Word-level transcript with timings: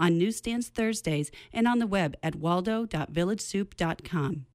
on 0.00 0.18
newsstands 0.18 0.68
Thursdays 0.68 1.30
and 1.52 1.68
on 1.68 1.78
the 1.78 1.86
web 1.86 2.16
at 2.22 2.36
waldo.villagesoup.com. 2.36 4.46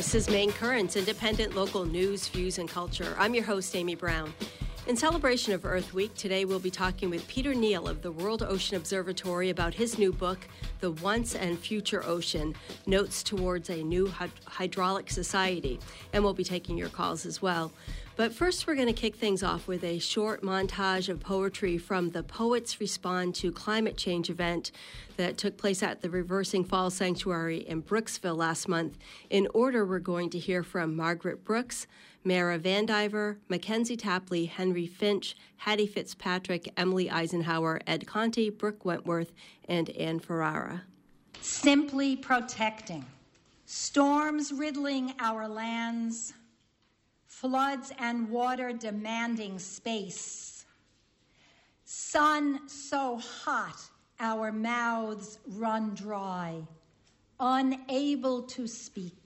This 0.00 0.14
is 0.14 0.30
Maine 0.30 0.50
Currents, 0.52 0.96
independent 0.96 1.54
local 1.54 1.84
news, 1.84 2.26
views, 2.28 2.58
and 2.58 2.66
culture. 2.66 3.14
I'm 3.18 3.34
your 3.34 3.44
host, 3.44 3.76
Amy 3.76 3.94
Brown. 3.94 4.32
In 4.86 4.96
celebration 4.96 5.52
of 5.52 5.66
Earth 5.66 5.92
Week, 5.92 6.12
today 6.14 6.44
we'll 6.44 6.58
be 6.58 6.70
talking 6.70 7.10
with 7.10 7.28
Peter 7.28 7.54
Neill 7.54 7.86
of 7.86 8.02
the 8.02 8.10
World 8.10 8.42
Ocean 8.42 8.76
Observatory 8.76 9.50
about 9.50 9.74
his 9.74 9.98
new 9.98 10.10
book, 10.10 10.48
The 10.80 10.90
Once 10.90 11.36
and 11.36 11.58
Future 11.58 12.02
Ocean 12.04 12.56
Notes 12.86 13.22
Towards 13.22 13.68
a 13.68 13.84
New 13.84 14.12
Hydraulic 14.46 15.10
Society. 15.10 15.78
And 16.12 16.24
we'll 16.24 16.34
be 16.34 16.44
taking 16.44 16.78
your 16.78 16.88
calls 16.88 17.26
as 17.26 17.42
well. 17.42 17.72
But 18.16 18.34
first, 18.34 18.66
we're 18.66 18.74
going 18.74 18.86
to 18.86 18.92
kick 18.92 19.14
things 19.16 19.42
off 19.42 19.68
with 19.68 19.84
a 19.84 19.98
short 19.98 20.42
montage 20.42 21.08
of 21.08 21.20
poetry 21.20 21.78
from 21.78 22.10
the 22.10 22.22
Poets 22.22 22.80
Respond 22.80 23.34
to 23.36 23.52
Climate 23.52 23.96
Change 23.96 24.28
event 24.28 24.72
that 25.16 25.36
took 25.36 25.56
place 25.56 25.82
at 25.82 26.00
the 26.00 26.10
Reversing 26.10 26.64
Falls 26.64 26.94
Sanctuary 26.94 27.58
in 27.58 27.82
Brooksville 27.82 28.36
last 28.36 28.66
month. 28.66 28.98
In 29.28 29.46
order, 29.54 29.86
we're 29.86 30.00
going 30.00 30.30
to 30.30 30.38
hear 30.38 30.62
from 30.62 30.96
Margaret 30.96 31.44
Brooks, 31.44 31.86
Mara 32.24 32.58
Vandiver, 32.58 33.38
Mackenzie 33.48 33.96
Tapley, 33.96 34.46
Henry 34.46 34.86
Finch, 34.86 35.36
Hattie 35.56 35.86
Fitzpatrick, 35.86 36.72
Emily 36.76 37.10
Eisenhower, 37.10 37.80
Ed 37.86 38.06
Conti, 38.06 38.50
Brooke 38.50 38.84
Wentworth, 38.84 39.32
and 39.68 39.90
Anne 39.90 40.20
Ferrara. 40.20 40.82
Simply 41.40 42.16
protecting. 42.16 43.04
Storms 43.64 44.52
riddling 44.52 45.14
our 45.20 45.48
lands 45.48 46.34
floods 47.40 47.90
and 47.98 48.28
water 48.28 48.70
demanding 48.70 49.58
space. 49.58 50.66
Sun 51.84 52.68
so 52.68 53.16
hot 53.16 53.80
our 54.18 54.52
mouths 54.52 55.38
run 55.46 55.94
dry, 55.94 56.60
unable 57.38 58.42
to 58.42 58.66
speak. 58.66 59.19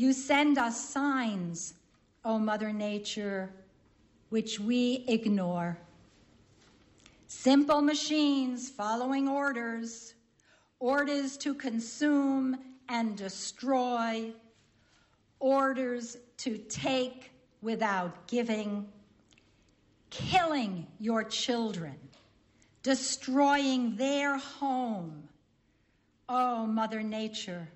You 0.00 0.14
send 0.14 0.56
us 0.56 0.82
signs, 0.82 1.74
O 2.24 2.38
Mother 2.38 2.72
Nature, 2.72 3.50
which 4.30 4.58
we 4.58 5.04
ignore. 5.06 5.76
Simple 7.26 7.82
machines 7.82 8.70
following 8.70 9.28
orders, 9.28 10.14
orders 10.78 11.36
to 11.36 11.52
consume 11.52 12.56
and 12.88 13.14
destroy 13.14 14.32
orders 15.38 16.16
to 16.38 16.56
take 16.56 17.30
without 17.60 18.26
giving, 18.26 18.88
killing 20.08 20.86
your 20.98 21.24
children, 21.24 21.96
destroying 22.82 23.96
their 23.96 24.38
home. 24.38 25.28
Oh, 26.26 26.64
Mother 26.64 27.02
Nature, 27.02 27.68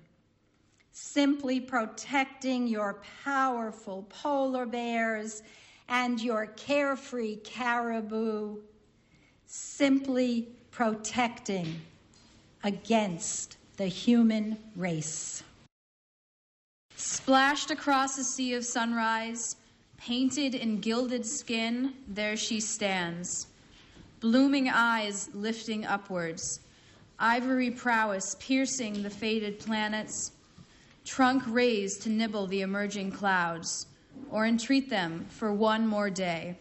simply 0.97 1.59
protecting 1.59 2.65
your 2.67 3.01
powerful 3.25 4.05
polar 4.07 4.65
bears 4.65 5.43
and 5.89 6.21
your 6.21 6.45
carefree 6.45 7.35
caribou, 7.43 8.57
simply 9.45 10.47
protecting 10.71 11.81
against 12.63 13.57
the 13.75 13.87
human 13.87 14.57
race. 14.77 15.43
Splashed 16.95 17.71
across 17.71 18.17
a 18.17 18.23
sea 18.23 18.53
of 18.53 18.63
sunrise, 18.63 19.57
painted 19.97 20.55
in 20.55 20.79
gilded 20.79 21.25
skin, 21.25 21.93
there 22.07 22.37
she 22.37 22.61
stands. 22.61 23.47
Blooming 24.21 24.69
eyes 24.69 25.29
lifting 25.33 25.85
upwards, 25.85 26.61
ivory 27.19 27.69
prowess 27.69 28.37
piercing 28.39 29.03
the 29.03 29.09
faded 29.09 29.59
planets, 29.59 30.31
trunk 31.05 31.43
raised 31.47 32.01
to 32.01 32.09
nibble 32.09 32.47
the 32.47 32.61
emerging 32.61 33.11
clouds, 33.11 33.87
or 34.31 34.45
entreat 34.45 34.89
them 34.89 35.25
for 35.29 35.53
one 35.53 35.87
more 35.87 36.09
day. 36.09 36.57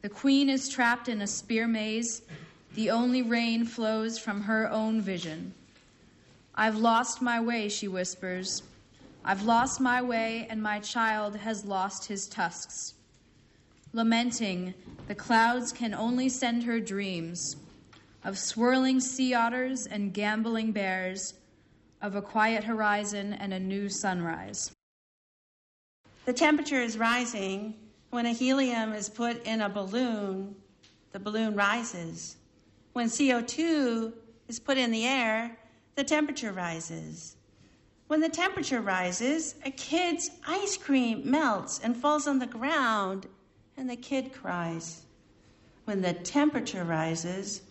The 0.00 0.08
queen 0.08 0.48
is 0.48 0.68
trapped 0.68 1.08
in 1.08 1.20
a 1.20 1.26
spear 1.26 1.68
maze. 1.68 2.22
The 2.74 2.90
only 2.90 3.22
rain 3.22 3.64
flows 3.64 4.18
from 4.18 4.40
her 4.42 4.68
own 4.70 5.00
vision. 5.00 5.54
I've 6.54 6.76
lost 6.76 7.22
my 7.22 7.40
way, 7.40 7.68
she 7.68 7.86
whispers. 7.86 8.62
I've 9.24 9.44
lost 9.44 9.80
my 9.80 10.02
way, 10.02 10.46
and 10.50 10.60
my 10.60 10.80
child 10.80 11.36
has 11.36 11.64
lost 11.64 12.06
his 12.06 12.26
tusks. 12.26 12.94
Lamenting, 13.92 14.74
the 15.06 15.14
clouds 15.14 15.70
can 15.70 15.94
only 15.94 16.28
send 16.28 16.64
her 16.64 16.80
dreams 16.80 17.56
of 18.24 18.38
swirling 18.38 19.00
sea 19.00 19.34
otters 19.34 19.86
and 19.86 20.14
gamboling 20.14 20.72
bears, 20.72 21.34
of 22.02 22.16
a 22.16 22.22
quiet 22.22 22.64
horizon 22.64 23.32
and 23.34 23.54
a 23.54 23.60
new 23.60 23.88
sunrise. 23.88 24.72
The 26.24 26.32
temperature 26.32 26.82
is 26.82 26.98
rising. 26.98 27.74
When 28.10 28.26
a 28.26 28.32
helium 28.32 28.92
is 28.92 29.08
put 29.08 29.42
in 29.46 29.62
a 29.62 29.68
balloon, 29.68 30.54
the 31.12 31.20
balloon 31.20 31.54
rises. 31.54 32.36
When 32.92 33.06
CO2 33.06 34.12
is 34.48 34.58
put 34.58 34.76
in 34.76 34.90
the 34.90 35.06
air, 35.06 35.56
the 35.94 36.04
temperature 36.04 36.52
rises. 36.52 37.36
When 38.08 38.20
the 38.20 38.28
temperature 38.28 38.82
rises, 38.82 39.54
a 39.64 39.70
kid's 39.70 40.30
ice 40.46 40.76
cream 40.76 41.22
melts 41.24 41.78
and 41.78 41.96
falls 41.96 42.26
on 42.26 42.38
the 42.38 42.46
ground, 42.46 43.26
and 43.76 43.88
the 43.88 43.96
kid 43.96 44.32
cries. 44.32 45.02
When 45.84 46.02
the 46.02 46.12
temperature 46.12 46.84
rises, 46.84 47.62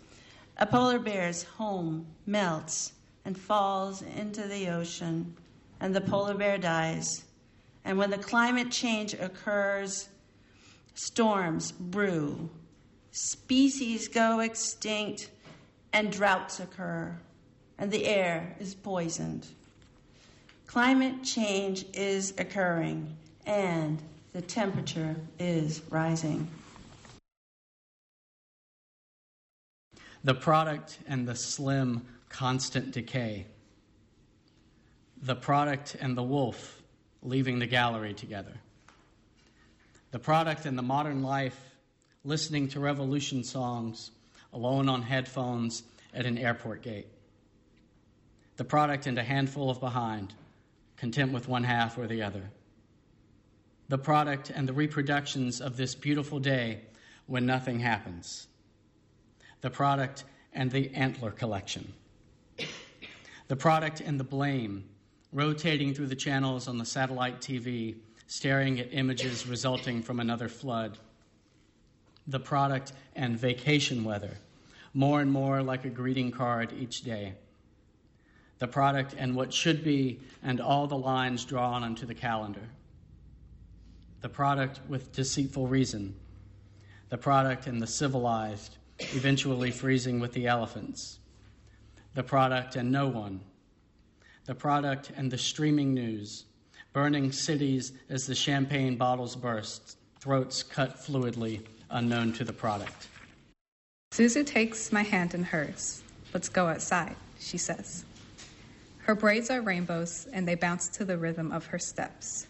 a 0.58 0.66
polar 0.66 1.00
bear's 1.00 1.44
home 1.44 2.08
melts 2.26 2.94
and 3.26 3.38
falls 3.38 4.02
into 4.02 4.48
the 4.48 4.70
ocean, 4.70 5.36
and 5.80 5.96
the 5.96 6.02
polar 6.02 6.34
bear 6.34 6.58
dies. 6.58 7.24
And 7.86 7.98
when 7.98 8.10
the 8.10 8.18
climate 8.18 8.72
change 8.72 9.14
occurs, 9.14 10.10
storms 10.94 11.72
brew, 11.72 12.50
species 13.12 14.08
go 14.08 14.40
extinct, 14.40 15.30
and 15.94 16.12
droughts 16.12 16.60
occur, 16.60 17.18
and 17.78 17.92
the 17.92 18.06
air 18.06 18.56
is 18.60 18.74
poisoned. 18.74 19.48
Climate 20.68 21.24
change 21.24 21.86
is 21.94 22.34
occurring 22.38 23.18
and 23.46 24.02
the 24.32 24.42
temperature 24.42 25.16
is 25.38 25.82
rising. 25.90 26.50
The 30.24 30.34
product 30.34 31.00
and 31.08 31.28
the 31.28 31.36
slim 31.36 32.06
constant 32.32 32.92
decay. 32.92 33.46
The 35.22 35.36
product 35.36 35.96
and 36.00 36.18
the 36.18 36.24
wolf 36.24 36.82
leaving 37.22 37.60
the 37.60 37.68
gallery 37.68 38.14
together. 38.14 38.54
The 40.12 40.20
product 40.20 40.66
and 40.66 40.78
the 40.78 40.84
modern 40.84 41.22
life 41.22 41.60
listening 42.24 42.70
to 42.70 42.80
revolution 42.80 43.44
songs 43.44 44.12
alone 44.54 44.90
on 44.90 45.02
headphones 45.02 45.84
at 46.14 46.26
an 46.26 46.38
airport 46.38 46.82
gate. 46.82 47.08
The 48.58 48.64
product 48.64 49.08
and 49.08 49.18
a 49.18 49.24
handful 49.24 49.70
of 49.70 49.80
behind 49.80 50.34
content 50.98 51.32
with 51.32 51.48
one 51.48 51.64
half 51.64 51.98
or 51.98 52.08
the 52.08 52.24
other. 52.24 52.50
The 53.90 53.98
product 53.98 54.50
and 54.50 54.68
the 54.68 54.74
reproductions 54.74 55.62
of 55.62 55.78
this 55.78 55.96
beautiful 55.96 56.40
day 56.40 56.82
when 57.26 57.46
nothing 57.46 57.80
happens. 57.80 58.48
The 59.62 59.70
product 59.70 60.24
and 60.54 60.72
the 60.72 60.92
antler 60.94 61.32
collection. 61.32 61.94
The 63.52 63.58
product 63.58 64.00
and 64.00 64.18
the 64.18 64.24
blame, 64.24 64.86
rotating 65.34 65.94
through 65.94 66.08
the 66.08 66.16
channels 66.16 66.70
on 66.70 66.78
the 66.78 66.86
satellite 66.86 67.42
TV, 67.42 67.98
staring 68.26 68.80
at 68.80 68.94
images 68.94 69.46
resulting 69.46 70.02
from 70.02 70.22
another 70.22 70.48
flood. 70.48 70.98
The 72.28 72.40
product 72.40 72.94
and 73.14 73.38
vacation 73.38 74.06
weather, 74.06 74.38
more 74.94 75.20
and 75.20 75.30
more 75.30 75.62
like 75.62 75.84
a 75.84 75.90
greeting 75.90 76.32
card 76.32 76.72
each 76.80 77.02
day 77.02 77.34
the 78.60 78.70
product 78.70 79.16
and 79.18 79.36
what 79.36 79.52
should 79.52 79.84
be, 79.84 80.22
and 80.42 80.62
all 80.62 80.88
the 80.88 80.98
lines 80.98 81.44
drawn 81.44 81.84
onto 81.84 82.06
the 82.06 82.16
calendar. 82.16 82.70
The 84.22 84.30
product 84.30 84.80
with 84.88 85.12
deceitful 85.12 85.68
reason. 85.68 86.16
The 87.10 87.18
product 87.18 87.68
and 87.68 87.82
the 87.82 87.88
civilized, 87.88 88.78
eventually 88.98 89.72
freezing 89.72 90.22
with 90.22 90.32
the 90.32 90.48
elephants. 90.48 91.18
The 92.14 92.24
product 92.24 92.76
and 92.76 92.92
no 92.92 93.08
one. 93.08 93.40
The 94.46 94.56
product 94.56 95.12
and 95.16 95.32
the 95.32 95.38
streaming 95.38 95.94
news, 95.94 96.46
burning 96.94 97.32
cities 97.32 97.94
as 98.10 98.28
the 98.28 98.36
champagne 98.36 98.98
bottles 98.98 99.36
burst, 99.36 99.98
throats 100.20 100.62
cut 100.62 100.98
fluidly, 100.98 101.66
unknown 101.90 102.34
to 102.34 102.44
the 102.44 102.54
product. 102.54 103.08
Zuzu 104.12 104.46
takes 104.46 104.92
my 104.92 105.04
hand 105.04 105.34
in 105.34 105.44
hers. 105.44 106.04
Let's 106.34 106.50
go 106.50 106.68
outside, 106.68 107.16
she 107.40 107.58
says. 107.58 108.04
Her 109.00 109.16
braids 109.16 109.50
are 109.50 109.62
rainbows, 109.62 110.28
and 110.34 110.48
they 110.48 110.56
bounce 110.56 110.90
to 110.90 111.06
the 111.06 111.18
rhythm 111.18 111.52
of 111.52 111.66
her 111.68 111.80
steps. 111.80 112.48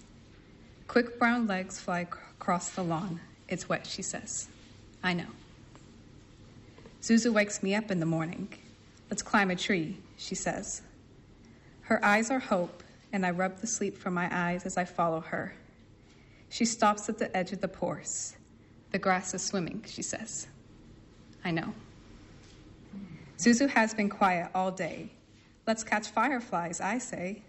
Quick 0.88 1.20
brown 1.20 1.46
legs 1.48 1.80
fly 1.80 2.02
across 2.02 2.72
the 2.72 2.84
lawn. 2.84 3.20
It's 3.48 3.70
wet, 3.70 3.86
she 3.86 4.02
says. 4.02 4.48
I 5.04 5.14
know. 5.14 5.28
Zuzu 7.02 7.32
wakes 7.32 7.62
me 7.64 7.76
up 7.76 7.92
in 7.92 8.00
the 8.00 8.06
morning. 8.06 8.50
Let's 9.12 9.22
climb 9.22 9.52
a 9.52 9.58
tree, 9.58 9.98
she 10.16 10.36
says. 10.36 10.82
Her 11.82 12.04
eyes 12.04 12.32
are 12.32 12.40
hope, 12.40 12.82
and 13.12 13.26
I 13.26 13.32
rub 13.32 13.58
the 13.58 13.68
sleep 13.68 13.98
from 13.98 14.14
my 14.14 14.30
eyes 14.32 14.66
as 14.66 14.78
I 14.78 14.86
follow 14.86 15.20
her. 15.20 15.54
She 16.48 16.64
stops 16.64 17.10
at 17.10 17.18
the 17.18 17.36
edge 17.36 17.52
of 17.52 17.60
the 17.60 17.68
porse. 17.68 18.38
The 18.92 19.00
grass 19.00 19.34
is 19.34 19.44
swimming, 19.44 19.84
she 19.86 20.02
says. 20.02 20.48
I 21.44 21.52
know. 21.52 21.74
Zuzu 23.38 23.70
has 23.70 23.94
been 23.94 24.08
quiet 24.08 24.50
all 24.56 24.72
day. 24.72 25.12
Let's 25.68 25.84
catch 25.84 26.08
fireflies, 26.12 26.80
I 26.80 26.98
say. 26.98 27.44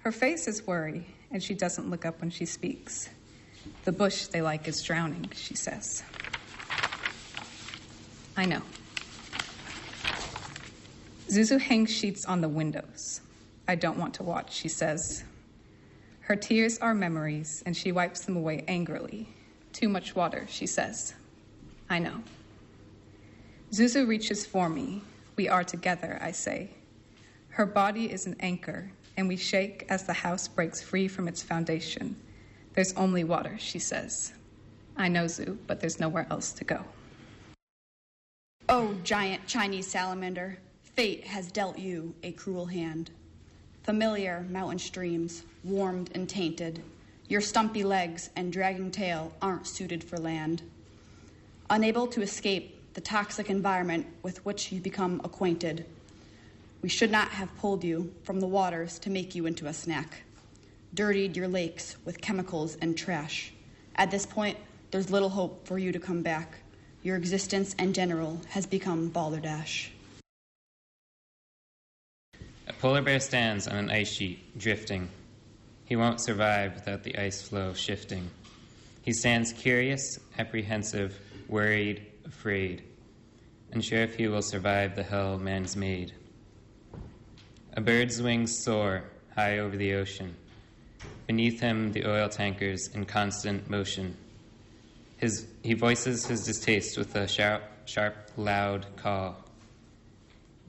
Her 0.00 0.12
face 0.12 0.46
is 0.46 0.66
worry, 0.66 1.06
and 1.30 1.42
she 1.42 1.54
doesn't 1.54 1.88
look 1.88 2.04
up 2.04 2.20
when 2.20 2.28
she 2.28 2.44
speaks. 2.44 3.08
The 3.84 3.92
bush 3.92 4.26
they 4.26 4.42
like 4.42 4.68
is 4.68 4.82
drowning, 4.82 5.30
she 5.34 5.54
says. 5.54 6.02
I 8.36 8.44
know. 8.44 8.60
Zuzu 11.32 11.58
hangs 11.58 11.90
sheets 11.90 12.26
on 12.26 12.42
the 12.42 12.48
windows. 12.48 13.22
I 13.66 13.74
don't 13.74 13.96
want 13.96 14.12
to 14.14 14.22
watch, 14.22 14.52
she 14.52 14.68
says. 14.68 15.24
Her 16.20 16.36
tears 16.36 16.78
are 16.80 16.92
memories, 16.92 17.62
and 17.64 17.74
she 17.74 17.90
wipes 17.90 18.20
them 18.20 18.36
away 18.36 18.64
angrily. 18.68 19.30
Too 19.72 19.88
much 19.88 20.14
water, 20.14 20.44
she 20.50 20.66
says. 20.66 21.14
I 21.88 22.00
know. 22.00 22.22
Zuzu 23.70 24.06
reaches 24.06 24.44
for 24.44 24.68
me. 24.68 25.00
We 25.36 25.48
are 25.48 25.64
together, 25.64 26.18
I 26.20 26.32
say. 26.32 26.68
Her 27.48 27.64
body 27.64 28.12
is 28.12 28.26
an 28.26 28.36
anchor, 28.40 28.92
and 29.16 29.26
we 29.26 29.38
shake 29.38 29.86
as 29.88 30.04
the 30.04 30.12
house 30.12 30.46
breaks 30.46 30.82
free 30.82 31.08
from 31.08 31.28
its 31.28 31.42
foundation. 31.42 32.14
There's 32.74 32.92
only 32.92 33.24
water, 33.24 33.56
she 33.58 33.78
says. 33.78 34.34
I 34.98 35.08
know, 35.08 35.26
Zoo, 35.28 35.58
but 35.66 35.80
there's 35.80 35.98
nowhere 35.98 36.26
else 36.30 36.52
to 36.52 36.64
go. 36.64 36.84
Oh, 38.68 38.94
giant 39.02 39.46
Chinese 39.46 39.86
salamander, 39.86 40.58
fate 40.94 41.24
has 41.24 41.50
dealt 41.50 41.78
you 41.78 42.14
a 42.22 42.32
cruel 42.32 42.66
hand. 42.66 43.10
Familiar 43.82 44.46
mountain 44.50 44.78
streams, 44.78 45.42
warmed 45.64 46.10
and 46.14 46.28
tainted, 46.28 46.82
your 47.28 47.40
stumpy 47.40 47.82
legs 47.82 48.30
and 48.36 48.52
dragging 48.52 48.90
tail 48.90 49.32
aren't 49.40 49.66
suited 49.66 50.04
for 50.04 50.18
land. 50.18 50.62
Unable 51.70 52.06
to 52.08 52.22
escape 52.22 52.94
the 52.94 53.00
toxic 53.00 53.48
environment 53.48 54.06
with 54.22 54.44
which 54.44 54.70
you 54.70 54.80
become 54.80 55.20
acquainted, 55.24 55.86
we 56.82 56.88
should 56.88 57.12
not 57.12 57.28
have 57.28 57.56
pulled 57.58 57.84
you 57.84 58.12
from 58.24 58.40
the 58.40 58.46
waters 58.46 58.98
to 58.98 59.08
make 59.08 59.36
you 59.36 59.46
into 59.46 59.68
a 59.68 59.72
snack, 59.72 60.24
dirtied 60.94 61.36
your 61.36 61.46
lakes 61.46 61.96
with 62.04 62.20
chemicals 62.20 62.76
and 62.80 62.98
trash. 62.98 63.52
At 63.94 64.10
this 64.10 64.26
point, 64.26 64.58
there's 64.90 65.08
little 65.08 65.28
hope 65.28 65.64
for 65.64 65.78
you 65.78 65.92
to 65.92 66.00
come 66.00 66.22
back. 66.22 66.58
Your 67.04 67.16
existence 67.16 67.74
in 67.74 67.92
general 67.92 68.40
has 68.48 68.66
become 68.66 69.10
balderdash. 69.10 69.91
A 72.68 72.72
polar 72.72 73.02
bear 73.02 73.18
stands 73.18 73.66
on 73.66 73.76
an 73.76 73.90
ice 73.90 74.12
sheet, 74.12 74.56
drifting. 74.56 75.08
He 75.84 75.96
won't 75.96 76.20
survive 76.20 76.74
without 76.74 77.02
the 77.02 77.18
ice 77.18 77.42
flow 77.42 77.74
shifting. 77.74 78.30
He 79.02 79.12
stands 79.12 79.52
curious, 79.52 80.18
apprehensive, 80.38 81.18
worried, 81.48 82.06
afraid, 82.24 82.84
unsure 83.72 84.02
if 84.02 84.14
he 84.14 84.28
will 84.28 84.42
survive 84.42 84.94
the 84.94 85.02
hell 85.02 85.38
man's 85.38 85.76
made. 85.76 86.12
A 87.74 87.80
bird's 87.80 88.22
wings 88.22 88.62
soar 88.62 89.04
high 89.34 89.58
over 89.58 89.76
the 89.76 89.94
ocean. 89.94 90.36
Beneath 91.26 91.60
him, 91.60 91.92
the 91.92 92.06
oil 92.06 92.28
tankers 92.28 92.88
in 92.94 93.06
constant 93.06 93.68
motion. 93.68 94.16
His, 95.16 95.46
he 95.62 95.74
voices 95.74 96.26
his 96.26 96.44
distaste 96.44 96.96
with 96.96 97.14
a 97.16 97.26
sharp, 97.26 97.62
sharp, 97.86 98.30
loud 98.36 98.86
call, 98.96 99.36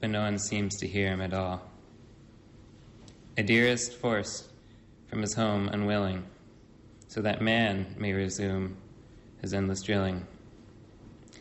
but 0.00 0.10
no 0.10 0.22
one 0.22 0.38
seems 0.38 0.76
to 0.78 0.88
hear 0.88 1.08
him 1.08 1.20
at 1.20 1.34
all. 1.34 1.73
A 3.36 3.42
dearest 3.42 3.94
forced 3.94 4.48
from 5.08 5.20
his 5.20 5.34
home 5.34 5.68
unwilling, 5.68 6.22
so 7.08 7.20
that 7.22 7.42
man 7.42 7.92
may 7.98 8.12
resume 8.12 8.76
his 9.42 9.52
endless 9.52 9.82
drilling. 9.82 10.24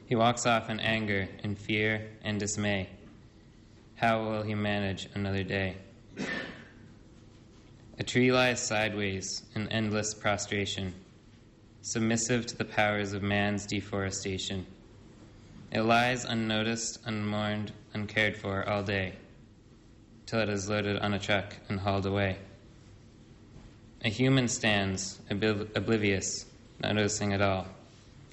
He 0.08 0.16
walks 0.16 0.48
off 0.48 0.72
in 0.72 0.80
anger, 0.80 1.30
in 1.44 1.56
fear, 1.56 2.10
and 2.24 2.40
dismay. 2.40 2.90
How 3.94 4.24
will 4.24 4.42
he 4.42 4.56
manage 4.56 5.08
another 5.14 5.44
day? 5.44 5.78
A 8.00 8.04
tree 8.04 8.32
lies 8.32 8.60
sideways 8.60 9.44
in 9.54 9.70
endless 9.70 10.16
prostration, 10.16 10.96
submissive 11.84 12.48
to 12.48 12.58
the 12.58 12.66
powers 12.66 13.14
of 13.14 13.22
man's 13.22 13.68
deforestation. 13.68 14.66
It 15.72 15.82
lies 15.82 16.26
unnoticed, 16.26 17.02
unmourned, 17.06 17.72
uncared 17.94 18.36
for 18.36 18.68
all 18.68 18.82
day 18.82 19.14
till 20.26 20.40
it 20.40 20.50
is 20.50 20.70
loaded 20.70 21.00
on 21.00 21.14
a 21.14 21.20
truck 21.20 21.56
and 21.70 21.80
hauled 21.80 22.06
away. 22.06 22.38
A 24.06 24.10
human 24.10 24.48
stands, 24.48 25.20
oblivious, 25.30 26.46
not 26.82 26.96
noticing 26.96 27.34
at 27.34 27.42
all, 27.42 27.68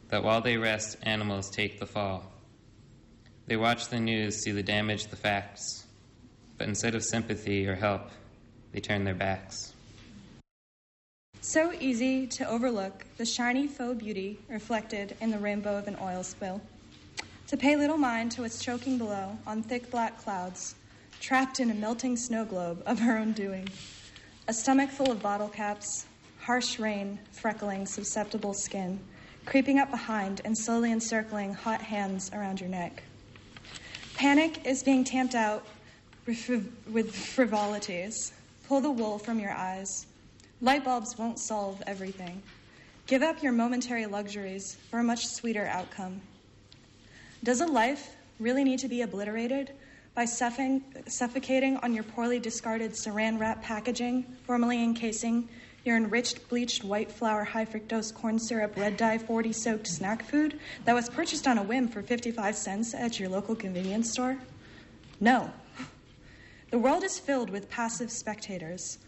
that 0.08 0.24
while 0.24 0.40
they 0.40 0.56
rest, 0.56 0.96
animals 1.02 1.50
take 1.50 1.78
the 1.78 1.86
fall. 1.86 2.24
They 3.46 3.56
watch 3.56 3.88
the 3.88 4.00
news, 4.00 4.36
see 4.42 4.50
the 4.52 4.62
damage, 4.62 5.06
the 5.06 5.16
facts, 5.16 5.86
but 6.58 6.68
instead 6.68 6.94
of 6.94 7.04
sympathy 7.04 7.66
or 7.66 7.74
help, 7.74 8.10
they 8.72 8.80
turn 8.80 9.04
their 9.04 9.14
backs. 9.14 9.72
So 11.40 11.72
easy 11.80 12.26
to 12.26 12.48
overlook 12.48 13.06
the 13.16 13.24
shiny 13.24 13.66
faux 13.66 13.98
beauty 13.98 14.38
reflected 14.48 15.16
in 15.20 15.30
the 15.30 15.38
rainbow 15.38 15.78
of 15.78 15.88
an 15.88 15.96
oil 16.00 16.22
spill. 16.22 16.60
To 17.46 17.56
pay 17.56 17.76
little 17.76 17.96
mind 17.96 18.32
to 18.32 18.42
what's 18.42 18.62
choking 18.62 18.98
below 18.98 19.38
on 19.46 19.62
thick 19.62 19.90
black 19.90 20.18
clouds 20.18 20.74
trapped 21.20 21.60
in 21.60 21.70
a 21.70 21.74
melting 21.74 22.16
snow 22.16 22.44
globe 22.44 22.82
of 22.86 22.98
her 22.98 23.18
own 23.18 23.32
doing. 23.32 23.68
A 24.48 24.54
stomach 24.54 24.90
full 24.90 25.12
of 25.12 25.22
bottle 25.22 25.48
caps, 25.48 26.06
harsh 26.40 26.78
rain 26.78 27.18
freckling 27.32 27.86
susceptible 27.86 28.54
skin, 28.54 28.98
creeping 29.44 29.78
up 29.78 29.90
behind 29.90 30.40
and 30.44 30.56
slowly 30.56 30.90
encircling 30.90 31.52
hot 31.52 31.82
hands 31.82 32.30
around 32.32 32.58
your 32.58 32.70
neck. 32.70 33.02
Panic 34.14 34.66
is 34.66 34.82
being 34.82 35.04
tamped 35.04 35.34
out 35.34 35.64
with 36.26 37.14
frivolities. 37.14 38.32
Pull 38.66 38.80
the 38.80 38.90
wool 38.90 39.18
from 39.18 39.38
your 39.38 39.52
eyes. 39.52 40.06
Light 40.62 40.84
bulbs 40.84 41.16
won't 41.18 41.38
solve 41.38 41.82
everything. 41.86 42.42
Give 43.06 43.22
up 43.22 43.42
your 43.42 43.52
momentary 43.52 44.06
luxuries 44.06 44.76
for 44.90 45.00
a 45.00 45.02
much 45.02 45.26
sweeter 45.26 45.66
outcome. 45.66 46.20
Does 47.42 47.60
a 47.60 47.66
life 47.66 48.14
really 48.38 48.64
need 48.64 48.78
to 48.80 48.88
be 48.88 49.02
obliterated 49.02 49.72
by 50.20 50.26
suffocating 50.26 51.78
on 51.78 51.94
your 51.94 52.04
poorly 52.04 52.38
discarded 52.38 52.90
saran 52.92 53.40
wrap 53.40 53.62
packaging, 53.62 54.22
formerly 54.44 54.84
encasing 54.84 55.48
your 55.86 55.96
enriched 55.96 56.46
bleached 56.50 56.84
white 56.84 57.10
flour 57.10 57.42
high 57.42 57.64
fructose 57.64 58.12
corn 58.12 58.38
syrup 58.38 58.76
red 58.76 58.98
dye 58.98 59.16
40 59.16 59.50
soaked 59.54 59.86
snack 59.86 60.22
food 60.22 60.60
that 60.84 60.92
was 60.92 61.08
purchased 61.08 61.48
on 61.48 61.56
a 61.56 61.62
whim 61.62 61.88
for 61.88 62.02
55 62.02 62.54
cents 62.54 62.92
at 62.92 63.18
your 63.18 63.30
local 63.30 63.54
convenience 63.54 64.12
store? 64.12 64.36
No. 65.20 65.50
The 66.70 66.78
world 66.78 67.02
is 67.02 67.18
filled 67.18 67.48
with 67.48 67.70
passive 67.70 68.10
spectators, 68.10 68.98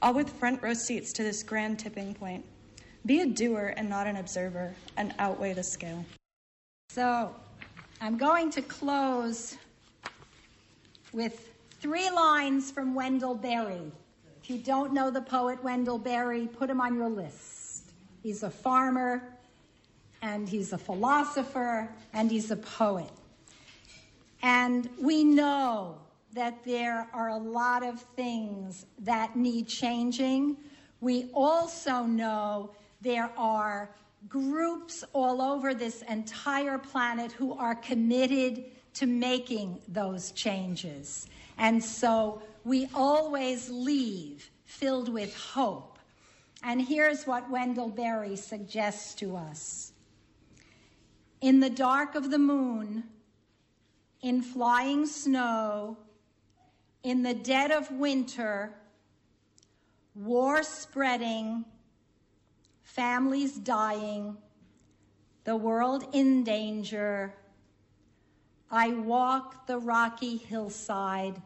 all 0.00 0.14
with 0.14 0.30
front 0.30 0.62
row 0.62 0.72
seats 0.72 1.12
to 1.12 1.22
this 1.22 1.42
grand 1.42 1.80
tipping 1.80 2.14
point. 2.14 2.46
Be 3.04 3.20
a 3.20 3.26
doer 3.26 3.74
and 3.76 3.90
not 3.90 4.06
an 4.06 4.16
observer, 4.16 4.74
and 4.96 5.14
outweigh 5.18 5.52
the 5.52 5.64
scale. 5.64 6.02
So, 6.88 7.36
I'm 8.00 8.16
going 8.16 8.50
to 8.52 8.62
close 8.62 9.58
with 11.12 11.52
three 11.80 12.10
lines 12.10 12.70
from 12.70 12.94
Wendell 12.94 13.34
Berry. 13.34 13.92
If 14.42 14.50
you 14.50 14.58
don't 14.58 14.92
know 14.92 15.10
the 15.10 15.20
poet 15.20 15.62
Wendell 15.62 15.98
Berry, 15.98 16.46
put 16.46 16.70
him 16.70 16.80
on 16.80 16.96
your 16.96 17.08
list. 17.08 17.92
He's 18.22 18.42
a 18.42 18.50
farmer, 18.50 19.22
and 20.22 20.48
he's 20.48 20.72
a 20.72 20.78
philosopher, 20.78 21.88
and 22.12 22.30
he's 22.30 22.50
a 22.50 22.56
poet. 22.56 23.10
And 24.42 24.88
we 24.98 25.22
know 25.22 25.98
that 26.32 26.64
there 26.64 27.06
are 27.12 27.28
a 27.28 27.36
lot 27.36 27.84
of 27.84 28.00
things 28.16 28.86
that 29.00 29.36
need 29.36 29.68
changing. 29.68 30.56
We 31.00 31.30
also 31.34 32.04
know 32.04 32.70
there 33.00 33.30
are 33.36 33.90
groups 34.28 35.04
all 35.12 35.42
over 35.42 35.74
this 35.74 36.02
entire 36.02 36.78
planet 36.78 37.32
who 37.32 37.52
are 37.54 37.74
committed 37.74 38.64
to 38.94 39.06
making 39.06 39.80
those 39.88 40.32
changes. 40.32 41.26
And 41.58 41.82
so 41.82 42.42
we 42.64 42.88
always 42.94 43.70
leave 43.70 44.50
filled 44.64 45.08
with 45.08 45.36
hope. 45.36 45.98
And 46.62 46.80
here's 46.80 47.26
what 47.26 47.50
Wendell 47.50 47.88
Berry 47.88 48.36
suggests 48.36 49.14
to 49.16 49.36
us 49.36 49.92
In 51.40 51.60
the 51.60 51.70
dark 51.70 52.14
of 52.14 52.30
the 52.30 52.38
moon, 52.38 53.04
in 54.20 54.42
flying 54.42 55.06
snow, 55.06 55.98
in 57.02 57.22
the 57.22 57.34
dead 57.34 57.72
of 57.72 57.90
winter, 57.90 58.74
war 60.14 60.62
spreading, 60.62 61.64
families 62.84 63.56
dying, 63.56 64.36
the 65.44 65.56
world 65.56 66.04
in 66.12 66.44
danger. 66.44 67.34
I 68.74 68.94
walk 68.94 69.66
the 69.66 69.78
rocky 69.78 70.38
hillside 70.38 71.40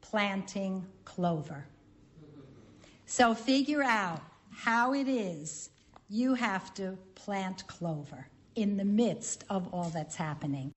planting 0.00 0.86
clover. 1.04 1.66
So 3.04 3.34
figure 3.34 3.82
out 3.82 4.22
how 4.50 4.94
it 4.94 5.06
is 5.06 5.68
you 6.08 6.34
have 6.34 6.72
to 6.74 6.96
plant 7.14 7.66
clover 7.66 8.28
in 8.56 8.78
the 8.78 8.84
midst 8.84 9.44
of 9.50 9.72
all 9.74 9.90
that's 9.90 10.16
happening. 10.16 10.72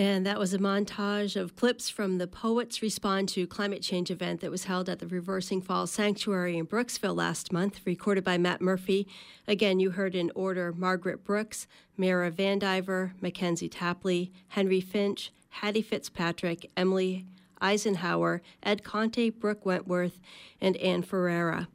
And 0.00 0.24
that 0.24 0.38
was 0.38 0.54
a 0.54 0.58
montage 0.58 1.38
of 1.38 1.56
clips 1.56 1.90
from 1.90 2.16
the 2.16 2.26
Poets 2.26 2.80
Respond 2.80 3.28
to 3.28 3.46
Climate 3.46 3.82
Change 3.82 4.10
event 4.10 4.40
that 4.40 4.50
was 4.50 4.64
held 4.64 4.88
at 4.88 4.98
the 4.98 5.06
Reversing 5.06 5.60
Falls 5.60 5.90
Sanctuary 5.90 6.56
in 6.56 6.66
Brooksville 6.66 7.14
last 7.14 7.52
month, 7.52 7.82
recorded 7.84 8.24
by 8.24 8.38
Matt 8.38 8.62
Murphy. 8.62 9.06
Again, 9.46 9.78
you 9.78 9.90
heard 9.90 10.14
in 10.14 10.32
order 10.34 10.72
Margaret 10.72 11.22
Brooks, 11.22 11.66
Mara 11.98 12.30
Vandiver, 12.30 13.12
Mackenzie 13.20 13.68
Tapley, 13.68 14.32
Henry 14.48 14.80
Finch, 14.80 15.32
Hattie 15.50 15.82
Fitzpatrick, 15.82 16.70
Emily 16.78 17.26
Eisenhower, 17.60 18.40
Ed 18.62 18.82
Conte, 18.82 19.28
Brooke 19.28 19.66
Wentworth, 19.66 20.18
and 20.62 20.78
Anne 20.78 21.02
Ferreira. 21.02 21.68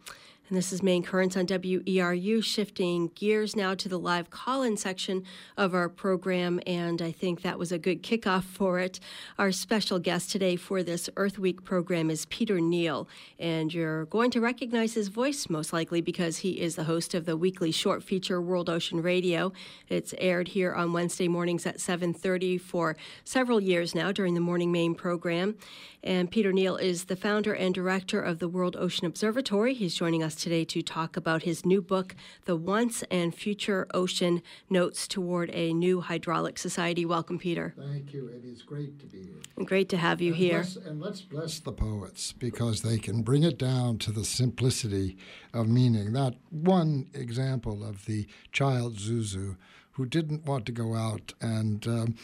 And 0.48 0.56
this 0.56 0.72
is 0.72 0.84
Maine 0.84 1.02
Currents 1.02 1.36
on 1.36 1.48
WERU, 1.48 2.44
shifting 2.44 3.10
gears 3.16 3.56
now 3.56 3.74
to 3.74 3.90
the 3.90 3.98
live 3.98 4.30
call 4.30 4.62
in 4.62 4.78
section 4.78 5.24
of 5.58 5.74
our 5.74 5.90
program. 5.90 6.60
And 6.68 7.02
I 7.02 7.12
think 7.12 7.42
that 7.42 7.58
was 7.58 7.72
a 7.72 7.80
good 7.80 8.04
kickoff 8.04 8.44
for 8.44 8.78
it. 8.78 9.00
Our 9.40 9.52
special 9.52 9.98
guest 9.98 10.32
today 10.32 10.56
for 10.56 10.84
this 10.84 11.10
Earth 11.18 11.40
Week 11.40 11.64
program 11.64 12.12
is 12.12 12.28
Peter 12.28 12.62
Neill. 12.62 13.08
And 13.40 13.74
you're 13.74 14.06
going 14.06 14.30
to 14.32 14.40
recognize 14.40 14.94
his 14.94 15.08
voice 15.08 15.50
most 15.50 15.74
likely 15.74 16.00
because 16.00 16.38
he 16.38 16.62
is 16.62 16.76
the 16.76 16.84
host 16.84 17.16
of 17.16 17.26
the 17.26 17.36
weekly 17.36 17.72
short 17.72 18.04
feature 18.04 18.40
World 18.40 18.70
Ocean 18.70 19.02
Radio. 19.02 19.52
It's 19.90 20.14
aired 20.20 20.50
here 20.50 20.76
on 20.76 20.94
Wednesday 20.94 21.28
mornings 21.28 21.66
at 21.66 21.80
7:30 21.80 22.62
for 22.62 22.96
several 23.24 23.60
years 23.60 23.96
now 23.96 24.12
during 24.12 24.36
the 24.36 24.42
Morning 24.42 24.72
Maine 24.72 24.94
program. 24.94 25.56
And 26.04 26.30
Peter 26.30 26.54
Neill 26.54 26.76
is 26.76 27.06
the 27.06 27.16
founder 27.16 27.52
and 27.52 27.74
director 27.74 28.22
of 28.22 28.38
the 28.38 28.48
World 28.48 28.76
Ocean 28.78 29.08
Observatory. 29.08 29.74
He's 29.74 29.96
joining 29.96 30.22
us 30.22 30.35
today 30.36 30.66
to 30.66 30.82
talk 30.82 31.18
about 31.18 31.44
his 31.44 31.66
new 31.66 31.82
book, 31.82 32.16
The 32.46 32.56
Once 32.56 33.04
and 33.10 33.34
Future 33.34 33.88
Ocean 33.94 34.42
Notes 34.70 35.08
Toward 35.08 35.50
a 35.52 35.74
New 35.74 36.02
Hydraulic 36.02 36.58
Society. 36.58 37.06
Welcome, 37.06 37.40
Peter. 37.40 37.74
Thank 37.78 38.14
you. 38.14 38.28
It 38.28 38.46
is 38.46 38.62
great 38.62 39.00
to 39.00 39.06
be 39.06 39.24
here. 39.24 39.66
Great 39.66 39.90
to 39.90 39.98
have 39.98 40.22
you 40.22 40.34
and 40.34 40.38
here. 40.38 40.58
Let's, 40.58 40.76
and 40.76 41.02
let's 41.02 41.22
bless 41.22 41.60
the 41.60 41.72
poets 41.72 42.34
because 42.34 42.82
they 42.82 42.98
can 42.98 43.22
bring 43.22 43.44
it 43.44 43.58
down 43.58 43.98
to 44.00 44.12
the 44.12 44.26
simplicity 44.26 45.18
of 45.54 45.68
meaning. 45.68 46.14
That 46.14 46.36
one 46.50 47.08
example 47.14 47.84
of 47.84 48.06
the 48.06 48.28
child 48.52 48.98
Zuzu 48.98 49.58
who 49.92 50.06
didn't 50.06 50.46
want 50.46 50.66
to 50.66 50.72
go 50.72 50.94
out 50.94 51.34
and 51.40 51.88
um, 51.88 52.16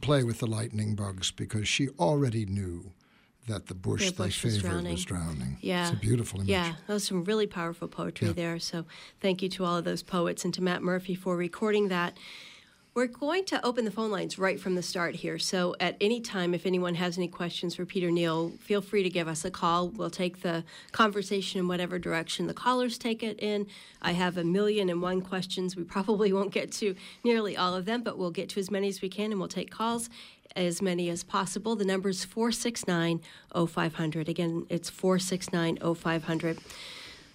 play 0.00 0.22
with 0.22 0.40
the 0.40 0.46
lightning 0.46 0.94
bugs 0.94 1.30
because 1.30 1.66
she 1.66 1.88
already 1.98 2.44
knew 2.44 2.92
that 3.46 3.66
the 3.66 3.74
bush, 3.74 4.10
the 4.10 4.16
bush 4.16 4.42
they 4.42 4.48
was 4.48 4.56
favored 4.56 4.70
drowning. 4.70 4.92
was 4.92 5.04
drowning. 5.04 5.58
Yeah. 5.60 5.82
It's 5.88 5.92
a 5.96 6.00
beautiful 6.00 6.40
image. 6.40 6.50
Yeah, 6.50 6.74
that 6.86 6.92
was 6.92 7.04
some 7.04 7.24
really 7.24 7.46
powerful 7.46 7.88
poetry 7.88 8.28
Yeah. 8.28 8.32
there. 8.34 8.58
So 8.58 8.86
thank 9.20 9.42
you 9.42 9.48
to 9.50 9.64
all 9.64 9.76
of 9.76 9.84
those 9.84 10.02
poets 10.02 10.44
and 10.44 10.54
to 10.54 10.62
Matt 10.62 10.82
Murphy 10.82 11.14
for 11.14 11.36
recording 11.36 11.88
that. 11.88 12.16
We're 12.94 13.08
going 13.08 13.44
to 13.46 13.64
open 13.66 13.84
the 13.84 13.90
phone 13.90 14.12
lines 14.12 14.38
right 14.38 14.60
from 14.60 14.76
the 14.76 14.82
start 14.82 15.16
here. 15.16 15.36
So 15.36 15.74
at 15.80 15.96
any 16.00 16.20
time, 16.20 16.54
if 16.54 16.64
anyone 16.64 16.94
has 16.94 17.18
any 17.18 17.26
questions 17.26 17.74
for 17.74 17.84
Peter 17.84 18.08
Neill, 18.08 18.50
feel 18.60 18.80
free 18.80 19.02
to 19.02 19.10
give 19.10 19.26
us 19.26 19.44
a 19.44 19.50
call. 19.50 19.88
We'll 19.88 20.10
take 20.10 20.42
the 20.42 20.62
conversation 20.92 21.58
in 21.58 21.66
whatever 21.66 21.98
direction 21.98 22.46
the 22.46 22.54
callers 22.54 22.96
take 22.96 23.24
it 23.24 23.40
in. 23.40 23.66
I 24.00 24.12
have 24.12 24.36
a 24.36 24.44
million 24.44 24.88
and 24.88 25.02
one 25.02 25.22
questions. 25.22 25.74
We 25.74 25.82
probably 25.82 26.32
won't 26.32 26.52
get 26.52 26.70
to 26.74 26.94
nearly 27.24 27.56
all 27.56 27.74
of 27.74 27.84
them, 27.84 28.04
but 28.04 28.16
we'll 28.16 28.30
get 28.30 28.48
to 28.50 28.60
as 28.60 28.70
many 28.70 28.86
as 28.86 29.02
we 29.02 29.08
can 29.08 29.32
and 29.32 29.40
we'll 29.40 29.48
take 29.48 29.72
calls 29.72 30.08
as 30.56 30.80
many 30.80 31.08
as 31.08 31.22
possible. 31.22 31.76
The 31.76 31.84
number 31.84 32.08
is 32.08 32.24
469 32.24 33.20
0500. 33.52 34.28
Again, 34.28 34.66
it's 34.68 34.90
469 34.90 35.78
0500. 35.94 36.58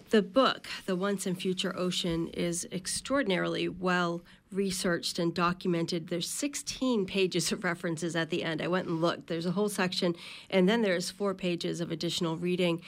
The 0.09 0.21
book, 0.23 0.67
The 0.87 0.95
Once 0.95 1.27
and 1.27 1.39
Future 1.39 1.77
Ocean, 1.77 2.29
is 2.29 2.67
extraordinarily 2.71 3.69
well 3.69 4.23
researched 4.51 5.19
and 5.19 5.33
documented. 5.33 6.07
There's 6.07 6.27
16 6.27 7.05
pages 7.05 7.51
of 7.51 7.63
references 7.63 8.15
at 8.15 8.31
the 8.31 8.43
end. 8.43 8.61
I 8.61 8.67
went 8.67 8.87
and 8.87 9.01
looked. 9.01 9.27
There's 9.27 9.45
a 9.45 9.51
whole 9.51 9.69
section, 9.69 10.15
and 10.49 10.67
then 10.67 10.81
there's 10.81 11.11
four 11.11 11.35
pages 11.35 11.79
of 11.79 11.91
additional 11.91 12.37
reading. 12.37 12.81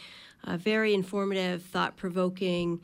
Uh, 0.43 0.57
very 0.57 0.95
informative, 0.95 1.61
thought 1.61 1.95
provoking, 1.95 2.81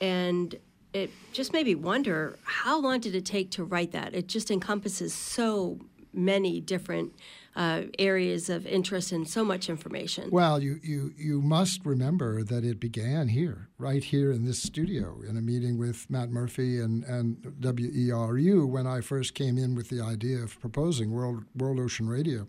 and 0.00 0.56
it 0.92 1.10
just 1.32 1.52
made 1.52 1.66
me 1.66 1.76
wonder 1.76 2.36
how 2.42 2.80
long 2.80 2.98
did 2.98 3.14
it 3.14 3.24
take 3.24 3.52
to 3.52 3.62
write 3.62 3.92
that? 3.92 4.14
It 4.14 4.26
just 4.26 4.50
encompasses 4.50 5.14
so 5.14 5.78
many 6.18 6.60
different 6.60 7.14
uh, 7.56 7.82
areas 7.98 8.48
of 8.48 8.66
interest 8.66 9.10
and 9.10 9.28
so 9.28 9.44
much 9.44 9.68
information. 9.68 10.30
Well, 10.30 10.62
you, 10.62 10.78
you, 10.82 11.12
you 11.16 11.40
must 11.40 11.84
remember 11.84 12.44
that 12.44 12.64
it 12.64 12.78
began 12.78 13.28
here, 13.28 13.68
right 13.78 14.04
here 14.04 14.30
in 14.30 14.44
this 14.44 14.62
studio, 14.62 15.20
in 15.28 15.36
a 15.36 15.40
meeting 15.40 15.78
with 15.78 16.08
Matt 16.08 16.30
Murphy 16.30 16.80
and, 16.80 17.02
and 17.04 17.36
WERU 17.60 18.68
when 18.68 18.86
I 18.86 19.00
first 19.00 19.34
came 19.34 19.58
in 19.58 19.74
with 19.74 19.88
the 19.88 20.00
idea 20.00 20.38
of 20.38 20.60
proposing 20.60 21.10
World, 21.10 21.44
World 21.56 21.80
Ocean 21.80 22.08
Radio, 22.08 22.46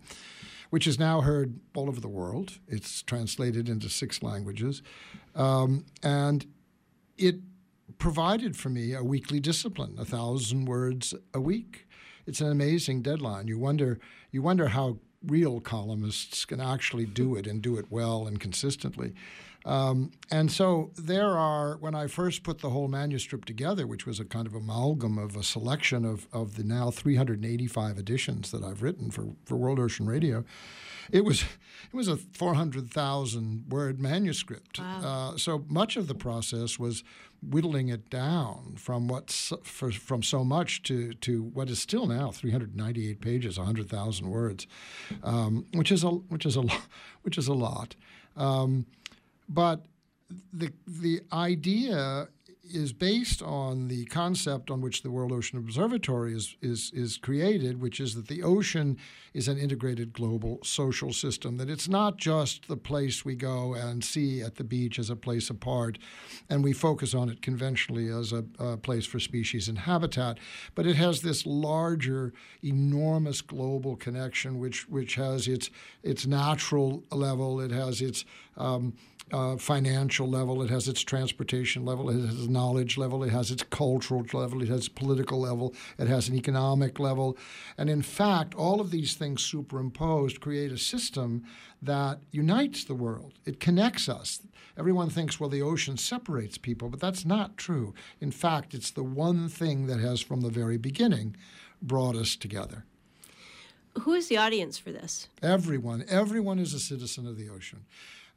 which 0.70 0.86
is 0.86 0.98
now 0.98 1.22
heard 1.22 1.58
all 1.74 1.88
over 1.88 2.00
the 2.00 2.08
world. 2.08 2.58
It's 2.68 3.02
translated 3.02 3.68
into 3.68 3.88
six 3.88 4.22
languages. 4.22 4.82
Um, 5.34 5.86
and 6.02 6.46
it 7.18 7.36
provided 7.98 8.56
for 8.56 8.68
me 8.68 8.94
a 8.94 9.02
weekly 9.02 9.40
discipline, 9.40 9.96
a 9.98 10.04
thousand 10.04 10.66
words 10.66 11.14
a 11.34 11.40
week. 11.40 11.86
It's 12.30 12.40
an 12.40 12.52
amazing 12.52 13.02
deadline. 13.02 13.48
You 13.48 13.58
wonder, 13.58 13.98
you 14.30 14.40
wonder 14.40 14.68
how 14.68 14.98
real 15.26 15.60
columnists 15.60 16.44
can 16.44 16.60
actually 16.60 17.04
do 17.04 17.34
it 17.34 17.44
and 17.44 17.60
do 17.60 17.76
it 17.76 17.86
well 17.90 18.28
and 18.28 18.38
consistently. 18.38 19.14
Um, 19.64 20.12
and 20.30 20.48
so 20.52 20.92
there 20.96 21.36
are, 21.36 21.76
when 21.78 21.96
I 21.96 22.06
first 22.06 22.44
put 22.44 22.60
the 22.60 22.70
whole 22.70 22.86
manuscript 22.86 23.48
together, 23.48 23.84
which 23.84 24.06
was 24.06 24.20
a 24.20 24.24
kind 24.24 24.46
of 24.46 24.54
amalgam 24.54 25.18
of 25.18 25.34
a 25.34 25.42
selection 25.42 26.04
of, 26.04 26.28
of 26.32 26.54
the 26.54 26.62
now 26.62 26.92
385 26.92 27.98
editions 27.98 28.52
that 28.52 28.62
I've 28.62 28.80
written 28.80 29.10
for, 29.10 29.26
for 29.44 29.56
World 29.56 29.80
Ocean 29.80 30.06
Radio, 30.06 30.44
it 31.10 31.24
was 31.24 31.42
it 31.42 31.96
was 31.96 32.08
a 32.08 32.16
400,000 32.16 33.64
word 33.68 34.00
manuscript. 34.00 34.78
Uh, 34.80 35.36
so 35.36 35.64
much 35.68 35.96
of 35.96 36.06
the 36.06 36.14
process 36.14 36.78
was 36.78 37.02
whittling 37.42 37.88
it 37.88 38.10
down 38.10 38.74
from 38.76 39.08
what's 39.08 39.52
for, 39.62 39.90
from 39.90 40.22
so 40.22 40.44
much 40.44 40.82
to 40.84 41.12
to 41.14 41.42
what 41.42 41.68
is 41.70 41.80
still 41.80 42.06
now 42.06 42.30
398 42.30 43.20
pages, 43.20 43.58
100,000 43.58 44.28
words, 44.28 44.66
um, 45.22 45.66
which 45.72 45.90
is 45.90 46.04
a 46.04 46.08
which 46.10 46.46
is 46.46 46.56
a 46.56 46.60
lo- 46.60 46.82
which 47.22 47.38
is 47.38 47.48
a 47.48 47.54
lot. 47.54 47.96
Um, 48.36 48.86
but 49.48 49.86
the 50.52 50.72
the 50.86 51.20
idea 51.32 52.28
is 52.74 52.92
based 52.92 53.42
on 53.42 53.88
the 53.88 54.04
concept 54.06 54.70
on 54.70 54.80
which 54.80 55.02
the 55.02 55.10
World 55.10 55.32
Ocean 55.32 55.58
Observatory 55.58 56.34
is, 56.34 56.56
is, 56.60 56.90
is 56.94 57.16
created, 57.16 57.80
which 57.80 58.00
is 58.00 58.14
that 58.14 58.28
the 58.28 58.42
ocean 58.42 58.96
is 59.34 59.48
an 59.48 59.58
integrated 59.58 60.12
global 60.12 60.58
social 60.62 61.12
system, 61.12 61.56
that 61.56 61.70
it's 61.70 61.88
not 61.88 62.16
just 62.16 62.68
the 62.68 62.76
place 62.76 63.24
we 63.24 63.34
go 63.34 63.74
and 63.74 64.04
see 64.04 64.40
at 64.40 64.56
the 64.56 64.64
beach 64.64 64.98
as 64.98 65.10
a 65.10 65.16
place 65.16 65.50
apart, 65.50 65.98
and 66.48 66.64
we 66.64 66.72
focus 66.72 67.14
on 67.14 67.28
it 67.28 67.42
conventionally 67.42 68.08
as 68.08 68.32
a, 68.32 68.44
a 68.58 68.76
place 68.76 69.06
for 69.06 69.20
species 69.20 69.68
and 69.68 69.78
habitat, 69.78 70.38
but 70.74 70.86
it 70.86 70.96
has 70.96 71.22
this 71.22 71.46
larger, 71.46 72.32
enormous 72.62 73.40
global 73.40 73.96
connection, 73.96 74.58
which, 74.58 74.88
which 74.88 75.14
has 75.14 75.46
its, 75.46 75.70
its 76.02 76.26
natural 76.26 77.04
level, 77.10 77.60
it 77.60 77.70
has 77.70 78.00
its 78.00 78.24
um, 78.56 78.94
uh, 79.32 79.56
financial 79.56 80.28
level, 80.28 80.62
it 80.62 80.70
has 80.70 80.88
its 80.88 81.02
transportation 81.02 81.84
level, 81.84 82.10
it 82.10 82.14
has 82.14 82.40
its 82.40 82.48
knowledge 82.48 82.98
level, 82.98 83.22
it 83.22 83.30
has 83.30 83.50
its 83.50 83.62
cultural 83.64 84.24
level, 84.32 84.62
it 84.62 84.68
has 84.68 84.88
political 84.88 85.40
level, 85.40 85.74
it 85.98 86.08
has 86.08 86.28
an 86.28 86.34
economic 86.34 86.98
level. 86.98 87.36
And 87.78 87.88
in 87.88 88.02
fact, 88.02 88.54
all 88.54 88.80
of 88.80 88.90
these 88.90 89.14
things 89.14 89.42
superimposed 89.42 90.40
create 90.40 90.72
a 90.72 90.78
system 90.78 91.44
that 91.82 92.20
unites 92.30 92.84
the 92.84 92.94
world. 92.94 93.34
It 93.44 93.60
connects 93.60 94.08
us. 94.08 94.40
Everyone 94.78 95.10
thinks, 95.10 95.38
well, 95.38 95.50
the 95.50 95.62
ocean 95.62 95.96
separates 95.96 96.58
people, 96.58 96.88
but 96.88 97.00
that's 97.00 97.24
not 97.24 97.56
true. 97.56 97.94
In 98.20 98.30
fact, 98.30 98.74
it's 98.74 98.90
the 98.90 99.02
one 99.02 99.48
thing 99.48 99.86
that 99.86 100.00
has, 100.00 100.20
from 100.20 100.40
the 100.40 100.50
very 100.50 100.76
beginning, 100.76 101.36
brought 101.82 102.16
us 102.16 102.36
together. 102.36 102.84
Who 104.02 104.14
is 104.14 104.28
the 104.28 104.36
audience 104.36 104.78
for 104.78 104.92
this? 104.92 105.28
Everyone, 105.42 106.04
everyone 106.08 106.58
is 106.58 106.72
a 106.72 106.78
citizen 106.78 107.26
of 107.26 107.36
the 107.36 107.48
ocean. 107.48 107.84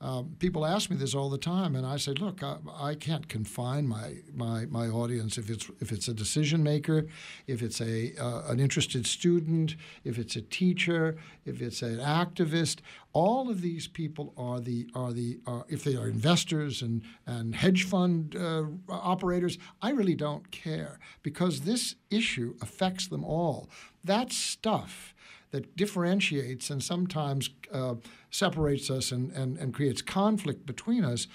Um, 0.04 0.36
people 0.38 0.66
ask 0.66 0.90
me 0.90 0.98
this 0.98 1.16
all 1.16 1.30
the 1.30 1.38
time, 1.38 1.78
and 1.78 1.86
I 1.86 1.96
say, 1.96 2.12
look, 2.12 2.44
I, 2.44 2.58
I, 2.78 2.94
can't 2.94 3.30
confine 3.30 3.88
my, 3.88 4.16
my, 4.34 4.66
my 4.66 4.88
audience 4.88 5.38
if 5.38 5.50
it's 5.50 5.72
if 5.80 5.94
it's 5.94 6.10
a 6.10 6.14
decision 6.14 6.62
maker, 6.62 7.08
if 7.48 7.62
it's 7.62 7.80
a 7.80 8.14
uh, 8.20 8.52
an 8.52 8.60
interested 8.60 9.08
student, 9.08 9.78
if 10.04 10.20
it's 10.20 10.36
a 10.36 10.42
teacher, 10.42 11.16
if 11.46 11.62
it's 11.62 11.82
an 11.82 12.00
activist. 12.00 12.80
All 13.14 13.50
of 13.50 13.62
these 13.62 13.88
people 13.88 14.34
are 14.36 14.60
the 14.60 14.90
are 14.94 15.14
the 15.14 15.40
are, 15.48 15.66
if 15.70 15.86
they 15.86 15.96
are 15.96 16.10
investors 16.10 16.82
and 16.82 17.02
and 17.26 17.56
hedge 17.56 17.86
fund 17.86 18.36
uh, 18.36 18.64
operators. 18.90 19.58
I 19.82 19.92
really 19.92 20.16
don't 20.16 20.52
care 20.52 21.00
because 21.22 21.62
this 21.62 21.96
issue 22.10 22.56
affects 22.62 23.08
them 23.08 23.24
all. 23.24 23.70
That 24.04 24.34
stuff 24.34 25.13
that 25.54 25.76
differentiates 25.76 26.72
and 26.72 26.84
sometimes 26.84 27.52
uh, 27.72 27.94
separates 28.32 28.90
us 28.90 29.12
and, 29.12 29.32
and, 29.34 29.56
and 29.58 29.72
creates 29.72 30.02
conflict 30.02 30.66
between 30.66 31.06
us 31.06 31.28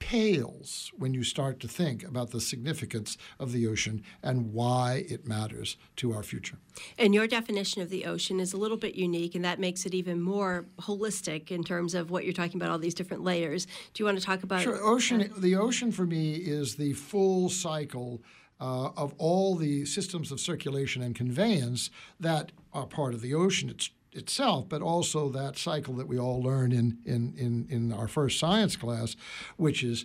pales 0.00 0.90
when 0.96 1.14
you 1.14 1.22
start 1.22 1.60
to 1.60 1.68
think 1.68 2.02
about 2.02 2.30
the 2.30 2.40
significance 2.40 3.16
of 3.38 3.52
the 3.52 3.68
ocean 3.68 4.02
and 4.22 4.52
why 4.52 5.04
it 5.08 5.28
matters 5.28 5.76
to 5.96 6.12
our 6.12 6.22
future. 6.24 6.56
And 6.98 7.14
your 7.14 7.26
definition 7.26 7.82
of 7.82 7.90
the 7.90 8.04
ocean 8.04 8.40
is 8.40 8.52
a 8.52 8.56
little 8.56 8.76
bit 8.76 8.96
unique, 8.96 9.34
and 9.34 9.44
that 9.44 9.60
makes 9.60 9.86
it 9.86 9.94
even 9.94 10.20
more 10.20 10.66
holistic 10.80 11.50
in 11.52 11.62
terms 11.62 11.94
of 11.94 12.10
what 12.10 12.24
you're 12.24 12.32
talking 12.32 12.60
about, 12.60 12.70
all 12.70 12.78
these 12.78 12.94
different 12.94 13.22
layers. 13.22 13.66
Do 13.66 14.02
you 14.02 14.04
want 14.06 14.18
to 14.18 14.24
talk 14.24 14.42
about? 14.42 14.62
Sure. 14.62 14.82
Ocean. 14.82 15.30
The 15.36 15.54
ocean 15.54 15.92
for 15.92 16.06
me 16.06 16.34
is 16.34 16.76
the 16.76 16.94
full 16.94 17.48
cycle 17.48 18.22
uh, 18.60 18.90
of 18.96 19.14
all 19.18 19.54
the 19.54 19.84
systems 19.84 20.32
of 20.32 20.40
circulation 20.40 21.02
and 21.02 21.14
conveyance 21.14 21.90
that 22.18 22.52
part 22.86 23.14
of 23.14 23.20
the 23.20 23.34
ocean 23.34 23.68
it's, 23.68 23.90
itself, 24.12 24.68
but 24.68 24.82
also 24.82 25.28
that 25.28 25.58
cycle 25.58 25.94
that 25.94 26.08
we 26.08 26.18
all 26.18 26.42
learn 26.42 26.72
in, 26.72 26.98
in, 27.04 27.34
in, 27.36 27.66
in 27.70 27.92
our 27.92 28.08
first 28.08 28.38
science 28.38 28.76
class, 28.76 29.16
which 29.56 29.82
is 29.82 30.04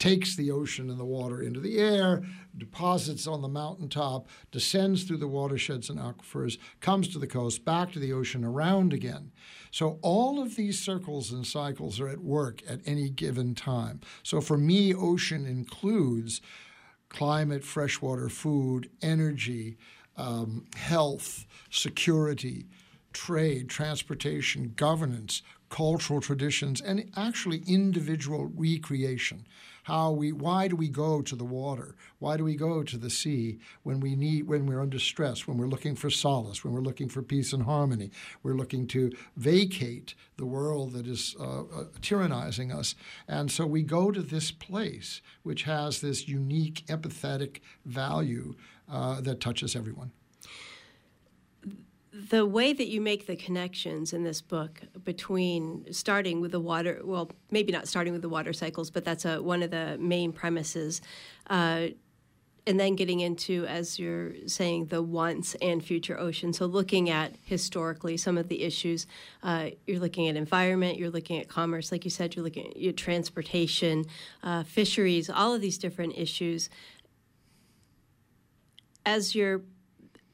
takes 0.00 0.34
the 0.34 0.50
ocean 0.50 0.90
and 0.90 0.98
the 0.98 1.04
water 1.04 1.42
into 1.42 1.60
the 1.60 1.78
air, 1.78 2.22
deposits 2.56 3.26
on 3.26 3.42
the 3.42 3.48
mountaintop, 3.48 4.26
descends 4.50 5.04
through 5.04 5.18
the 5.18 5.28
watersheds 5.28 5.90
and 5.90 6.00
aquifers, 6.00 6.58
comes 6.80 7.06
to 7.06 7.18
the 7.18 7.26
coast, 7.26 7.64
back 7.64 7.92
to 7.92 7.98
the 7.98 8.12
ocean, 8.12 8.42
around 8.42 8.92
again. 8.94 9.30
So 9.70 9.98
all 10.00 10.40
of 10.42 10.56
these 10.56 10.80
circles 10.80 11.30
and 11.30 11.46
cycles 11.46 12.00
are 12.00 12.08
at 12.08 12.20
work 12.20 12.62
at 12.66 12.80
any 12.86 13.10
given 13.10 13.54
time. 13.54 14.00
So 14.22 14.40
for 14.40 14.56
me, 14.56 14.94
ocean 14.94 15.44
includes 15.44 16.40
climate, 17.10 17.62
freshwater, 17.62 18.30
food, 18.30 18.90
energy, 19.02 19.76
um, 20.20 20.66
health, 20.76 21.46
security, 21.70 22.66
trade, 23.12 23.68
transportation, 23.68 24.72
governance, 24.76 25.42
cultural 25.70 26.20
traditions, 26.20 26.80
and 26.80 27.10
actually 27.16 27.62
individual 27.66 28.50
recreation. 28.54 29.46
How 29.84 30.10
we 30.10 30.30
why 30.30 30.68
do 30.68 30.76
we 30.76 30.88
go 30.88 31.22
to 31.22 31.34
the 31.34 31.44
water? 31.44 31.96
Why 32.18 32.36
do 32.36 32.44
we 32.44 32.54
go 32.54 32.82
to 32.82 32.98
the 32.98 33.08
sea 33.08 33.58
when 33.82 33.98
we 33.98 34.14
need 34.14 34.46
when 34.46 34.66
we're 34.66 34.82
under 34.82 34.98
stress 34.98 35.48
when 35.48 35.56
we're 35.56 35.66
looking 35.66 35.96
for 35.96 36.10
solace 36.10 36.62
when 36.62 36.74
we're 36.74 36.80
looking 36.80 37.08
for 37.08 37.22
peace 37.22 37.52
and 37.52 37.62
harmony? 37.62 38.10
We're 38.42 38.54
looking 38.54 38.86
to 38.88 39.10
vacate 39.36 40.14
the 40.36 40.46
world 40.46 40.92
that 40.92 41.06
is 41.06 41.34
uh, 41.40 41.62
uh, 41.62 41.84
tyrannizing 42.02 42.74
us. 42.74 42.94
And 43.26 43.50
so 43.50 43.66
we 43.66 43.82
go 43.82 44.10
to 44.10 44.22
this 44.22 44.50
place 44.50 45.22
which 45.42 45.62
has 45.62 46.00
this 46.00 46.28
unique 46.28 46.84
empathetic 46.86 47.60
value 47.86 48.54
uh, 48.90 49.20
that 49.20 49.40
touches 49.40 49.76
everyone. 49.76 50.12
The 52.12 52.44
way 52.44 52.72
that 52.72 52.88
you 52.88 53.00
make 53.00 53.26
the 53.26 53.36
connections 53.36 54.12
in 54.12 54.24
this 54.24 54.40
book 54.40 54.82
between 55.04 55.92
starting 55.92 56.40
with 56.40 56.52
the 56.52 56.60
water 56.60 57.00
well 57.04 57.30
maybe 57.50 57.72
not 57.72 57.88
starting 57.88 58.12
with 58.12 58.22
the 58.22 58.28
water 58.28 58.52
cycles 58.52 58.90
but 58.90 59.04
that's 59.04 59.24
a, 59.24 59.40
one 59.40 59.62
of 59.62 59.70
the 59.70 59.96
main 59.98 60.32
premises 60.32 61.00
uh, 61.48 61.88
and 62.66 62.78
then 62.78 62.94
getting 62.94 63.20
into 63.20 63.64
as 63.66 63.98
you're 63.98 64.32
saying 64.46 64.86
the 64.86 65.02
once 65.02 65.54
and 65.62 65.84
future 65.84 66.18
ocean. 66.18 66.52
So 66.52 66.66
looking 66.66 67.10
at 67.10 67.36
historically 67.42 68.16
some 68.16 68.36
of 68.36 68.48
the 68.48 68.62
issues 68.62 69.06
uh, 69.42 69.70
you're 69.86 70.00
looking 70.00 70.28
at 70.28 70.36
environment 70.36 70.98
you're 70.98 71.10
looking 71.10 71.40
at 71.40 71.48
commerce 71.48 71.90
like 71.90 72.04
you 72.04 72.10
said 72.10 72.36
you're 72.36 72.44
looking 72.44 72.68
at 72.68 72.76
your 72.76 72.92
transportation 72.92 74.04
uh, 74.42 74.62
fisheries 74.62 75.30
all 75.30 75.54
of 75.54 75.60
these 75.60 75.78
different 75.78 76.16
issues 76.16 76.68
as 79.04 79.34
you're 79.34 79.62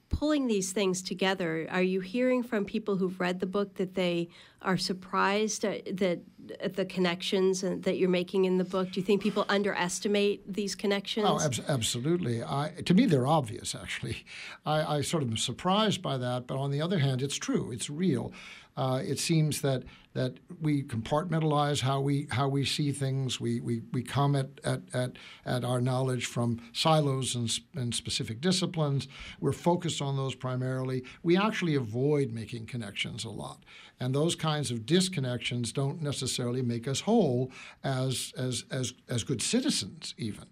pulling 0.09 0.47
these 0.47 0.73
things 0.73 1.03
together, 1.03 1.67
are 1.71 1.83
you 1.83 2.01
hearing 2.01 2.43
from 2.43 2.65
people 2.65 2.97
who've 2.97 3.19
read 3.21 3.41
the 3.41 3.47
book 3.47 3.75
that 3.75 3.95
they 3.95 4.29
are 4.63 4.77
surprised 4.77 5.65
at, 5.65 5.97
that 5.97 6.21
at 6.61 6.75
the 6.75 6.85
connections 6.85 7.61
that 7.61 7.99
you're 7.99 8.09
making 8.09 8.45
in 8.45 8.57
the 8.57 8.65
book? 8.65 8.93
Do 8.93 9.01
you 9.01 9.05
think 9.05 9.23
people 9.23 9.45
underestimate 9.49 10.51
these 10.51 10.75
connections? 10.75 11.27
Oh, 11.29 11.41
ab- 11.41 11.65
absolutely. 11.69 12.43
I, 12.43 12.73
to 12.85 12.95
me, 12.95 13.07
they're 13.07 13.27
obvious. 13.27 13.75
Actually, 13.75 14.25
I, 14.65 14.97
I 14.97 15.01
sort 15.03 15.23
of 15.23 15.29
am 15.29 15.37
surprised 15.37 16.03
by 16.03 16.17
that. 16.19 16.47
But 16.47 16.57
on 16.57 16.71
the 16.71 16.81
other 16.81 16.99
hand, 16.99 17.21
it's 17.23 17.37
true. 17.37 17.71
It's 17.71 17.91
real. 17.91 18.33
Uh, 18.77 19.01
it 19.05 19.19
seems 19.19 19.63
that 19.63 19.85
that 20.13 20.35
we 20.63 20.83
compartmentalize 20.83 21.83
how 21.83 22.01
we 22.01 22.27
how 22.31 22.49
we 22.49 22.65
see 22.65 22.91
things. 22.91 23.39
We 23.39 23.61
we, 23.61 23.83
we 23.93 24.03
come 24.03 24.35
at, 24.35 24.49
at, 24.65 25.13
at, 25.45 25.65
our 25.65 25.81
knowledge 25.81 26.27
from 26.27 26.61
silos 26.73 27.35
and, 27.35 27.51
and 27.75 27.95
specific 27.95 28.41
disciplines. 28.41 29.09
We're 29.41 29.53
focused 29.53 30.01
on 30.01 30.17
those 30.17 30.35
primarily. 30.35 31.05
We 31.23 31.37
actually 31.37 31.75
avoid 31.75 32.33
making 32.33 32.67
connections 32.67 33.25
a 33.25 33.31
lot, 33.31 33.63
and 34.01 34.15
those 34.15 34.35
kinds 34.35 34.71
of 34.71 34.81
disconnections 34.81 35.73
don't 35.73 36.03
necessarily 36.03 36.63
make 36.63 36.89
us 36.89 37.01
whole 37.01 37.53
as 37.85 38.33
as 38.37 38.65
as 38.71 38.95
as 39.09 39.25
good 39.25 39.43
citizens 39.43 40.15
even. 40.19 40.47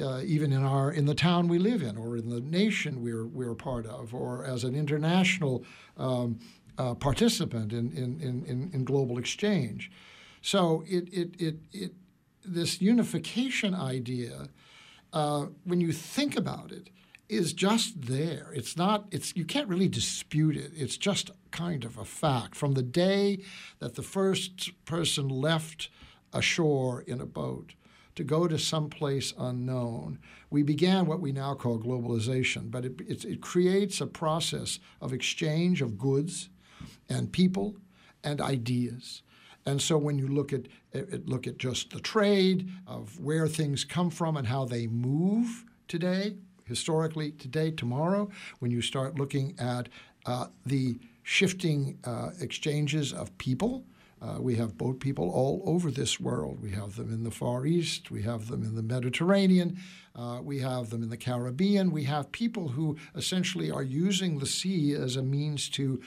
Uh, 0.00 0.20
even 0.24 0.52
in 0.52 0.64
our 0.64 0.90
in 0.90 1.06
the 1.06 1.14
town 1.14 1.46
we 1.46 1.58
live 1.58 1.80
in, 1.82 1.96
or 1.96 2.16
in 2.16 2.28
the 2.28 2.40
nation 2.40 3.00
we're 3.00 3.26
we're 3.26 3.54
part 3.54 3.86
of, 3.86 4.12
or 4.12 4.44
as 4.44 4.64
an 4.64 4.74
international 4.74 5.64
um, 5.96 6.38
uh, 6.78 6.94
participant 6.94 7.72
in, 7.72 7.92
in, 7.92 8.20
in, 8.20 8.70
in, 8.72 8.84
global 8.84 9.18
exchange. 9.18 9.90
So 10.42 10.84
it, 10.86 11.08
it, 11.12 11.34
it, 11.38 11.56
it 11.72 11.92
this 12.44 12.80
unification 12.80 13.74
idea, 13.74 14.48
uh, 15.12 15.46
when 15.64 15.80
you 15.80 15.92
think 15.92 16.36
about 16.36 16.72
it, 16.72 16.90
is 17.28 17.52
just 17.52 18.02
there. 18.02 18.50
It's 18.54 18.76
not. 18.76 19.06
It's 19.10 19.34
you 19.34 19.44
can't 19.44 19.68
really 19.68 19.88
dispute 19.88 20.56
it. 20.56 20.72
It's 20.74 20.96
just 20.96 21.30
kind 21.50 21.84
of 21.84 21.96
a 21.96 22.04
fact. 22.04 22.54
From 22.54 22.72
the 22.72 22.82
day 22.82 23.42
that 23.78 23.94
the 23.94 24.02
first 24.02 24.72
person 24.84 25.28
left 25.28 25.88
ashore 26.32 27.02
in 27.02 27.20
a 27.20 27.26
boat 27.26 27.74
to 28.16 28.24
go 28.24 28.46
to 28.46 28.58
some 28.58 28.90
place 28.90 29.32
unknown, 29.38 30.18
we 30.50 30.62
began 30.62 31.06
what 31.06 31.20
we 31.20 31.32
now 31.32 31.54
call 31.54 31.78
globalization. 31.78 32.70
But 32.70 32.84
it, 32.84 33.00
it, 33.00 33.24
it 33.24 33.40
creates 33.40 34.00
a 34.00 34.06
process 34.06 34.78
of 35.00 35.12
exchange 35.12 35.80
of 35.80 35.96
goods 35.96 36.50
and 37.08 37.32
people 37.32 37.76
and 38.22 38.40
ideas. 38.40 39.22
And 39.66 39.80
so 39.80 39.96
when 39.96 40.18
you 40.18 40.28
look 40.28 40.52
at, 40.52 40.66
look 41.26 41.46
at 41.46 41.58
just 41.58 41.90
the 41.90 42.00
trade 42.00 42.70
of 42.86 43.18
where 43.18 43.48
things 43.48 43.84
come 43.84 44.10
from 44.10 44.36
and 44.36 44.46
how 44.46 44.64
they 44.64 44.86
move 44.86 45.64
today, 45.88 46.36
historically, 46.64 47.32
today, 47.32 47.70
tomorrow, 47.70 48.28
when 48.58 48.70
you 48.70 48.82
start 48.82 49.18
looking 49.18 49.54
at 49.58 49.88
uh, 50.26 50.46
the 50.66 50.98
shifting 51.22 51.98
uh, 52.04 52.30
exchanges 52.40 53.12
of 53.12 53.36
people, 53.38 53.84
uh, 54.20 54.40
we 54.40 54.56
have 54.56 54.78
boat 54.78 55.00
people 55.00 55.30
all 55.30 55.62
over 55.66 55.90
this 55.90 56.18
world. 56.18 56.58
We 56.62 56.70
have 56.70 56.96
them 56.96 57.12
in 57.12 57.24
the 57.24 57.30
Far 57.30 57.66
East. 57.66 58.10
We 58.10 58.22
have 58.22 58.48
them 58.48 58.62
in 58.62 58.74
the 58.74 58.82
Mediterranean. 58.82 59.78
Uh, 60.16 60.40
we 60.42 60.60
have 60.60 60.88
them 60.88 61.02
in 61.02 61.10
the 61.10 61.16
Caribbean. 61.16 61.90
We 61.90 62.04
have 62.04 62.32
people 62.32 62.68
who 62.68 62.96
essentially 63.14 63.70
are 63.70 63.82
using 63.82 64.38
the 64.38 64.46
sea 64.46 64.94
as 64.94 65.16
a 65.16 65.22
means 65.22 65.68
to 65.70 66.00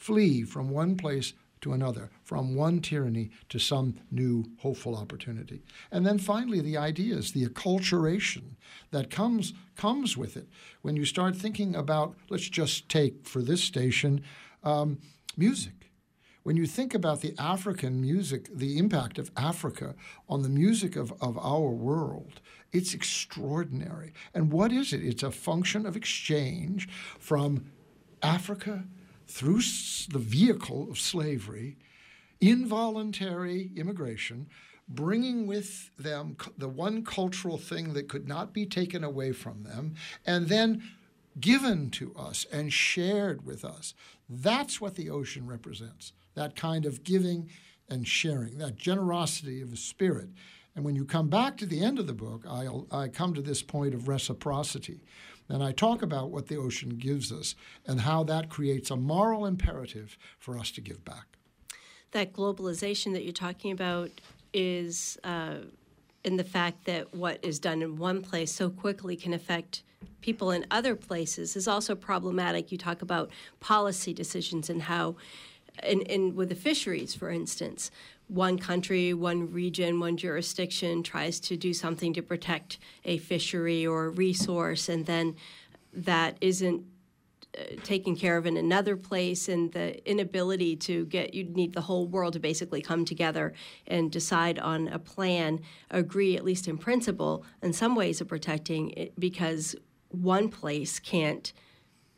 flee 0.00 0.42
from 0.42 0.70
one 0.70 0.96
place 0.96 1.34
to 1.60 1.74
another, 1.74 2.10
from 2.24 2.54
one 2.54 2.80
tyranny 2.80 3.30
to 3.50 3.58
some 3.58 3.94
new 4.10 4.46
hopeful 4.60 4.96
opportunity. 4.96 5.62
And 5.92 6.06
then 6.06 6.18
finally, 6.18 6.60
the 6.62 6.78
ideas, 6.78 7.32
the 7.32 7.46
acculturation 7.46 8.56
that 8.92 9.10
comes, 9.10 9.52
comes 9.76 10.16
with 10.16 10.38
it. 10.38 10.48
When 10.80 10.96
you 10.96 11.04
start 11.04 11.36
thinking 11.36 11.76
about, 11.76 12.16
let's 12.30 12.48
just 12.48 12.88
take 12.88 13.26
for 13.28 13.42
this 13.42 13.62
station, 13.62 14.22
um, 14.64 14.98
music. 15.36 15.90
When 16.44 16.56
you 16.56 16.66
think 16.66 16.94
about 16.94 17.20
the 17.20 17.34
African 17.38 18.00
music, 18.00 18.48
the 18.50 18.78
impact 18.78 19.18
of 19.18 19.30
Africa 19.36 19.94
on 20.30 20.40
the 20.42 20.48
music 20.48 20.96
of, 20.96 21.12
of 21.20 21.36
our 21.36 21.68
world, 21.68 22.40
it's 22.72 22.94
extraordinary. 22.94 24.14
And 24.32 24.50
what 24.50 24.72
is 24.72 24.94
it? 24.94 25.04
It's 25.04 25.22
a 25.22 25.30
function 25.30 25.84
of 25.84 25.94
exchange 25.94 26.88
from 27.18 27.66
Africa 28.22 28.84
through 29.30 29.60
the 30.10 30.18
vehicle 30.18 30.90
of 30.90 30.98
slavery, 30.98 31.76
involuntary 32.40 33.70
immigration, 33.76 34.48
bringing 34.88 35.46
with 35.46 35.90
them 35.96 36.36
the 36.58 36.68
one 36.68 37.04
cultural 37.04 37.56
thing 37.56 37.92
that 37.92 38.08
could 38.08 38.26
not 38.26 38.52
be 38.52 38.66
taken 38.66 39.04
away 39.04 39.32
from 39.32 39.62
them, 39.62 39.94
and 40.26 40.48
then 40.48 40.82
given 41.38 41.90
to 41.90 42.12
us 42.16 42.44
and 42.52 42.72
shared 42.72 43.46
with 43.46 43.64
us. 43.64 43.94
That's 44.28 44.80
what 44.80 44.96
the 44.96 45.10
ocean 45.10 45.46
represents 45.46 46.12
that 46.34 46.56
kind 46.56 46.86
of 46.86 47.04
giving 47.04 47.50
and 47.88 48.06
sharing, 48.06 48.58
that 48.58 48.76
generosity 48.76 49.60
of 49.60 49.70
the 49.70 49.76
spirit. 49.76 50.28
And 50.74 50.84
when 50.84 50.94
you 50.94 51.04
come 51.04 51.28
back 51.28 51.56
to 51.58 51.66
the 51.66 51.82
end 51.84 51.98
of 51.98 52.06
the 52.06 52.12
book, 52.12 52.44
I'll, 52.48 52.86
I 52.90 53.08
come 53.08 53.34
to 53.34 53.42
this 53.42 53.62
point 53.62 53.94
of 53.94 54.08
reciprocity. 54.08 55.00
And 55.50 55.64
I 55.64 55.72
talk 55.72 56.00
about 56.00 56.30
what 56.30 56.46
the 56.46 56.56
ocean 56.56 56.90
gives 56.90 57.32
us 57.32 57.56
and 57.86 58.00
how 58.02 58.22
that 58.24 58.48
creates 58.48 58.90
a 58.90 58.96
moral 58.96 59.44
imperative 59.44 60.16
for 60.38 60.56
us 60.56 60.70
to 60.72 60.80
give 60.80 61.04
back. 61.04 61.26
That 62.12 62.32
globalization 62.32 63.12
that 63.12 63.24
you're 63.24 63.32
talking 63.32 63.72
about 63.72 64.10
is 64.54 65.18
uh, 65.24 65.56
in 66.24 66.36
the 66.36 66.44
fact 66.44 66.84
that 66.84 67.14
what 67.14 67.44
is 67.44 67.58
done 67.58 67.82
in 67.82 67.96
one 67.96 68.22
place 68.22 68.52
so 68.52 68.70
quickly 68.70 69.16
can 69.16 69.32
affect 69.32 69.82
people 70.20 70.50
in 70.50 70.64
other 70.70 70.94
places 70.94 71.56
is 71.56 71.66
also 71.66 71.94
problematic. 71.94 72.70
You 72.70 72.78
talk 72.78 73.02
about 73.02 73.30
policy 73.58 74.14
decisions 74.14 74.70
and 74.70 74.82
how, 74.82 75.16
in, 75.82 76.02
in 76.02 76.36
with 76.36 76.48
the 76.48 76.54
fisheries, 76.54 77.14
for 77.14 77.30
instance, 77.30 77.90
one 78.30 78.58
country, 78.58 79.12
one 79.12 79.52
region, 79.52 79.98
one 79.98 80.16
jurisdiction 80.16 81.02
tries 81.02 81.40
to 81.40 81.56
do 81.56 81.74
something 81.74 82.12
to 82.14 82.22
protect 82.22 82.78
a 83.04 83.18
fishery 83.18 83.84
or 83.84 84.10
resource, 84.10 84.88
and 84.88 85.04
then 85.04 85.34
that 85.92 86.36
isn't 86.40 86.84
uh, 87.58 87.62
taken 87.82 88.14
care 88.14 88.36
of 88.36 88.46
in 88.46 88.56
another 88.56 88.96
place 88.96 89.48
and 89.48 89.72
the 89.72 90.08
inability 90.08 90.76
to 90.76 91.04
get 91.06 91.34
you'd 91.34 91.56
need 91.56 91.72
the 91.72 91.80
whole 91.80 92.06
world 92.06 92.32
to 92.34 92.38
basically 92.38 92.80
come 92.80 93.04
together 93.04 93.52
and 93.88 94.12
decide 94.12 94.56
on 94.60 94.86
a 94.86 95.00
plan 95.00 95.58
agree 95.90 96.36
at 96.36 96.44
least 96.44 96.68
in 96.68 96.78
principle 96.78 97.44
in 97.60 97.72
some 97.72 97.96
ways 97.96 98.20
of 98.20 98.28
protecting 98.28 98.90
it 98.90 99.18
because 99.18 99.74
one 100.10 100.48
place 100.48 101.00
can't 101.00 101.52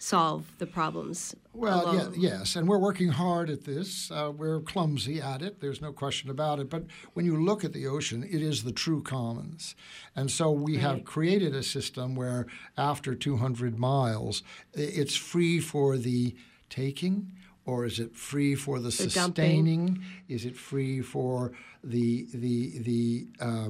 solve 0.03 0.53
the 0.59 0.67
problems. 0.67 1.37
Well, 1.55 1.95
yeah, 1.95 2.09
yes, 2.17 2.57
and 2.57 2.67
we're 2.67 2.79
working 2.79 3.11
hard 3.11 3.49
at 3.49 3.65
this. 3.65 4.11
Uh, 4.11 4.33
we're 4.37 4.61
clumsy 4.61 5.21
at 5.21 5.43
it. 5.43 5.61
There's 5.61 5.81
no 5.81 5.93
question 5.93 6.29
about 6.29 6.59
it. 6.59 6.69
But 6.69 6.87
when 7.13 7.25
you 7.25 7.41
look 7.41 7.63
at 7.65 7.73
the 7.73 7.87
ocean, 7.87 8.25
it 8.25 8.43
is 8.43 8.65
the 8.65 8.73
true 8.73 9.01
commons, 9.01 9.77
and 10.17 10.29
so 10.29 10.51
we 10.51 10.75
right. 10.75 10.83
have 10.83 11.05
created 11.05 11.55
a 11.55 11.63
system 11.63 12.17
where 12.17 12.47
after 12.77 13.15
200 13.15 13.79
miles, 13.79 14.43
it's 14.75 15.15
free 15.15 15.61
for 15.61 15.97
the 15.97 16.35
taking. 16.69 17.33
Or 17.65 17.85
is 17.85 18.01
it 18.01 18.17
free 18.17 18.57
for 18.57 18.81
the, 18.81 18.87
the 18.87 18.91
sustaining? 18.91 19.87
Dumping. 19.87 20.05
Is 20.29 20.45
it 20.45 20.57
free 20.57 21.01
for 21.01 21.53
the 21.85 22.27
the 22.35 22.79
the 22.81 23.27
uh, 23.39 23.69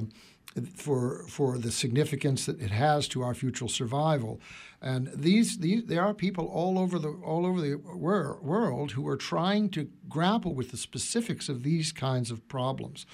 for 0.75 1.25
for 1.27 1.57
the 1.57 1.71
significance 1.71 2.45
that 2.45 2.61
it 2.61 2.71
has 2.71 3.07
to 3.09 3.23
our 3.23 3.33
future 3.33 3.67
survival. 3.67 4.39
And 4.83 5.09
these, 5.15 5.59
these 5.59 5.85
there 5.85 6.03
are 6.03 6.13
people 6.13 6.45
all 6.47 6.77
over 6.77 6.99
the 6.99 7.09
all 7.09 7.45
over 7.45 7.61
the 7.61 7.75
wor- 7.75 8.37
world 8.41 8.91
who 8.91 9.07
are 9.07 9.15
trying 9.15 9.69
to 9.69 9.87
grapple 10.09 10.53
with 10.53 10.71
the 10.71 10.77
specifics 10.77 11.47
of 11.47 11.63
these 11.63 11.93
kinds 11.93 12.31
of 12.31 12.45
problems. 12.49 13.05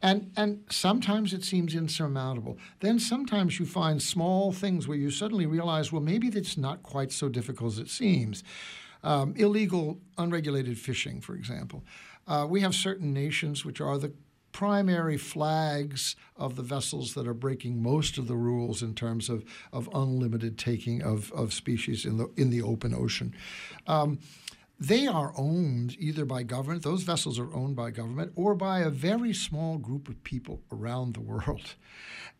And, 0.00 0.30
and 0.36 0.64
sometimes 0.70 1.32
it 1.32 1.42
seems 1.42 1.74
insurmountable. 1.74 2.58
Then 2.80 3.00
sometimes 3.00 3.58
you 3.58 3.66
find 3.66 4.00
small 4.00 4.52
things 4.52 4.86
where 4.86 4.96
you 4.96 5.10
suddenly 5.10 5.46
realize, 5.46 5.90
well, 5.90 6.02
maybe 6.02 6.28
it's 6.28 6.56
not 6.56 6.84
quite 6.84 7.10
so 7.10 7.28
difficult 7.28 7.72
as 7.72 7.78
it 7.80 7.88
seems. 7.88 8.44
Um, 9.02 9.34
illegal, 9.36 9.98
unregulated 10.16 10.78
fishing, 10.78 11.20
for 11.20 11.34
example. 11.34 11.82
Uh, 12.28 12.46
we 12.48 12.60
have 12.60 12.74
certain 12.74 13.12
nations 13.12 13.64
which 13.64 13.80
are 13.80 13.98
the 13.98 14.12
primary 14.52 15.16
flags 15.16 16.16
of 16.36 16.56
the 16.56 16.62
vessels 16.62 17.14
that 17.14 17.26
are 17.26 17.34
breaking 17.34 17.82
most 17.82 18.18
of 18.18 18.28
the 18.28 18.36
rules 18.36 18.82
in 18.82 18.94
terms 18.94 19.28
of, 19.28 19.44
of 19.72 19.88
unlimited 19.94 20.58
taking 20.58 21.02
of, 21.02 21.32
of 21.32 21.52
species 21.52 22.04
in 22.04 22.16
the 22.16 22.28
in 22.36 22.50
the 22.50 22.62
open 22.62 22.94
ocean. 22.94 23.34
Um, 23.86 24.18
they 24.80 25.08
are 25.08 25.32
owned 25.36 25.96
either 25.98 26.24
by 26.24 26.44
government, 26.44 26.84
those 26.84 27.02
vessels 27.02 27.36
are 27.38 27.52
owned 27.52 27.74
by 27.74 27.90
government, 27.90 28.32
or 28.36 28.54
by 28.54 28.80
a 28.80 28.90
very 28.90 29.34
small 29.34 29.76
group 29.76 30.08
of 30.08 30.22
people 30.22 30.60
around 30.70 31.14
the 31.14 31.20
world. 31.20 31.74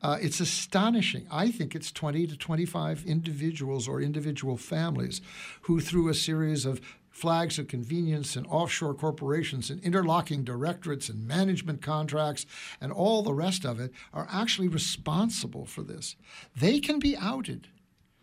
Uh, 0.01 0.18
it's 0.21 0.38
astonishing. 0.38 1.27
I 1.33 1.51
think 1.51 1.75
it's 1.75 1.90
20 1.90 2.29
to 2.29 2.37
25 2.37 3.05
individuals 3.05 3.88
or 3.88 4.01
individual 4.01 4.57
families 4.57 5.21
who, 5.62 5.81
through 5.81 6.09
a 6.09 6.14
series 6.14 6.64
of 6.64 6.81
flags 7.19 7.59
of 7.59 7.67
convenience 7.67 8.37
and 8.37 8.47
offshore 8.47 8.95
corporations 8.95 9.71
and 9.71 9.83
interlocking 9.83 10.45
directorates 10.45 11.09
and 11.09 11.27
management 11.27 11.83
contracts 11.83 12.47
and 12.81 12.93
all 12.93 13.23
the 13.23 13.35
rest 13.35 13.65
of 13.65 13.81
it 13.81 13.93
are 14.15 14.29
actually 14.31 14.69
responsible 14.69 15.67
for 15.67 15.83
this. 15.83 16.17
They 16.55 16.79
can 16.79 16.99
be 16.99 17.17
outed. 17.17 17.69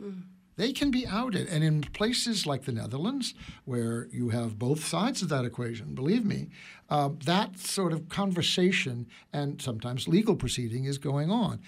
Mm. 0.01 0.23
They 0.55 0.71
can 0.71 0.89
be 0.89 1.05
outed. 1.05 1.47
And 1.49 1.63
in 1.63 1.81
places 1.81 2.45
like 2.45 2.63
the 2.63 2.71
Netherlands, 2.71 3.33
where 3.65 4.07
you 4.11 4.29
have 4.29 4.57
both 4.57 4.85
sides 4.85 5.21
of 5.21 5.27
that 5.29 5.43
equation, 5.43 5.93
believe 5.93 6.23
me, 6.23 6.47
uh, 6.89 7.09
that 7.25 7.59
sort 7.59 7.91
of 7.91 8.07
conversation 8.07 9.07
and 9.33 9.61
sometimes 9.61 10.07
legal 10.07 10.35
proceeding 10.35 10.85
is 10.85 10.97
going 10.97 11.29
on. 11.29 11.59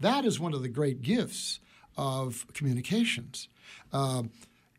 That 0.00 0.26
is 0.26 0.38
one 0.38 0.52
of 0.52 0.60
the 0.60 0.68
great 0.68 1.00
gifts 1.00 1.60
of 1.96 2.46
communications. 2.52 3.48
Uh, 3.92 4.24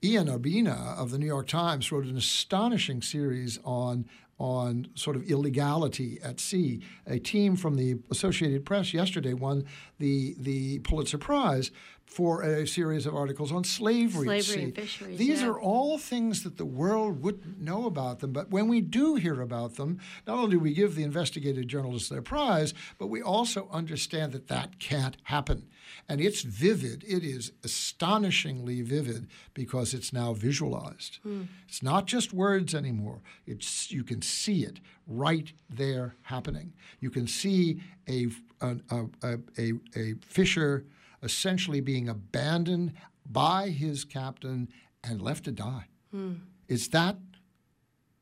Ian 0.06 0.28
Urbina 0.28 0.96
of 0.98 1.10
the 1.10 1.18
New 1.18 1.26
York 1.26 1.48
Times 1.48 1.92
wrote 1.92 2.06
an 2.06 2.16
astonishing 2.16 3.02
series 3.02 3.58
on 3.64 4.06
on 4.38 4.90
sort 4.96 5.16
of 5.16 5.24
illegality 5.32 6.20
at 6.22 6.42
sea. 6.42 6.82
A 7.08 7.18
team 7.18 7.56
from 7.56 7.76
the 7.76 7.98
Associated 8.12 8.66
Press 8.66 8.94
yesterday 8.94 9.34
won 9.34 9.66
the 9.98 10.36
the 10.38 10.80
Pulitzer 10.80 11.18
Prize 11.18 11.72
for 12.06 12.44
a 12.44 12.68
series 12.68 13.08
of 13.08 13.16
articles 13.16 13.52
on 13.52 13.64
slavery, 13.64 14.26
slavery 14.26 14.38
at 14.38 14.44
sea. 14.44 14.64
And 14.64 14.76
fisheries, 14.76 15.18
These 15.18 15.42
yeah. 15.42 15.48
are 15.48 15.60
all 15.60 15.98
things 15.98 16.44
that 16.44 16.58
the 16.58 16.66
world 16.66 17.24
wouldn't 17.24 17.60
know 17.60 17.88
about 17.88 18.20
them, 18.20 18.32
but 18.32 18.52
when 18.52 18.68
we 18.68 18.82
do 18.82 19.16
hear 19.16 19.42
about 19.42 19.76
them, 19.76 20.00
not 20.28 20.38
only 20.38 20.52
do 20.52 20.60
we 20.60 20.74
give 20.74 20.94
the 20.94 21.04
investigative 21.04 21.66
journalists 21.66 22.10
their 22.10 22.22
prize, 22.22 22.76
but 23.00 23.08
we 23.08 23.24
also 23.24 23.68
understand 23.72 24.34
that 24.34 24.50
that 24.50 24.78
can't 24.78 25.18
happen. 25.24 25.68
And 26.08 26.22
it's 26.22 26.42
vivid. 26.42 27.04
It 27.08 27.24
is 27.24 27.52
astonishingly 27.64 28.82
vivid 28.82 29.28
because 29.54 29.94
it's 29.94 30.14
now 30.14 30.34
visualized. 30.34 31.20
Mm. 31.26 31.48
It's 31.68 31.82
not 31.82 32.06
just 32.06 32.34
words 32.34 32.76
anymore. 32.76 33.22
It's 33.46 33.92
you 33.92 34.04
can 34.04 34.22
see 34.22 34.64
it 34.64 34.80
right 35.08 35.52
there 35.70 36.16
happening. 36.24 36.74
You 37.00 37.10
can 37.10 37.28
see 37.28 37.82
a 38.08 38.28
a, 38.62 38.78
a, 39.24 39.40
a, 39.58 39.74
a 39.96 40.14
fisher 40.26 40.86
essentially 41.22 41.82
being 41.82 42.08
abandoned 42.08 42.94
by 43.30 43.70
his 43.70 44.06
captain 44.06 44.70
and 45.04 45.22
left 45.22 45.46
to 45.46 45.52
die. 45.52 45.88
Mm. 46.14 46.40
It's 46.68 46.88
that 46.90 47.18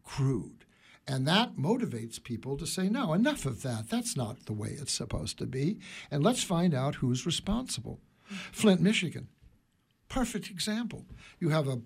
crude. 0.04 0.65
And 1.05 1.27
that 1.27 1.57
motivates 1.57 2.23
people 2.23 2.57
to 2.57 2.65
say, 2.65 2.87
no, 2.87 3.13
enough 3.13 3.45
of 3.45 3.61
that. 3.63 3.89
That's 3.89 4.15
not 4.15 4.45
the 4.45 4.53
way 4.53 4.69
it's 4.69 4.93
supposed 4.93 5.37
to 5.39 5.45
be. 5.45 5.79
And 6.09 6.23
let's 6.23 6.43
find 6.43 6.73
out 6.73 6.95
who's 6.95 7.25
responsible. 7.25 7.99
Flint, 8.51 8.79
Michigan, 8.79 9.27
perfect 10.07 10.49
example. 10.49 11.05
You 11.39 11.49
have 11.49 11.67
a, 11.67 11.81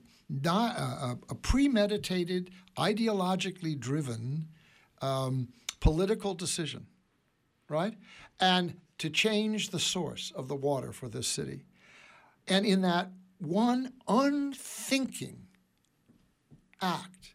a, 0.46 1.18
a 1.30 1.36
premeditated, 1.36 2.52
ideologically 2.78 3.78
driven 3.80 4.50
um, 5.02 5.48
political 5.80 6.36
decision, 6.36 6.86
right? 7.70 7.96
And 8.40 8.76
to 9.00 9.10
change 9.10 9.70
the 9.70 9.80
source 9.80 10.32
of 10.36 10.48
the 10.48 10.56
water 10.56 10.92
for 10.92 11.10
this 11.10 11.28
city. 11.28 11.64
And 12.48 12.66
in 12.66 12.82
that 12.82 13.10
one 13.40 13.94
unthinking 14.08 15.48
act, 16.82 17.34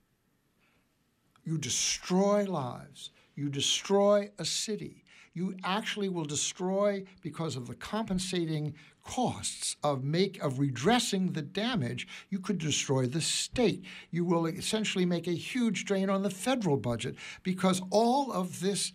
you 1.44 1.58
destroy 1.58 2.44
lives, 2.44 3.10
you 3.34 3.48
destroy 3.48 4.30
a 4.38 4.44
city. 4.44 5.04
You 5.34 5.56
actually 5.64 6.10
will 6.10 6.26
destroy 6.26 7.04
because 7.22 7.56
of 7.56 7.66
the 7.66 7.74
compensating 7.74 8.74
costs 9.02 9.76
of 9.82 10.04
make 10.04 10.42
of 10.42 10.58
redressing 10.58 11.32
the 11.32 11.42
damage, 11.42 12.06
you 12.30 12.38
could 12.38 12.58
destroy 12.58 13.06
the 13.06 13.20
state. 13.20 13.84
You 14.10 14.24
will 14.24 14.46
essentially 14.46 15.06
make 15.06 15.26
a 15.26 15.32
huge 15.32 15.84
drain 15.84 16.10
on 16.10 16.22
the 16.22 16.30
federal 16.30 16.76
budget 16.76 17.16
because 17.42 17.82
all 17.90 18.32
of 18.32 18.60
this 18.60 18.92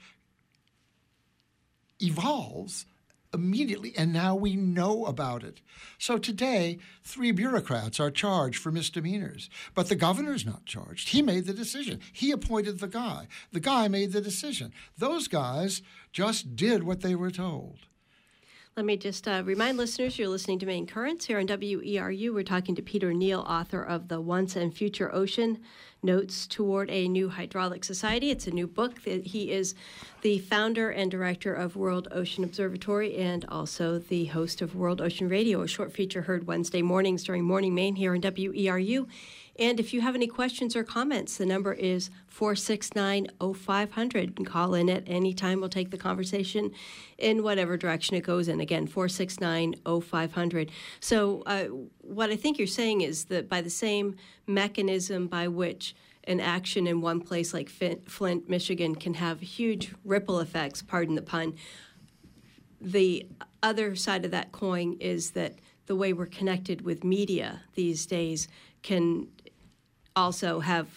evolves 2.00 2.86
immediately, 3.34 3.94
and 3.98 4.13
now 4.13 4.36
we 4.36 4.56
know 4.56 5.06
about 5.06 5.44
it. 5.44 5.62
So 5.98 6.18
today, 6.18 6.80
three 7.04 7.32
bureaucrats 7.32 8.00
are 8.00 8.12
charged 8.12 8.60
for 8.60 8.72
misdemeanors, 8.72 9.50
but 9.74 9.90
the 9.90 9.96
governor's 9.96 10.46
not 10.46 10.66
charged. 10.66 11.10
He 11.10 11.22
made 11.22 11.46
the 11.46 11.54
decision. 11.54 12.00
He 12.13 12.32
appointed 12.32 12.80
the 12.80 12.88
guy. 12.88 13.28
The 13.52 13.60
guy 13.60 13.88
made 13.88 14.13
the 14.13 14.22
decision. 14.22 14.74
Those 14.98 15.28
guys 15.28 15.82
just 16.12 16.56
did 16.56 16.84
what 16.84 17.02
they 17.02 17.16
were 17.16 17.32
told. 17.32 17.80
Let 18.78 18.86
me 18.86 18.96
just 18.96 19.28
uh, 19.28 19.42
remind 19.44 19.80
listeners 19.80 20.20
you're 20.20 20.28
listening 20.28 20.60
to 20.60 20.68
Maine 20.68 20.86
Currents 20.86 21.26
here 21.26 21.40
on 21.40 21.48
WERU. 21.48 22.32
We're 22.32 22.44
talking 22.44 22.76
to 22.76 22.84
Peter 22.84 23.12
Neill, 23.12 23.40
author 23.40 23.82
of 23.82 24.08
The 24.08 24.22
Once 24.22 24.56
and 24.56 24.72
Future 24.72 25.12
Ocean 25.16 25.58
Notes 26.04 26.46
Toward 26.46 26.92
a 26.92 27.08
New 27.08 27.30
Hydraulic 27.30 27.84
Society. 27.84 28.30
It's 28.30 28.46
a 28.46 28.52
new 28.52 28.68
book. 28.68 29.00
He 29.00 29.52
is 29.52 29.74
the 30.22 30.38
founder 30.38 30.92
and 30.92 31.10
director 31.10 31.56
of 31.56 31.76
World 31.76 32.08
Ocean 32.12 32.44
Observatory 32.44 33.18
and 33.18 33.46
also 33.46 33.98
the 33.98 34.26
host 34.26 34.62
of 34.62 34.76
World 34.76 35.02
Ocean 35.02 35.28
Radio, 35.28 35.63
a 35.63 35.68
short 35.68 35.92
feature 35.92 36.22
heard 36.22 36.46
Wednesday 36.46 36.84
mornings 36.84 37.24
during 37.24 37.46
Morning 37.46 37.74
Maine 37.74 37.96
here 37.96 38.13
on 38.13 38.22
WERU 38.22 39.08
And 39.60 39.80
if 39.80 39.93
you 39.93 40.02
have 40.02 40.13
any 40.13 40.28
questions 40.28 40.76
or 40.76 40.84
comments, 40.84 41.38
the 41.38 41.46
number 41.46 41.74
is 41.74 42.10
469 42.28 43.28
0500. 43.56 44.46
Call 44.46 44.74
in 44.76 44.89
at 44.89 45.04
any 45.08 45.34
time. 45.34 45.60
We'll 45.60 45.70
take 45.70 45.89
the 45.89 45.98
conversation 45.98 46.72
in 47.17 47.41
whatever 47.41 47.76
direction 47.76 48.15
it 48.15 48.22
goes 48.22 48.48
in. 48.48 48.60
Again, 48.60 48.86
469 48.86 49.76
0500. 49.84 50.72
So, 51.00 51.43
uh, 51.46 51.65
what 52.02 52.30
I 52.30 52.36
think 52.36 52.58
you're 52.58 52.67
saying 52.67 53.02
is 53.02 53.26
that 53.26 53.50
by 53.50 53.62
the 53.62 53.70
same 53.70 54.15
mechanism 54.46 55.28
by 55.28 55.48
which 55.48 55.96
an 56.26 56.39
action 56.39 56.86
in 56.86 57.02
one 57.02 57.22
place 57.22 57.54
like 57.54 57.70
Flint, 57.70 58.50
Michigan 58.50 58.96
can 58.96 59.15
have 59.15 59.39
huge 59.39 59.93
ripple 60.04 60.39
effects, 60.39 60.82
pardon 60.82 61.15
the 61.15 61.22
pun. 61.22 61.56
The 62.80 63.26
other 63.63 63.96
side 63.96 64.26
of 64.26 64.32
that 64.32 64.52
coin 64.52 64.98
is 65.00 65.32
that 65.32 65.56
the 65.88 65.96
way 65.96 66.13
we're 66.13 66.26
connected 66.26 66.82
with 66.82 67.04
media 67.04 67.62
these 67.76 68.06
days 68.06 68.48
can 68.84 69.28
also 70.18 70.60
have 70.60 70.88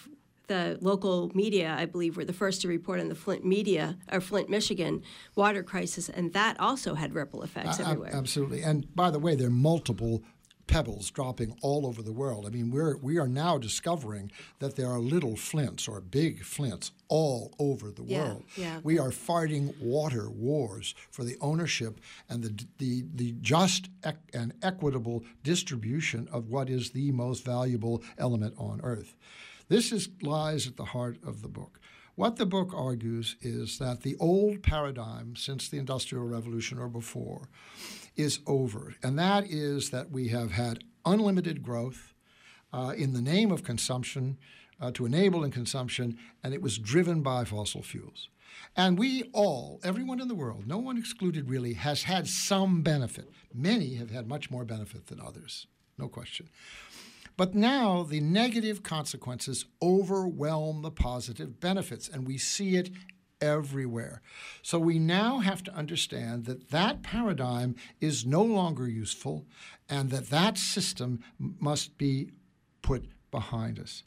the 0.47 0.77
local 0.81 1.31
media, 1.33 1.75
I 1.77 1.85
believe, 1.85 2.17
were 2.17 2.25
the 2.25 2.33
first 2.33 2.61
to 2.61 2.67
report 2.67 2.99
on 2.99 3.07
the 3.07 3.15
Flint 3.15 3.45
media 3.45 3.97
or 4.11 4.19
Flint, 4.19 4.49
Michigan 4.49 5.01
water 5.35 5.63
crisis, 5.63 6.09
and 6.09 6.33
that 6.33 6.59
also 6.59 6.95
had 6.95 7.13
ripple 7.13 7.41
effects 7.43 7.79
uh, 7.79 7.83
everywhere. 7.83 8.13
Absolutely. 8.13 8.61
And 8.61 8.93
by 8.93 9.11
the 9.11 9.19
way, 9.19 9.35
there 9.35 9.47
are 9.47 9.51
multiple 9.51 10.23
pebbles 10.71 11.11
dropping 11.11 11.53
all 11.61 11.85
over 11.85 12.01
the 12.01 12.13
world. 12.13 12.45
I 12.45 12.49
mean, 12.49 12.71
we're 12.71 12.95
we 12.95 13.17
are 13.17 13.27
now 13.27 13.57
discovering 13.57 14.31
that 14.59 14.77
there 14.77 14.87
are 14.87 14.99
little 14.99 15.35
flints 15.35 15.85
or 15.85 15.99
big 15.99 16.43
flints 16.43 16.91
all 17.09 17.53
over 17.59 17.91
the 17.91 18.03
yeah, 18.03 18.19
world. 18.19 18.43
Yeah. 18.55 18.79
We 18.81 18.97
are 18.97 19.11
fighting 19.11 19.73
water 19.81 20.29
wars 20.29 20.95
for 21.09 21.25
the 21.25 21.37
ownership 21.41 21.99
and 22.29 22.41
the 22.41 22.65
the 22.77 23.03
the 23.13 23.33
just 23.41 23.89
and 24.33 24.53
equitable 24.61 25.25
distribution 25.43 26.29
of 26.31 26.49
what 26.49 26.69
is 26.69 26.91
the 26.91 27.11
most 27.11 27.43
valuable 27.43 28.01
element 28.17 28.55
on 28.57 28.79
earth. 28.81 29.17
This 29.67 29.91
is 29.91 30.07
lies 30.21 30.67
at 30.67 30.77
the 30.77 30.85
heart 30.85 31.17
of 31.25 31.41
the 31.41 31.49
book. 31.49 31.79
What 32.15 32.37
the 32.37 32.45
book 32.45 32.73
argues 32.73 33.35
is 33.41 33.77
that 33.79 34.01
the 34.01 34.15
old 34.19 34.63
paradigm 34.63 35.35
since 35.35 35.67
the 35.67 35.79
Industrial 35.79 36.25
Revolution 36.25 36.77
or 36.77 36.87
before 36.87 37.49
is 38.15 38.39
over, 38.45 38.95
and 39.03 39.17
that 39.17 39.45
is 39.49 39.89
that 39.89 40.11
we 40.11 40.29
have 40.29 40.51
had 40.51 40.83
unlimited 41.05 41.63
growth 41.63 42.13
uh, 42.73 42.93
in 42.97 43.13
the 43.13 43.21
name 43.21 43.51
of 43.51 43.63
consumption 43.63 44.37
uh, 44.79 44.91
to 44.91 45.05
enable 45.05 45.43
in 45.43 45.51
consumption, 45.51 46.17
and 46.43 46.53
it 46.53 46.61
was 46.61 46.77
driven 46.77 47.21
by 47.21 47.43
fossil 47.43 47.83
fuels. 47.83 48.29
And 48.75 48.97
we 48.97 49.23
all, 49.33 49.79
everyone 49.83 50.19
in 50.19 50.27
the 50.27 50.35
world, 50.35 50.67
no 50.67 50.77
one 50.77 50.97
excluded 50.97 51.49
really, 51.49 51.73
has 51.73 52.03
had 52.03 52.27
some 52.27 52.81
benefit. 52.81 53.29
Many 53.53 53.95
have 53.95 54.11
had 54.11 54.27
much 54.27 54.49
more 54.49 54.65
benefit 54.65 55.07
than 55.07 55.19
others, 55.19 55.67
no 55.97 56.07
question. 56.07 56.49
But 57.37 57.55
now 57.55 58.03
the 58.03 58.19
negative 58.19 58.83
consequences 58.83 59.65
overwhelm 59.81 60.81
the 60.81 60.91
positive 60.91 61.59
benefits, 61.59 62.07
and 62.07 62.27
we 62.27 62.37
see 62.37 62.75
it 62.75 62.91
everywhere. 63.41 64.21
So 64.61 64.79
we 64.79 64.99
now 64.99 65.39
have 65.39 65.63
to 65.63 65.73
understand 65.73 66.45
that 66.45 66.69
that 66.69 67.03
paradigm 67.03 67.75
is 67.99 68.25
no 68.25 68.43
longer 68.43 68.87
useful 68.87 69.45
and 69.89 70.09
that 70.11 70.29
that 70.29 70.57
system 70.57 71.23
must 71.39 71.97
be 71.97 72.29
put 72.81 73.05
behind 73.31 73.79
us. 73.79 74.03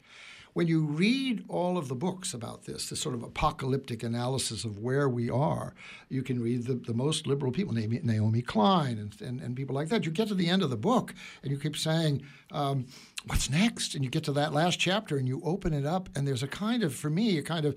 When 0.53 0.67
you 0.67 0.85
read 0.85 1.43
all 1.49 1.77
of 1.77 1.89
the 1.89 1.95
books 1.95 2.33
about 2.33 2.63
this, 2.63 2.87
this 2.87 3.01
sort 3.01 3.13
of 3.13 3.23
apocalyptic 3.23 4.03
analysis 4.03 4.63
of 4.63 4.79
where 4.79 5.09
we 5.09 5.29
are, 5.29 5.73
you 6.07 6.23
can 6.23 6.41
read 6.41 6.65
the, 6.65 6.75
the 6.75 6.93
most 6.93 7.27
liberal 7.27 7.51
people, 7.51 7.73
Naomi 7.73 8.41
Klein 8.41 8.97
and, 8.97 9.21
and, 9.21 9.41
and 9.41 9.53
people 9.57 9.75
like 9.75 9.89
that. 9.89 10.05
You 10.05 10.13
get 10.13 10.29
to 10.29 10.33
the 10.33 10.47
end 10.47 10.63
of 10.63 10.69
the 10.69 10.77
book 10.77 11.13
and 11.43 11.51
you 11.51 11.59
keep 11.59 11.75
saying, 11.75 12.23
um, 12.51 12.85
What's 13.27 13.49
next? 13.49 13.95
And 13.95 14.03
you 14.03 14.09
get 14.09 14.23
to 14.25 14.31
that 14.33 14.53
last 14.53 14.79
chapter 14.79 15.17
and 15.17 15.27
you 15.27 15.41
open 15.43 15.73
it 15.73 15.85
up, 15.85 16.09
and 16.15 16.27
there's 16.27 16.43
a 16.43 16.47
kind 16.47 16.83
of, 16.83 16.93
for 16.93 17.09
me, 17.09 17.37
a 17.37 17.41
kind 17.41 17.65
of 17.65 17.75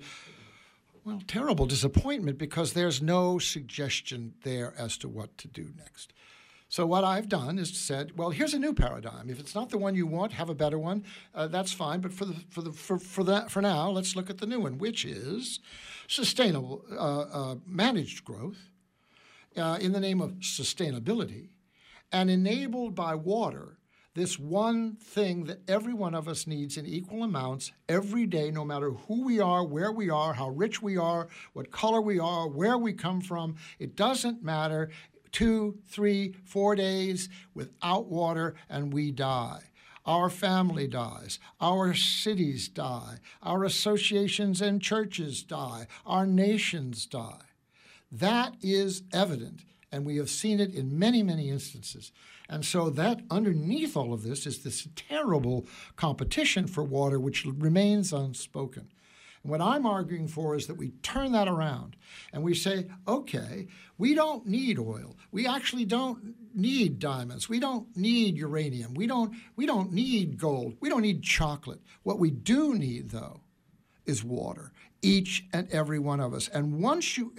well, 1.03 1.21
terrible 1.27 1.65
disappointment 1.65 2.37
because 2.37 2.73
there's 2.73 3.01
no 3.01 3.39
suggestion 3.39 4.33
there 4.43 4.73
as 4.77 4.97
to 4.97 5.09
what 5.09 5.37
to 5.39 5.47
do 5.47 5.69
next. 5.77 6.13
So 6.71 6.85
what 6.85 7.03
I've 7.03 7.27
done 7.27 7.57
is 7.57 7.75
said, 7.75 8.15
well, 8.15 8.29
here's 8.29 8.53
a 8.53 8.59
new 8.59 8.75
paradigm. 8.75 9.31
If 9.31 9.39
it's 9.39 9.55
not 9.55 9.71
the 9.71 9.79
one 9.79 9.95
you 9.95 10.05
want, 10.05 10.33
have 10.33 10.49
a 10.49 10.55
better 10.55 10.77
one. 10.77 11.03
Uh, 11.33 11.47
that's 11.47 11.73
fine. 11.73 11.99
But 11.99 12.13
for 12.13 12.25
the 12.25 12.35
for 12.49 12.61
the 12.61 12.71
for, 12.71 12.99
for 12.99 13.23
that 13.23 13.49
for 13.49 13.59
now, 13.59 13.89
let's 13.89 14.15
look 14.15 14.29
at 14.29 14.37
the 14.37 14.45
new 14.45 14.59
one, 14.59 14.77
which 14.77 15.03
is 15.03 15.59
sustainable, 16.07 16.85
uh, 16.91 17.21
uh, 17.21 17.55
managed 17.65 18.23
growth 18.23 18.69
uh, 19.57 19.79
in 19.81 19.93
the 19.93 19.99
name 19.99 20.21
of 20.21 20.33
sustainability, 20.41 21.49
and 22.11 22.29
enabled 22.29 22.93
by 22.93 23.15
water 23.15 23.78
this 24.19 24.37
one 24.37 24.97
thing 24.97 25.45
that 25.45 25.61
every 25.69 25.93
one 25.93 26.13
of 26.13 26.27
us 26.27 26.45
needs 26.45 26.75
in 26.75 26.85
equal 26.85 27.23
amounts 27.23 27.71
every 27.87 28.25
day, 28.25 28.51
no 28.51 28.65
matter 28.65 28.91
who 28.91 29.23
we 29.23 29.39
are, 29.39 29.65
where 29.65 29.93
we 29.93 30.09
are, 30.09 30.33
how 30.33 30.49
rich 30.49 30.81
we 30.81 30.97
are, 30.97 31.29
what 31.53 31.71
color 31.71 32.01
we 32.01 32.19
are, 32.19 32.45
where 32.49 32.77
we 32.77 32.91
come 32.91 33.21
from. 33.21 33.55
It 33.79 33.95
doesn't 33.95 34.43
matter. 34.43 34.89
Two, 35.31 35.77
three, 35.87 36.35
four 36.43 36.75
days 36.75 37.29
without 37.53 38.07
water, 38.07 38.55
and 38.69 38.91
we 38.91 39.11
die. 39.11 39.61
Our 40.05 40.29
family 40.29 40.87
dies. 40.87 41.39
Our 41.61 41.93
cities 41.93 42.67
die. 42.67 43.19
Our 43.41 43.63
associations 43.63 44.61
and 44.61 44.81
churches 44.81 45.43
die. 45.43 45.87
Our 46.05 46.25
nations 46.25 47.05
die. 47.05 47.45
That 48.11 48.55
is 48.61 49.03
evident, 49.13 49.61
and 49.93 50.05
we 50.05 50.17
have 50.17 50.29
seen 50.29 50.59
it 50.59 50.73
in 50.73 50.99
many, 50.99 51.23
many 51.23 51.49
instances. 51.49 52.11
And 52.49 52.65
so 52.65 52.89
that 52.89 53.21
underneath 53.29 53.95
all 53.95 54.11
of 54.11 54.23
this 54.23 54.47
is 54.47 54.63
this 54.63 54.87
terrible 54.95 55.67
competition 55.95 56.65
for 56.65 56.83
water 56.83 57.19
which 57.19 57.45
remains 57.45 58.11
unspoken. 58.11 58.91
And 59.43 59.51
what 59.51 59.61
I'm 59.61 59.85
arguing 59.85 60.27
for 60.27 60.55
is 60.55 60.67
that 60.67 60.75
we 60.75 60.89
turn 61.03 61.31
that 61.33 61.47
around 61.47 61.95
and 62.33 62.43
we 62.43 62.55
say, 62.55 62.87
okay, 63.07 63.67
we 63.97 64.15
don't 64.15 64.47
need 64.47 64.79
oil. 64.79 65.15
We 65.31 65.47
actually 65.47 65.85
don't 65.85 66.33
need 66.55 66.99
diamonds. 66.99 67.47
We 67.47 67.59
don't 67.59 67.95
need 67.95 68.35
uranium. 68.37 68.95
We 68.95 69.05
don't, 69.05 69.33
we 69.55 69.65
don't 69.65 69.93
need 69.93 70.39
gold. 70.39 70.75
We 70.81 70.89
don't 70.89 71.03
need 71.03 71.21
chocolate. 71.21 71.81
What 72.03 72.19
we 72.19 72.31
do 72.31 72.73
need, 72.73 73.11
though, 73.11 73.41
is 74.05 74.23
water, 74.23 74.73
each 75.03 75.45
and 75.53 75.69
every 75.71 75.99
one 75.99 76.19
of 76.19 76.33
us. 76.33 76.49
And 76.49 76.81
once 76.81 77.17
you 77.17 77.31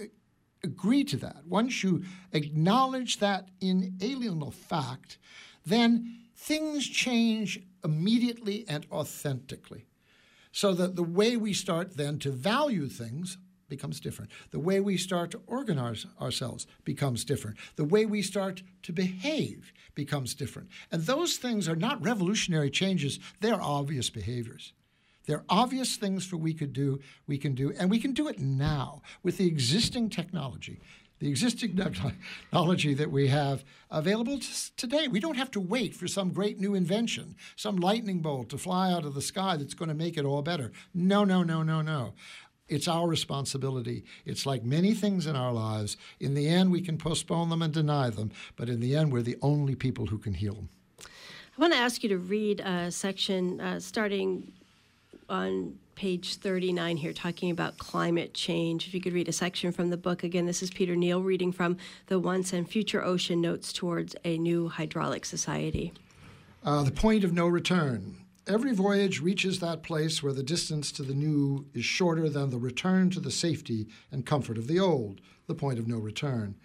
agree 0.63 1.03
to 1.05 1.17
that, 1.17 1.43
once 1.45 1.83
you 1.83 2.03
acknowledge 2.31 3.17
that 3.19 3.49
inalienable 3.59 4.51
fact, 4.51 5.17
then 5.65 6.19
things 6.35 6.87
change 6.87 7.59
immediately 7.83 8.65
and 8.67 8.85
authentically. 8.91 9.85
So 10.51 10.73
that 10.73 10.95
the 10.95 11.03
way 11.03 11.37
we 11.37 11.53
start 11.53 11.95
then 11.97 12.19
to 12.19 12.31
value 12.31 12.87
things 12.87 13.37
becomes 13.69 14.01
different. 14.01 14.31
The 14.51 14.59
way 14.59 14.81
we 14.81 14.97
start 14.97 15.31
to 15.31 15.41
organize 15.47 16.05
ourselves 16.19 16.67
becomes 16.83 17.23
different. 17.23 17.57
The 17.77 17.85
way 17.85 18.05
we 18.05 18.21
start 18.21 18.61
to 18.83 18.91
behave 18.91 19.71
becomes 19.95 20.35
different. 20.35 20.69
And 20.91 21.03
those 21.03 21.37
things 21.37 21.69
are 21.69 21.75
not 21.75 22.03
revolutionary 22.03 22.69
changes, 22.69 23.19
they're 23.39 23.61
obvious 23.61 24.09
behaviors. 24.09 24.73
There 25.31 25.37
are 25.39 25.45
obvious 25.63 25.95
things 25.95 26.25
for 26.25 26.35
we 26.35 26.53
could 26.53 26.73
do, 26.73 26.99
we 27.25 27.37
can 27.37 27.55
do, 27.55 27.71
and 27.79 27.89
we 27.89 27.99
can 27.99 28.11
do 28.11 28.27
it 28.27 28.37
now 28.37 29.01
with 29.23 29.37
the 29.37 29.47
existing 29.47 30.09
technology, 30.09 30.81
the 31.19 31.29
existing 31.29 31.77
technology 31.77 32.93
that 32.93 33.09
we 33.09 33.29
have 33.29 33.63
available 33.89 34.41
today. 34.75 35.07
We 35.07 35.21
don't 35.21 35.37
have 35.37 35.49
to 35.51 35.61
wait 35.61 35.95
for 35.95 36.05
some 36.09 36.33
great 36.33 36.59
new 36.59 36.75
invention, 36.75 37.37
some 37.55 37.77
lightning 37.77 38.19
bolt 38.19 38.49
to 38.49 38.57
fly 38.57 38.91
out 38.91 39.05
of 39.05 39.13
the 39.13 39.21
sky 39.21 39.55
that's 39.55 39.73
going 39.73 39.87
to 39.87 39.95
make 39.95 40.17
it 40.17 40.25
all 40.25 40.41
better. 40.41 40.73
No, 40.93 41.23
no, 41.23 41.43
no, 41.43 41.63
no, 41.63 41.81
no. 41.81 42.13
It's 42.67 42.89
our 42.89 43.07
responsibility. 43.07 44.03
It's 44.25 44.45
like 44.45 44.65
many 44.65 44.93
things 44.93 45.27
in 45.27 45.37
our 45.37 45.53
lives. 45.53 45.95
In 46.19 46.33
the 46.33 46.49
end, 46.49 46.73
we 46.73 46.81
can 46.81 46.97
postpone 46.97 47.47
them 47.47 47.61
and 47.61 47.73
deny 47.73 48.09
them, 48.09 48.33
but 48.57 48.67
in 48.67 48.81
the 48.81 48.97
end, 48.97 49.13
we're 49.13 49.21
the 49.21 49.37
only 49.41 49.75
people 49.75 50.07
who 50.07 50.17
can 50.17 50.33
heal 50.33 50.55
them. 50.55 50.67
I 50.99 51.61
want 51.61 51.71
to 51.71 51.79
ask 51.79 52.03
you 52.03 52.09
to 52.09 52.17
read 52.17 52.59
a 52.59 52.91
section 52.91 53.61
uh, 53.61 53.79
starting 53.79 54.51
on 55.31 55.79
page 55.95 56.35
39 56.35 56.97
here 56.97 57.13
talking 57.13 57.49
about 57.51 57.77
climate 57.77 58.33
change. 58.33 58.87
If 58.87 58.93
you 58.93 59.01
could 59.01 59.13
read 59.13 59.29
a 59.29 59.33
section 59.33 59.71
from 59.71 59.89
the 59.89 59.97
book. 59.97 60.23
Again, 60.23 60.45
this 60.45 60.61
is 60.61 60.69
Peter 60.69 60.95
Neill 60.95 61.21
reading 61.21 61.51
from 61.51 61.77
The 62.07 62.19
Once 62.19 62.53
and 62.53 62.69
Future 62.69 63.03
Ocean 63.03 63.39
Notes 63.39 63.71
Towards 63.71 64.15
a 64.25 64.37
New 64.37 64.67
Hydraulic 64.67 65.25
Society. 65.25 65.93
Uh, 66.63 66.83
the 66.83 66.91
point 66.91 67.23
of 67.23 67.33
no 67.33 67.47
return. 67.47 68.17
Every 68.47 68.73
voyage 68.73 69.21
reaches 69.21 69.59
that 69.59 69.83
place 69.83 70.21
where 70.21 70.33
the 70.33 70.43
distance 70.43 70.91
to 70.93 71.03
the 71.03 71.13
new 71.13 71.67
is 71.73 71.85
shorter 71.85 72.27
than 72.27 72.49
the 72.49 72.57
return 72.57 73.09
to 73.11 73.19
the 73.19 73.31
safety 73.31 73.87
and 74.11 74.25
comfort 74.25 74.57
of 74.57 74.67
the 74.67 74.79
old, 74.79 75.21
the 75.47 75.55
point 75.55 75.79
of 75.79 75.87
no 75.87 75.97
return. 75.97 76.55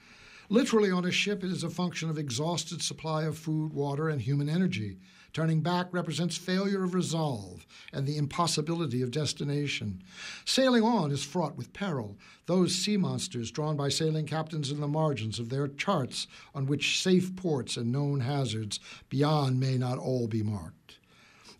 Literally, 0.48 0.90
on 0.90 1.04
a 1.04 1.10
ship, 1.10 1.44
it 1.44 1.50
is 1.50 1.62
a 1.62 1.70
function 1.70 2.08
of 2.08 2.18
exhausted 2.18 2.80
supply 2.80 3.24
of 3.24 3.36
food, 3.36 3.72
water, 3.72 4.08
and 4.08 4.22
human 4.22 4.48
energy. 4.48 4.98
Turning 5.36 5.60
back 5.60 5.88
represents 5.92 6.38
failure 6.38 6.82
of 6.82 6.94
resolve 6.94 7.66
and 7.92 8.06
the 8.06 8.16
impossibility 8.16 9.02
of 9.02 9.10
destination. 9.10 10.02
Sailing 10.46 10.82
on 10.82 11.10
is 11.10 11.22
fraught 11.22 11.58
with 11.58 11.74
peril. 11.74 12.16
Those 12.46 12.74
sea 12.74 12.96
monsters 12.96 13.50
drawn 13.50 13.76
by 13.76 13.90
sailing 13.90 14.24
captains 14.24 14.70
in 14.70 14.80
the 14.80 14.88
margins 14.88 15.38
of 15.38 15.50
their 15.50 15.68
charts 15.68 16.26
on 16.54 16.64
which 16.64 17.02
safe 17.02 17.36
ports 17.36 17.76
and 17.76 17.92
known 17.92 18.20
hazards 18.20 18.80
beyond 19.10 19.60
may 19.60 19.76
not 19.76 19.98
all 19.98 20.26
be 20.26 20.42
marked. 20.42 21.00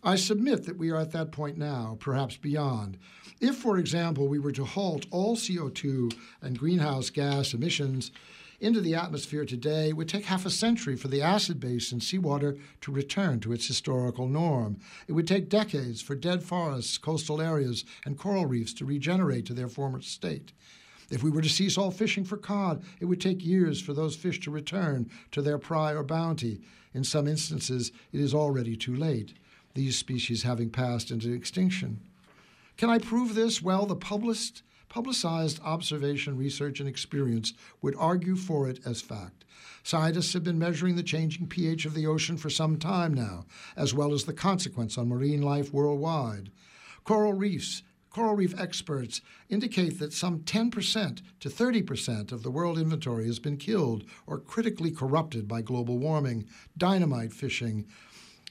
I 0.03 0.15
submit 0.15 0.63
that 0.63 0.79
we 0.79 0.89
are 0.89 0.97
at 0.97 1.11
that 1.11 1.31
point 1.31 1.59
now, 1.59 1.97
perhaps 1.99 2.35
beyond. 2.35 2.97
If, 3.39 3.57
for 3.57 3.77
example, 3.77 4.27
we 4.27 4.39
were 4.39 4.53
to 4.53 4.65
halt 4.65 5.05
all 5.11 5.35
CO2 5.35 6.17
and 6.41 6.57
greenhouse 6.57 7.11
gas 7.11 7.53
emissions 7.53 8.11
into 8.59 8.81
the 8.81 8.95
atmosphere 8.95 9.45
today, 9.45 9.93
would 9.93 10.09
take 10.09 10.25
half 10.25 10.45
a 10.45 10.49
century 10.49 10.95
for 10.95 11.07
the 11.07 11.21
acid 11.21 11.59
base 11.59 11.91
in 11.91 12.01
seawater 12.01 12.57
to 12.81 12.91
return 12.91 13.39
to 13.39 13.53
its 13.53 13.67
historical 13.67 14.27
norm. 14.27 14.77
It 15.07 15.13
would 15.13 15.27
take 15.27 15.49
decades 15.49 16.01
for 16.01 16.15
dead 16.15 16.43
forests, 16.43 16.97
coastal 16.97 17.41
areas, 17.41 17.85
and 18.05 18.17
coral 18.17 18.45
reefs 18.45 18.73
to 18.75 18.85
regenerate 18.85 19.45
to 19.45 19.53
their 19.53 19.67
former 19.67 20.01
state. 20.01 20.53
If 21.09 21.23
we 21.23 21.29
were 21.29 21.41
to 21.41 21.49
cease 21.49 21.77
all 21.77 21.91
fishing 21.91 22.25
for 22.25 22.37
cod, 22.37 22.83
it 22.99 23.05
would 23.05 23.21
take 23.21 23.45
years 23.45 23.79
for 23.79 23.93
those 23.93 24.15
fish 24.15 24.39
to 24.41 24.51
return 24.51 25.09
to 25.31 25.41
their 25.41 25.57
prior 25.57 26.03
bounty. 26.03 26.59
In 26.93 27.03
some 27.03 27.27
instances, 27.27 27.91
it 28.11 28.19
is 28.19 28.33
already 28.33 28.75
too 28.75 28.95
late, 28.95 29.33
these 29.73 29.97
species 29.97 30.43
having 30.43 30.69
passed 30.69 31.11
into 31.11 31.31
extinction. 31.31 32.01
Can 32.75 32.89
I 32.89 32.97
prove 32.97 33.35
this? 33.35 33.61
Well, 33.61 33.85
the 33.85 33.95
published, 33.95 34.63
publicized 34.97 35.59
observation, 35.63 36.35
research, 36.35 36.79
and 36.79 36.89
experience 36.89 37.53
would 37.83 37.93
argue 37.99 38.35
for 38.35 38.67
it 38.67 38.79
as 38.83 38.99
fact. 38.99 39.45
Scientists 39.83 40.33
have 40.33 40.43
been 40.43 40.57
measuring 40.57 40.95
the 40.95 41.03
changing 41.03 41.45
pH 41.45 41.85
of 41.85 41.93
the 41.93 42.07
ocean 42.07 42.35
for 42.35 42.49
some 42.49 42.77
time 42.77 43.13
now, 43.13 43.45
as 43.75 43.93
well 43.93 44.11
as 44.11 44.23
the 44.23 44.33
consequence 44.33 44.97
on 44.97 45.07
marine 45.07 45.43
life 45.43 45.71
worldwide. 45.71 46.49
Coral 47.03 47.33
reefs 47.33 47.83
coral 48.09 48.33
reef 48.33 48.59
experts 48.59 49.21
indicate 49.49 49.99
that 49.99 50.13
some 50.13 50.39
10% 50.39 51.21
to 51.41 51.47
30% 51.47 52.31
of 52.31 52.41
the 52.41 52.49
world 52.49 52.79
inventory 52.79 53.27
has 53.27 53.37
been 53.37 53.57
killed 53.57 54.03
or 54.25 54.39
critically 54.39 54.89
corrupted 54.89 55.47
by 55.47 55.61
global 55.61 55.99
warming, 55.99 56.47
dynamite 56.75 57.31
fishing, 57.31 57.85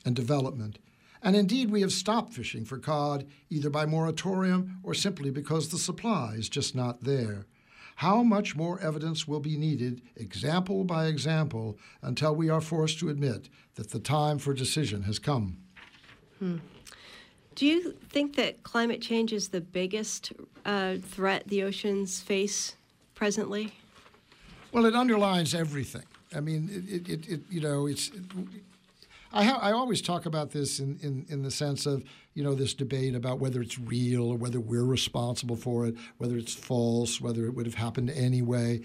and 0.05 0.15
development. 0.15 0.79
And 1.27 1.35
indeed, 1.35 1.73
we 1.73 1.81
have 1.81 1.91
stopped 1.91 2.33
fishing 2.33 2.65
for 2.65 2.79
cod 2.79 3.27
either 3.51 3.69
by 3.69 3.85
moratorium 3.85 4.79
or 4.85 4.95
simply 4.95 5.33
because 5.33 5.69
the 5.69 5.77
supply 5.77 6.35
is 6.39 6.49
just 6.49 6.77
not 6.77 7.03
there. 7.03 7.47
How 7.97 8.23
much 8.23 8.55
more 8.55 8.79
evidence 8.79 9.27
will 9.27 9.41
be 9.41 9.57
needed, 9.57 10.03
example 10.15 10.85
by 10.85 11.07
example, 11.07 11.79
until 12.01 12.37
we 12.37 12.49
are 12.49 12.61
forced 12.61 13.01
to 13.01 13.09
admit 13.09 13.49
that 13.75 13.91
the 13.91 13.99
time 13.99 14.39
for 14.39 14.55
decision 14.55 15.03
has 15.03 15.19
come? 15.19 15.59
Hmm. 16.39 16.59
Do 17.57 17.67
you 17.67 17.97
think 18.09 18.37
that 18.37 18.63
climate 18.63 19.03
change 19.03 19.33
is 19.33 19.49
the 19.49 19.61
biggest 19.61 20.33
uh, 20.65 20.99
threat 21.03 21.49
the 21.49 21.65
oceans 21.65 22.21
face 22.21 22.77
presently? 23.17 23.73
Well, 24.71 24.87
it 24.87 24.95
underlines 24.95 25.57
everything. 25.57 26.05
I 26.33 26.39
mean, 26.39 26.71
it, 26.89 27.09
it, 27.09 27.29
it 27.29 27.41
you 27.51 27.61
know, 27.61 27.89
it's. 27.89 28.11
It, 28.11 28.23
I, 29.37 29.45
ha- 29.45 29.59
I 29.61 29.73
always 29.73 30.01
talk 30.01 30.25
about 30.25 30.51
this 30.51 30.81
in, 30.81 30.99
in, 31.03 31.27
in 31.29 31.43
the 31.43 31.51
sense 31.51 31.85
of, 31.85 32.03
you 32.33 32.43
know, 32.43 32.55
this 32.55 32.73
debate 32.73 33.15
about 33.15 33.39
whether 33.39 33.61
it's 33.61 33.79
real 33.79 34.33
or 34.33 34.37
whether 34.37 34.59
we're 34.59 34.85
responsible 34.85 35.57
for 35.57 35.87
it, 35.87 35.95
whether 36.17 36.39
it's 36.39 36.55
false, 36.55 37.21
whether 37.21 37.45
it 37.45 37.55
would 37.55 37.67
have 37.67 37.75
happened 37.75 38.11
anyway. 38.11 38.81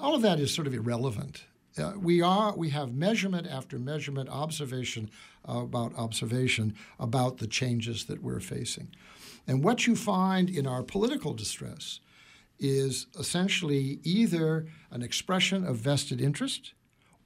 All 0.00 0.16
of 0.16 0.22
that 0.22 0.40
is 0.40 0.52
sort 0.52 0.66
of 0.66 0.74
irrelevant. 0.74 1.44
Uh, 1.78 1.92
we 1.96 2.20
are 2.20 2.56
we 2.56 2.70
have 2.70 2.94
measurement 2.94 3.46
after 3.46 3.78
measurement, 3.78 4.28
observation 4.28 5.10
uh, 5.48 5.58
about 5.58 5.94
observation 5.96 6.74
about 6.98 7.38
the 7.38 7.46
changes 7.46 8.06
that 8.06 8.22
we're 8.22 8.40
facing, 8.40 8.88
and 9.46 9.62
what 9.62 9.86
you 9.86 9.94
find 9.94 10.48
in 10.48 10.66
our 10.66 10.82
political 10.82 11.34
distress 11.34 12.00
is 12.58 13.06
essentially 13.18 14.00
either 14.02 14.66
an 14.90 15.02
expression 15.02 15.66
of 15.66 15.76
vested 15.76 16.18
interest 16.18 16.72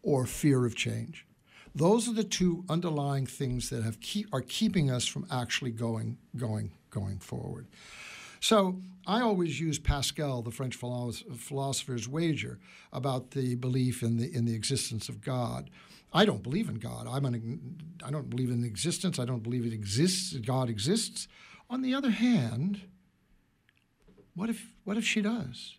or 0.03 0.27
fear 0.27 0.67
of 0.67 0.75
change. 0.75 1.25
Those 1.75 2.09
are 2.09 2.13
the 2.13 2.25
two 2.25 2.65
underlying 2.69 3.27
things 3.27 3.71
that 3.71 3.83
have 3.83 4.01
keep, 4.01 4.33
are 4.33 4.41
keeping 4.41 4.91
us 4.91 5.07
from 5.07 5.27
actually 5.31 5.71
going 5.71 6.19
going 6.37 6.73
going 6.91 7.19
forward. 7.19 7.69
So 8.41 8.81
I 9.07 9.21
always 9.21 9.61
use 9.61 9.79
Pascal, 9.79 10.43
the 10.43 10.51
French 10.51 10.75
philosopher's 10.75 12.09
wager, 12.09 12.59
about 12.93 13.33
the 13.33 13.55
belief 13.55 14.03
in 14.03 14.17
the 14.17 14.35
in 14.35 14.47
the 14.47 14.55
existence 14.55 15.09
of 15.09 15.21
God. 15.21 15.71
I 16.13 16.25
don't 16.25 16.43
believe 16.43 16.69
in 16.69 16.77
God. 16.77 17.07
I'm 17.07 17.25
an, 17.25 17.79
I 18.05 18.11
don't 18.11 18.29
believe 18.29 18.51
in 18.51 18.65
existence. 18.65 19.19
I 19.19 19.25
don't 19.25 19.43
believe 19.43 19.65
it 19.65 19.73
exists. 19.73 20.35
God 20.39 20.69
exists. 20.69 21.29
On 21.69 21.83
the 21.83 21.95
other 21.95 22.11
hand, 22.11 22.83
what 24.35 24.51
if 24.51 24.73
what 24.85 24.97
if 24.97 25.05
she 25.05 25.23
does? 25.23 25.77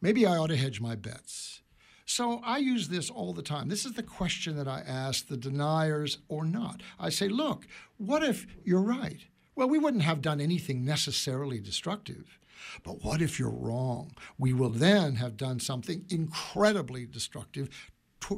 Maybe 0.00 0.26
I 0.26 0.36
ought 0.36 0.48
to 0.48 0.56
hedge 0.56 0.80
my 0.80 0.94
bets. 0.94 1.62
So 2.06 2.40
I 2.44 2.58
use 2.58 2.88
this 2.88 3.10
all 3.10 3.32
the 3.32 3.42
time. 3.42 3.68
This 3.68 3.84
is 3.84 3.94
the 3.94 4.02
question 4.02 4.56
that 4.56 4.68
I 4.68 4.82
ask 4.86 5.26
the 5.26 5.36
deniers 5.36 6.18
or 6.28 6.44
not. 6.44 6.80
I 7.00 7.10
say, 7.10 7.28
look, 7.28 7.66
what 7.98 8.22
if 8.22 8.46
you're 8.64 8.80
right? 8.80 9.26
Well, 9.56 9.68
we 9.68 9.78
wouldn't 9.78 10.04
have 10.04 10.22
done 10.22 10.40
anything 10.40 10.84
necessarily 10.84 11.58
destructive. 11.58 12.38
But 12.84 13.02
what 13.04 13.20
if 13.20 13.38
you're 13.38 13.50
wrong? 13.50 14.12
We 14.38 14.52
will 14.52 14.70
then 14.70 15.16
have 15.16 15.36
done 15.36 15.58
something 15.58 16.04
incredibly 16.08 17.06
destructive 17.06 17.68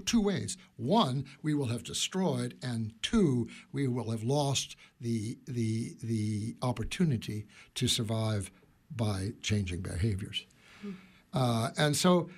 two 0.05 0.21
ways. 0.21 0.57
One, 0.77 1.25
we 1.43 1.55
will 1.55 1.67
have 1.67 1.83
destroyed, 1.83 2.57
and 2.63 2.93
two, 3.03 3.49
we 3.73 3.87
will 3.87 4.11
have 4.11 4.23
lost 4.23 4.77
the, 5.01 5.39
the, 5.47 5.95
the 6.03 6.57
opportunity 6.63 7.47
to 7.77 7.89
survive 7.89 8.51
by 8.95 9.33
changing 9.41 9.81
behaviors. 9.81 10.47
Mm. 10.85 10.95
Uh, 11.33 11.71
and 11.79 11.97
so 11.97 12.29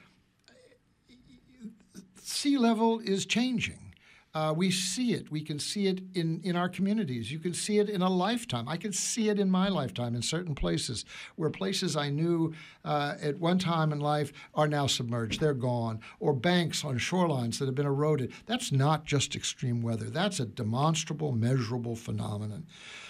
sea 2.31 2.57
level 2.57 3.01
is 3.01 3.27
changing. 3.27 3.91
Uh, 4.33 4.55
we 4.57 4.71
see 4.71 5.13
it. 5.13 5.29
We 5.29 5.41
can 5.41 5.59
see 5.59 5.89
it 5.89 6.03
in, 6.15 6.41
in 6.45 6.55
our 6.55 6.69
communities. 6.69 7.33
You 7.33 7.41
can 7.41 7.53
see 7.53 7.81
it 7.81 7.91
in 7.91 8.01
a 8.01 8.09
lifetime. 8.09 8.69
I 8.69 8.77
can 8.77 8.93
see 8.93 9.29
it 9.29 9.41
in 9.41 9.51
my 9.51 9.69
lifetime 9.69 10.15
in 10.15 10.23
certain 10.23 10.55
places 10.55 11.05
where 11.35 11.51
places 11.51 11.97
I 11.97 12.11
knew 12.11 12.55
uh, 12.85 13.17
at 13.21 13.41
one 13.41 13.59
time 13.59 13.93
in 13.93 13.99
life 13.99 14.33
are 14.55 14.69
now 14.69 14.87
submerged. 14.87 15.41
They're 15.41 15.53
gone. 15.53 15.99
Or 16.21 16.33
banks 16.33 16.85
on 16.85 17.01
shorelines 17.01 17.59
that 17.59 17.67
have 17.67 17.75
been 17.75 17.87
eroded. 17.87 18.33
That's 18.47 18.71
not 18.71 19.05
just 19.05 19.35
extreme 19.35 19.83
weather, 19.83 20.09
that's 20.09 20.39
a 20.39 20.47
demonstrable, 20.47 21.33
measurable 21.33 21.97
phenomenon. 21.97 22.67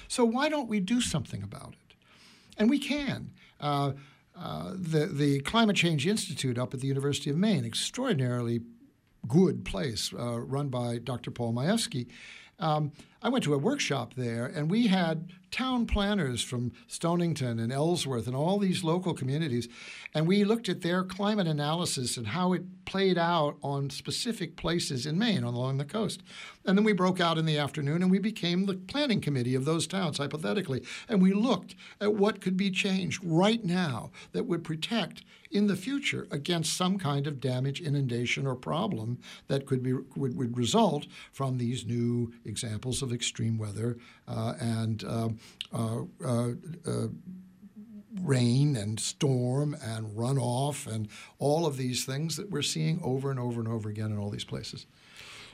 So 0.08 0.24
why 0.24 0.48
don't 0.48 0.70
we 0.70 0.80
do 0.80 1.02
something 1.02 1.42
about 1.42 1.74
it? 1.74 1.94
And 2.56 2.70
we 2.70 2.78
can. 2.78 3.32
Uh, 3.60 3.92
uh, 4.34 4.72
the, 4.74 5.04
the 5.04 5.40
Climate 5.40 5.76
Change 5.76 6.06
Institute 6.06 6.56
up 6.56 6.72
at 6.72 6.80
the 6.80 6.86
University 6.86 7.28
of 7.28 7.36
Maine, 7.36 7.66
extraordinarily 7.66 8.62
good 9.28 9.64
place 9.64 10.12
uh, 10.12 10.40
run 10.40 10.68
by 10.68 10.98
Dr. 10.98 11.30
Paul 11.30 11.52
Mayewski. 11.52 12.06
Um, 12.58 12.92
I 13.22 13.28
went 13.28 13.44
to 13.44 13.52
a 13.52 13.58
workshop 13.58 14.14
there, 14.14 14.46
and 14.46 14.70
we 14.70 14.86
had 14.86 15.30
town 15.50 15.84
planners 15.84 16.42
from 16.42 16.72
Stonington 16.86 17.58
and 17.58 17.70
Ellsworth 17.70 18.26
and 18.26 18.34
all 18.34 18.58
these 18.58 18.82
local 18.82 19.12
communities, 19.12 19.68
and 20.14 20.26
we 20.26 20.42
looked 20.42 20.70
at 20.70 20.80
their 20.80 21.04
climate 21.04 21.46
analysis 21.46 22.16
and 22.16 22.28
how 22.28 22.54
it 22.54 22.84
played 22.86 23.18
out 23.18 23.56
on 23.62 23.90
specific 23.90 24.56
places 24.56 25.04
in 25.04 25.18
Maine 25.18 25.42
along 25.42 25.76
the 25.76 25.84
coast. 25.84 26.22
And 26.64 26.78
then 26.78 26.84
we 26.84 26.92
broke 26.92 27.20
out 27.20 27.36
in 27.36 27.46
the 27.46 27.58
afternoon 27.58 28.02
and 28.02 28.10
we 28.10 28.18
became 28.18 28.66
the 28.66 28.74
planning 28.74 29.20
committee 29.20 29.54
of 29.54 29.64
those 29.64 29.86
towns, 29.86 30.18
hypothetically, 30.18 30.82
and 31.08 31.20
we 31.20 31.32
looked 31.32 31.74
at 32.00 32.14
what 32.14 32.40
could 32.40 32.56
be 32.56 32.70
changed 32.70 33.22
right 33.22 33.64
now 33.64 34.10
that 34.32 34.46
would 34.46 34.64
protect 34.64 35.24
in 35.50 35.66
the 35.66 35.76
future 35.76 36.28
against 36.30 36.76
some 36.76 36.96
kind 36.96 37.26
of 37.26 37.40
damage, 37.40 37.80
inundation, 37.80 38.46
or 38.46 38.54
problem 38.54 39.18
that 39.48 39.66
could 39.66 39.82
be 39.82 39.92
would, 39.92 40.36
would 40.36 40.56
result 40.56 41.06
from 41.32 41.58
these 41.58 41.84
new 41.84 42.32
examples 42.44 43.02
of 43.02 43.09
extreme 43.12 43.58
weather 43.58 43.98
uh, 44.28 44.54
and 44.60 45.04
uh, 45.04 45.28
uh, 45.72 46.50
rain 48.22 48.76
and 48.76 48.98
storm 48.98 49.74
and 49.82 50.06
runoff 50.16 50.86
and 50.86 51.08
all 51.38 51.66
of 51.66 51.76
these 51.76 52.04
things 52.04 52.36
that 52.36 52.50
we're 52.50 52.62
seeing 52.62 53.00
over 53.02 53.30
and 53.30 53.38
over 53.38 53.60
and 53.60 53.68
over 53.68 53.88
again 53.88 54.10
in 54.10 54.18
all 54.18 54.30
these 54.30 54.44
places. 54.44 54.86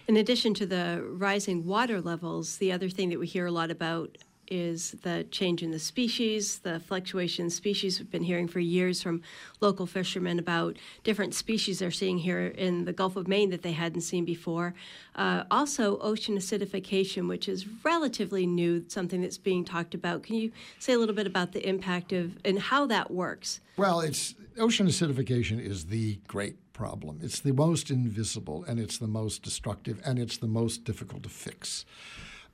In 0.08 0.16
addition 0.16 0.54
to 0.54 0.66
the 0.66 1.04
rising 1.04 1.66
water 1.66 2.00
levels, 2.00 2.58
the 2.58 2.70
other 2.70 2.88
thing 2.88 3.10
that 3.10 3.18
we 3.18 3.26
hear 3.26 3.46
a 3.46 3.50
lot 3.50 3.70
about 3.70 4.18
is 4.48 4.92
the 5.02 5.24
change 5.30 5.62
in 5.62 5.70
the 5.70 5.78
species, 5.78 6.58
the 6.60 6.80
fluctuation 6.80 7.46
in 7.46 7.50
species. 7.50 7.98
We've 7.98 8.10
been 8.10 8.22
hearing 8.22 8.48
for 8.48 8.60
years 8.60 9.02
from 9.02 9.22
local 9.60 9.86
fishermen 9.86 10.38
about 10.38 10.76
different 11.04 11.34
species 11.34 11.78
they're 11.78 11.90
seeing 11.90 12.18
here 12.18 12.46
in 12.46 12.84
the 12.84 12.92
Gulf 12.92 13.16
of 13.16 13.28
Maine 13.28 13.50
that 13.50 13.62
they 13.62 13.72
hadn't 13.72 14.02
seen 14.02 14.24
before. 14.24 14.74
Uh, 15.14 15.44
also, 15.50 15.98
ocean 15.98 16.36
acidification, 16.36 17.28
which 17.28 17.48
is 17.48 17.66
relatively 17.84 18.46
new, 18.46 18.84
something 18.88 19.20
that's 19.20 19.38
being 19.38 19.64
talked 19.64 19.94
about. 19.94 20.22
Can 20.22 20.36
you 20.36 20.52
say 20.78 20.92
a 20.92 20.98
little 20.98 21.14
bit 21.14 21.26
about 21.26 21.52
the 21.52 21.66
impact 21.66 22.12
of 22.12 22.36
and 22.44 22.58
how 22.58 22.86
that 22.86 23.10
works? 23.10 23.60
Well, 23.76 24.00
it's 24.00 24.34
ocean 24.58 24.86
acidification 24.86 25.60
is 25.60 25.86
the 25.86 26.18
great 26.26 26.56
problem. 26.72 27.20
It's 27.22 27.40
the 27.40 27.52
most 27.52 27.90
invisible 27.90 28.64
and 28.68 28.78
it's 28.78 28.98
the 28.98 29.06
most 29.06 29.42
destructive 29.42 30.00
and 30.04 30.18
it's 30.18 30.36
the 30.36 30.46
most 30.46 30.84
difficult 30.84 31.22
to 31.22 31.28
fix 31.28 31.86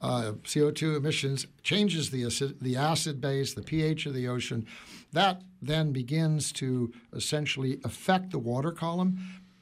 uh, 0.02 0.32
CO2 0.44 0.96
emissions 0.96 1.46
changes 1.62 2.10
the 2.10 2.24
acid, 2.24 2.58
the 2.60 2.76
acid 2.76 3.20
base, 3.20 3.54
the 3.54 3.62
pH 3.62 4.06
of 4.06 4.14
the 4.14 4.28
ocean. 4.28 4.66
That 5.12 5.42
then 5.60 5.92
begins 5.92 6.52
to 6.54 6.92
essentially 7.12 7.80
affect 7.84 8.30
the 8.30 8.38
water 8.38 8.72
column. 8.72 9.18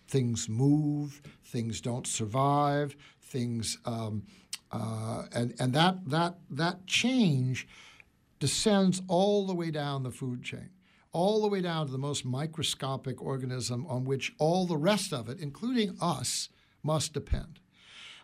Things 0.09 0.49
move, 0.49 1.21
things 1.45 1.81
don't 1.81 2.07
survive, 2.07 2.97
things 3.21 3.79
um, 3.85 4.23
Uh, 4.73 5.25
and 5.33 5.55
and 5.59 5.73
that, 5.75 5.97
that, 6.07 6.37
that 6.49 6.87
change 6.87 7.67
descends 8.39 9.03
all 9.09 9.47
the 9.47 9.55
way 9.55 9.71
down 9.71 10.03
the 10.05 10.11
food 10.11 10.43
chain, 10.45 10.71
all 11.13 11.43
the 11.43 11.49
way 11.49 11.61
down 11.61 11.87
to 11.87 11.93
the 11.93 11.99
most 11.99 12.25
microscopic 12.25 13.21
organism 13.21 13.85
on 13.87 14.05
which 14.05 14.33
all 14.39 14.67
the 14.67 14.77
rest 14.77 15.13
of 15.13 15.29
it, 15.29 15.39
including 15.41 15.97
us, 16.01 16.49
must 16.83 17.13
depend. 17.13 17.59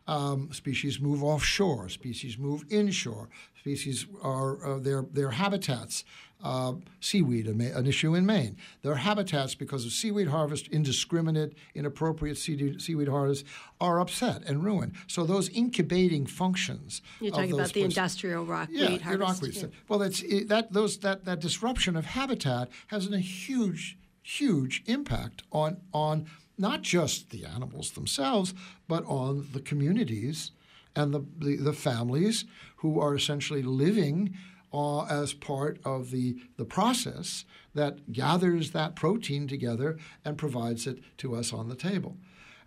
Um, 0.08 0.52
species 0.52 1.00
move 1.00 1.22
offshore, 1.24 1.88
species 1.88 2.38
move 2.38 2.64
inshore, 2.70 3.28
species 3.58 4.06
are 4.22 4.64
uh, 4.64 4.78
their 4.78 5.02
their 5.12 5.30
habitats. 5.30 6.04
Uh, 6.44 6.74
seaweed, 7.00 7.46
an 7.46 7.86
issue 7.86 8.14
in 8.14 8.26
Maine. 8.26 8.58
Their 8.82 8.96
habitats, 8.96 9.54
because 9.54 9.86
of 9.86 9.92
seaweed 9.92 10.28
harvest, 10.28 10.68
indiscriminate, 10.68 11.54
inappropriate 11.74 12.36
seaweed 12.36 13.08
harvest, 13.08 13.46
are 13.80 14.00
upset 14.00 14.42
and 14.46 14.62
ruined. 14.62 14.92
So 15.06 15.24
those 15.24 15.48
incubating 15.48 16.26
functions. 16.26 17.00
You're 17.20 17.30
talking 17.32 17.54
about 17.54 17.68
the 17.68 17.80
places, 17.80 17.96
industrial 17.96 18.44
rockweed 18.44 18.78
yeah, 18.78 18.98
harvest. 18.98 19.42
Rockweed. 19.42 19.56
Yeah. 19.56 19.68
Well, 19.88 20.02
it's 20.02 20.20
it, 20.22 20.48
that 20.48 20.74
those 20.74 20.98
that 20.98 21.24
that 21.24 21.40
disruption 21.40 21.96
of 21.96 22.04
habitat 22.04 22.68
has 22.88 23.10
a 23.10 23.18
huge 23.18 23.96
huge 24.22 24.82
impact 24.86 25.42
on 25.52 25.78
on 25.92 26.26
not 26.58 26.82
just 26.82 27.30
the 27.30 27.44
animals 27.44 27.90
themselves, 27.90 28.54
but 28.88 29.04
on 29.06 29.48
the 29.52 29.60
communities 29.60 30.52
and 30.94 31.12
the, 31.12 31.24
the, 31.38 31.56
the 31.56 31.72
families 31.72 32.44
who 32.76 33.00
are 33.00 33.14
essentially 33.14 33.62
living 33.62 34.34
uh, 34.72 35.04
as 35.04 35.32
part 35.32 35.78
of 35.84 36.10
the, 36.10 36.36
the 36.56 36.64
process 36.64 37.44
that 37.74 38.12
gathers 38.12 38.72
that 38.72 38.96
protein 38.96 39.46
together 39.46 39.98
and 40.24 40.38
provides 40.38 40.86
it 40.86 40.98
to 41.18 41.34
us 41.34 41.52
on 41.52 41.68
the 41.68 41.76
table. 41.76 42.16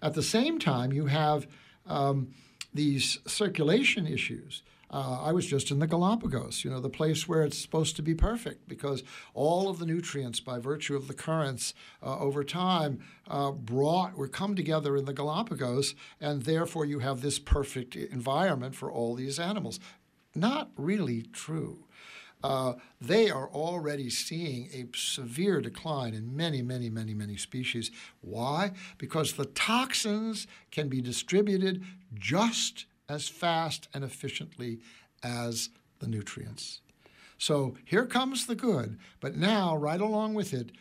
At 0.02 0.14
the 0.14 0.24
same 0.24 0.60
time, 0.60 0.94
you 0.94 1.08
have 1.08 1.48
um, 1.86 2.30
these 2.74 3.20
circulation 3.26 4.08
issues 4.08 4.62
uh, 4.92 5.22
I 5.22 5.32
was 5.32 5.46
just 5.46 5.70
in 5.70 5.80
the 5.80 5.88
Galapagos, 5.88 6.64
you 6.64 6.72
know, 6.72 6.80
the 6.80 6.90
place 6.90 7.28
where 7.28 7.44
it's 7.44 7.58
supposed 7.58 7.96
to 7.98 8.02
be 8.02 8.16
perfect 8.16 8.68
because 8.68 9.04
all 9.34 9.70
of 9.70 9.78
the 9.78 9.86
nutrients, 9.86 10.40
by 10.40 10.58
virtue 10.58 10.96
of 10.96 11.08
the 11.08 11.14
currents 11.14 11.74
uh, 12.02 12.18
over 12.18 12.44
time, 12.44 13.00
uh, 13.28 13.52
brought 13.52 14.14
or 14.16 14.28
come 14.28 14.56
together 14.56 14.98
in 14.98 15.06
the 15.06 15.14
Galapagos, 15.14 15.94
and 16.20 16.44
therefore 16.44 16.86
you 16.86 17.00
have 17.00 17.22
this 17.22 17.38
perfect 17.38 17.96
environment 17.96 18.74
for 18.74 18.92
all 18.92 19.14
these 19.14 19.40
animals. 19.40 19.80
Not 20.34 20.72
really 20.76 21.22
true. 21.22 21.86
Uh, 22.42 22.74
they 23.02 23.30
are 23.30 23.50
already 23.50 24.10
seeing 24.10 24.70
a 24.74 24.86
severe 24.98 25.60
decline 25.60 26.14
in 26.14 26.36
many, 26.36 26.62
many, 26.62 26.90
many, 26.90 27.14
many 27.14 27.36
species. 27.36 27.92
Why? 28.22 28.72
Because 28.98 29.34
the 29.34 29.46
toxins 29.46 30.48
can 30.72 30.88
be 30.88 31.02
distributed 31.02 31.84
just 32.16 32.86
as 33.10 33.28
fast 33.28 33.90
and 33.94 34.04
efficiently 34.04 34.80
as 35.24 35.70
the 36.00 36.08
nutrients. 36.08 36.82
So 37.38 37.76
here 37.86 38.06
comes 38.06 38.46
the 38.46 38.56
good, 38.56 39.00
but 39.20 39.36
now, 39.36 39.76
right 39.76 40.00
along 40.00 40.34
with 40.34 40.54
it, 40.54 40.72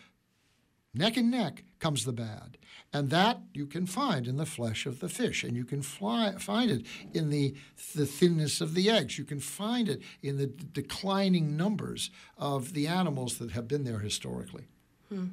neck 0.93 1.17
and 1.17 1.31
neck 1.31 1.65
comes 1.79 2.05
the 2.05 2.13
bad. 2.13 2.59
And 2.93 3.11
that 3.11 3.41
you 3.53 3.67
can 3.67 3.87
find 3.87 4.27
in 4.27 4.39
the 4.39 4.47
flesh 4.47 4.87
of 4.87 5.01
the 5.01 5.09
fish, 5.09 5.45
and 5.45 5.57
you 5.57 5.65
can 5.65 5.83
fly, 5.83 6.33
find 6.39 6.71
it 6.71 6.87
in 7.13 7.31
the, 7.31 7.55
the 7.95 8.07
thinness 8.07 8.61
of 8.61 8.75
the 8.75 8.91
eggs. 8.91 9.19
You 9.19 9.25
can 9.25 9.41
find 9.41 9.89
it 9.89 10.01
in 10.23 10.39
the 10.39 10.47
d- 10.47 10.67
declining 10.73 11.57
numbers 11.57 12.11
of 12.37 12.73
the 12.73 12.87
animals 12.87 13.39
that 13.39 13.53
have 13.53 13.69
been 13.69 13.85
there 13.85 13.99
historically. 13.99 14.65
Hmm. 15.11 15.27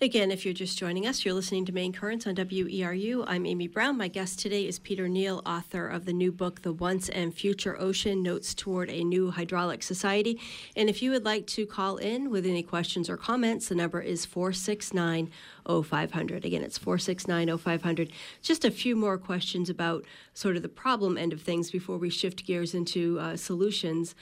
Again, 0.00 0.32
if 0.32 0.44
you're 0.44 0.52
just 0.52 0.76
joining 0.76 1.06
us, 1.06 1.24
you're 1.24 1.34
listening 1.34 1.64
to 1.66 1.72
Maine 1.72 1.92
Currents 1.92 2.26
on 2.26 2.34
WERU. 2.34 3.24
I'm 3.28 3.46
Amy 3.46 3.68
Brown. 3.68 3.96
My 3.96 4.08
guest 4.08 4.40
today 4.40 4.66
is 4.66 4.80
Peter 4.80 5.08
Neill, 5.08 5.40
author 5.46 5.86
of 5.86 6.04
the 6.04 6.12
new 6.12 6.32
book, 6.32 6.62
The 6.62 6.72
Once 6.72 7.08
and 7.08 7.32
Future 7.32 7.80
Ocean 7.80 8.20
Notes 8.20 8.54
Toward 8.54 8.90
a 8.90 9.04
New 9.04 9.30
Hydraulic 9.30 9.84
Society. 9.84 10.40
And 10.74 10.90
if 10.90 11.00
you 11.00 11.12
would 11.12 11.24
like 11.24 11.46
to 11.46 11.64
call 11.64 11.98
in 11.98 12.28
with 12.28 12.44
any 12.44 12.64
questions 12.64 13.08
or 13.08 13.16
comments, 13.16 13.68
the 13.68 13.76
number 13.76 14.00
is 14.00 14.26
469 14.26 15.30
0500. 15.64 16.44
Again, 16.44 16.64
it's 16.64 16.76
469 16.76 17.56
0500. 17.56 18.12
Just 18.42 18.64
a 18.64 18.72
few 18.72 18.96
more 18.96 19.16
questions 19.16 19.70
about 19.70 20.04
sort 20.34 20.56
of 20.56 20.62
the 20.62 20.68
problem 20.68 21.16
end 21.16 21.32
of 21.32 21.40
things 21.40 21.70
before 21.70 21.98
we 21.98 22.10
shift 22.10 22.44
gears 22.44 22.74
into 22.74 23.20
uh, 23.20 23.36
solutions 23.36 24.16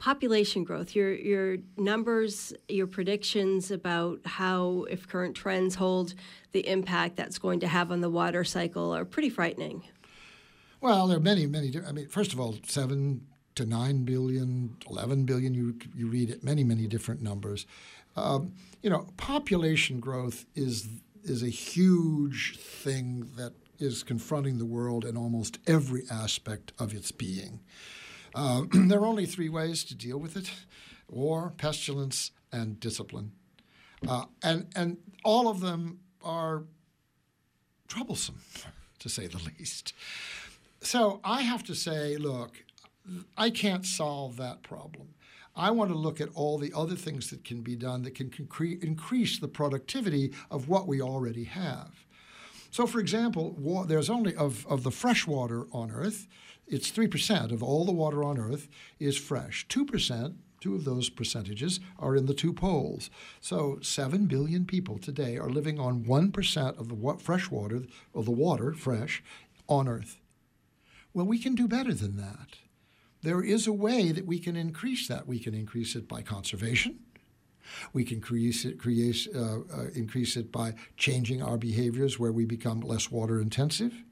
population 0.00 0.64
growth, 0.64 0.96
your 0.96 1.14
your 1.14 1.58
numbers, 1.76 2.52
your 2.68 2.88
predictions 2.88 3.70
about 3.70 4.18
how, 4.24 4.86
if 4.90 5.06
current 5.06 5.36
trends 5.36 5.76
hold, 5.76 6.14
the 6.50 6.66
impact 6.66 7.14
that's 7.14 7.38
going 7.38 7.60
to 7.60 7.68
have 7.68 7.92
on 7.92 8.00
the 8.00 8.10
water 8.10 8.42
cycle 8.42 8.92
are 8.92 9.04
pretty 9.04 9.28
frightening. 9.28 9.84
Well, 10.80 11.06
there 11.06 11.18
are 11.18 11.20
many, 11.20 11.46
many. 11.46 11.72
I 11.86 11.92
mean, 11.92 12.08
first 12.08 12.32
of 12.32 12.40
all, 12.40 12.56
seven 12.66 13.26
to 13.54 13.66
nine 13.66 14.04
billion, 14.04 14.76
11 14.88 15.26
billion. 15.26 15.54
You 15.54 15.76
you 15.94 16.08
read 16.08 16.30
it, 16.30 16.42
many, 16.42 16.64
many 16.64 16.88
different 16.88 17.22
numbers. 17.22 17.66
Um, 18.16 18.54
you 18.82 18.90
know, 18.90 19.06
population 19.18 20.00
growth 20.00 20.46
is 20.56 20.88
is 21.22 21.42
a 21.42 21.50
huge 21.50 22.58
thing 22.58 23.30
that 23.36 23.52
is 23.78 24.02
confronting 24.02 24.56
the 24.56 24.64
world 24.64 25.04
in 25.04 25.16
almost 25.16 25.58
every 25.66 26.04
aspect 26.10 26.72
of 26.78 26.94
its 26.94 27.12
being. 27.12 27.60
Uh, 28.34 28.62
there 28.72 29.00
are 29.00 29.06
only 29.06 29.26
three 29.26 29.48
ways 29.48 29.84
to 29.84 29.94
deal 29.94 30.18
with 30.18 30.36
it 30.36 30.50
war, 31.08 31.52
pestilence, 31.56 32.30
and 32.52 32.78
discipline. 32.78 33.32
Uh, 34.08 34.24
and, 34.44 34.68
and 34.76 34.96
all 35.24 35.48
of 35.48 35.60
them 35.60 35.98
are 36.22 36.62
troublesome, 37.88 38.40
to 39.00 39.08
say 39.08 39.26
the 39.26 39.38
least. 39.58 39.92
So 40.80 41.20
I 41.24 41.42
have 41.42 41.64
to 41.64 41.74
say, 41.74 42.16
look, 42.16 42.62
I 43.36 43.50
can't 43.50 43.84
solve 43.84 44.36
that 44.36 44.62
problem. 44.62 45.14
I 45.56 45.72
want 45.72 45.90
to 45.90 45.96
look 45.96 46.20
at 46.20 46.28
all 46.34 46.58
the 46.58 46.72
other 46.74 46.94
things 46.94 47.28
that 47.30 47.44
can 47.44 47.60
be 47.60 47.74
done 47.74 48.02
that 48.02 48.14
can 48.14 48.30
concre- 48.30 48.82
increase 48.82 49.38
the 49.38 49.48
productivity 49.48 50.32
of 50.50 50.68
what 50.68 50.86
we 50.86 51.02
already 51.02 51.44
have. 51.44 52.04
So, 52.70 52.86
for 52.86 53.00
example, 53.00 53.56
wa- 53.58 53.84
there's 53.84 54.08
only 54.08 54.34
of, 54.36 54.64
of 54.68 54.84
the 54.84 54.92
fresh 54.92 55.26
water 55.26 55.66
on 55.72 55.90
Earth, 55.90 56.28
it's 56.70 56.90
3% 56.90 57.52
of 57.52 57.62
all 57.62 57.84
the 57.84 57.92
water 57.92 58.22
on 58.22 58.38
Earth 58.38 58.68
is 58.98 59.18
fresh. 59.18 59.66
2%, 59.68 60.34
two 60.60 60.74
of 60.74 60.84
those 60.84 61.10
percentages, 61.10 61.80
are 61.98 62.14
in 62.14 62.26
the 62.26 62.34
two 62.34 62.52
poles. 62.52 63.10
So 63.40 63.78
7 63.82 64.26
billion 64.26 64.64
people 64.64 64.98
today 64.98 65.36
are 65.36 65.50
living 65.50 65.80
on 65.80 66.04
1% 66.04 66.78
of 66.78 66.88
the 66.88 67.18
fresh 67.18 67.50
water, 67.50 67.82
of 68.14 68.24
the 68.24 68.30
water, 68.30 68.72
fresh, 68.72 69.22
on 69.68 69.88
Earth. 69.88 70.20
Well, 71.12 71.26
we 71.26 71.38
can 71.38 71.54
do 71.54 71.66
better 71.66 71.92
than 71.92 72.16
that. 72.16 72.58
There 73.22 73.42
is 73.42 73.66
a 73.66 73.72
way 73.72 74.12
that 74.12 74.26
we 74.26 74.38
can 74.38 74.56
increase 74.56 75.08
that. 75.08 75.26
We 75.26 75.40
can 75.40 75.54
increase 75.54 75.94
it 75.94 76.08
by 76.08 76.22
conservation. 76.22 77.00
We 77.92 78.04
can 78.04 78.16
increase 78.16 78.64
it, 78.64 78.78
create, 78.78 79.28
uh, 79.34 79.58
uh, 79.60 79.86
increase 79.94 80.36
it 80.36 80.50
by 80.50 80.74
changing 80.96 81.42
our 81.42 81.58
behaviors 81.58 82.18
where 82.18 82.32
we 82.32 82.44
become 82.44 82.80
less 82.80 83.10
water 83.10 83.40
intensive. 83.40 84.04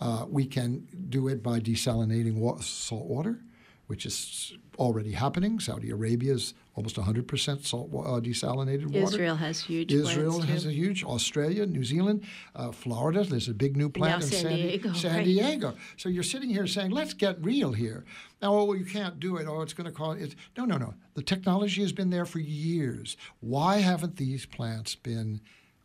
Uh, 0.00 0.26
we 0.28 0.46
can 0.46 0.86
do 1.08 1.28
it 1.28 1.42
by 1.42 1.60
desalinating 1.60 2.34
wa- 2.34 2.58
salt 2.60 3.06
water, 3.06 3.40
which 3.86 4.04
is 4.04 4.52
already 4.78 5.12
happening. 5.12 5.60
Saudi 5.60 5.90
Arabia 5.90 6.34
is 6.34 6.54
almost 6.74 6.96
100% 6.96 7.64
salt 7.64 7.90
uh, 7.92 8.20
desalinated 8.20 8.86
water. 8.86 8.98
Israel 8.98 9.36
has 9.36 9.60
huge. 9.60 9.92
Israel 9.92 10.40
has 10.40 10.66
a 10.66 10.72
huge. 10.72 11.04
Australia, 11.04 11.64
New 11.66 11.84
Zealand, 11.84 12.24
uh, 12.56 12.72
Florida. 12.72 13.22
There's 13.24 13.48
a 13.48 13.54
big 13.54 13.76
new 13.76 13.88
plant 13.88 14.20
now 14.20 14.26
in 14.26 14.32
San, 14.32 14.56
Diego. 14.56 14.92
San 14.92 15.16
right. 15.16 15.24
Diego. 15.24 15.74
So 15.96 16.08
you're 16.08 16.22
sitting 16.22 16.50
here 16.50 16.66
saying, 16.66 16.90
"Let's 16.90 17.14
get 17.14 17.42
real 17.44 17.72
here." 17.72 18.04
Now, 18.42 18.54
oh, 18.54 18.72
you 18.72 18.84
can't 18.84 19.20
do 19.20 19.36
it. 19.36 19.46
Oh, 19.46 19.62
it's 19.62 19.72
going 19.72 19.86
to 19.86 19.92
cause 19.92 20.20
it. 20.20 20.34
No, 20.56 20.64
no, 20.64 20.76
no. 20.76 20.94
The 21.14 21.22
technology 21.22 21.82
has 21.82 21.92
been 21.92 22.10
there 22.10 22.26
for 22.26 22.40
years. 22.40 23.16
Why 23.40 23.78
haven't 23.78 24.16
these 24.16 24.44
plants 24.44 24.94
been 24.96 25.40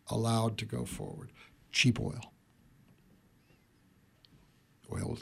allowed 0.07 0.57
to 0.57 0.66
go 0.66 0.86
forward? 0.86 1.32
Cheap 1.72 1.99
oil 1.99 2.34
oil, 4.94 5.18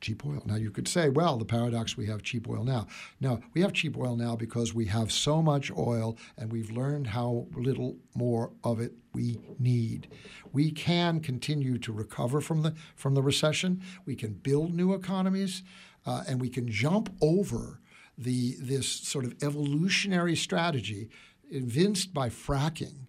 cheap 0.00 0.24
oil. 0.26 0.42
Now 0.46 0.56
you 0.56 0.70
could 0.70 0.88
say, 0.88 1.08
well, 1.08 1.36
the 1.36 1.44
paradox 1.44 1.96
we 1.96 2.06
have 2.06 2.22
cheap 2.22 2.48
oil 2.48 2.64
now. 2.64 2.86
No, 3.20 3.40
we 3.54 3.60
have 3.60 3.72
cheap 3.72 3.96
oil 3.96 4.16
now 4.16 4.36
because 4.36 4.74
we 4.74 4.86
have 4.86 5.12
so 5.12 5.42
much 5.42 5.70
oil 5.76 6.16
and 6.36 6.50
we've 6.50 6.70
learned 6.70 7.08
how 7.08 7.46
little 7.54 7.96
more 8.14 8.52
of 8.64 8.80
it 8.80 8.92
we 9.12 9.40
need. 9.58 10.08
We 10.52 10.70
can 10.70 11.20
continue 11.20 11.78
to 11.78 11.92
recover 11.92 12.40
from 12.40 12.62
the 12.62 12.74
from 12.96 13.14
the 13.14 13.22
recession. 13.22 13.82
We 14.06 14.16
can 14.16 14.34
build 14.34 14.74
new 14.74 14.94
economies, 14.94 15.62
uh, 16.06 16.24
and 16.28 16.40
we 16.40 16.48
can 16.48 16.70
jump 16.70 17.14
over 17.20 17.80
the 18.16 18.56
this 18.60 18.88
sort 18.88 19.24
of 19.24 19.34
evolutionary 19.42 20.36
strategy 20.36 21.08
evinced 21.50 22.14
by 22.14 22.28
fracking 22.28 23.06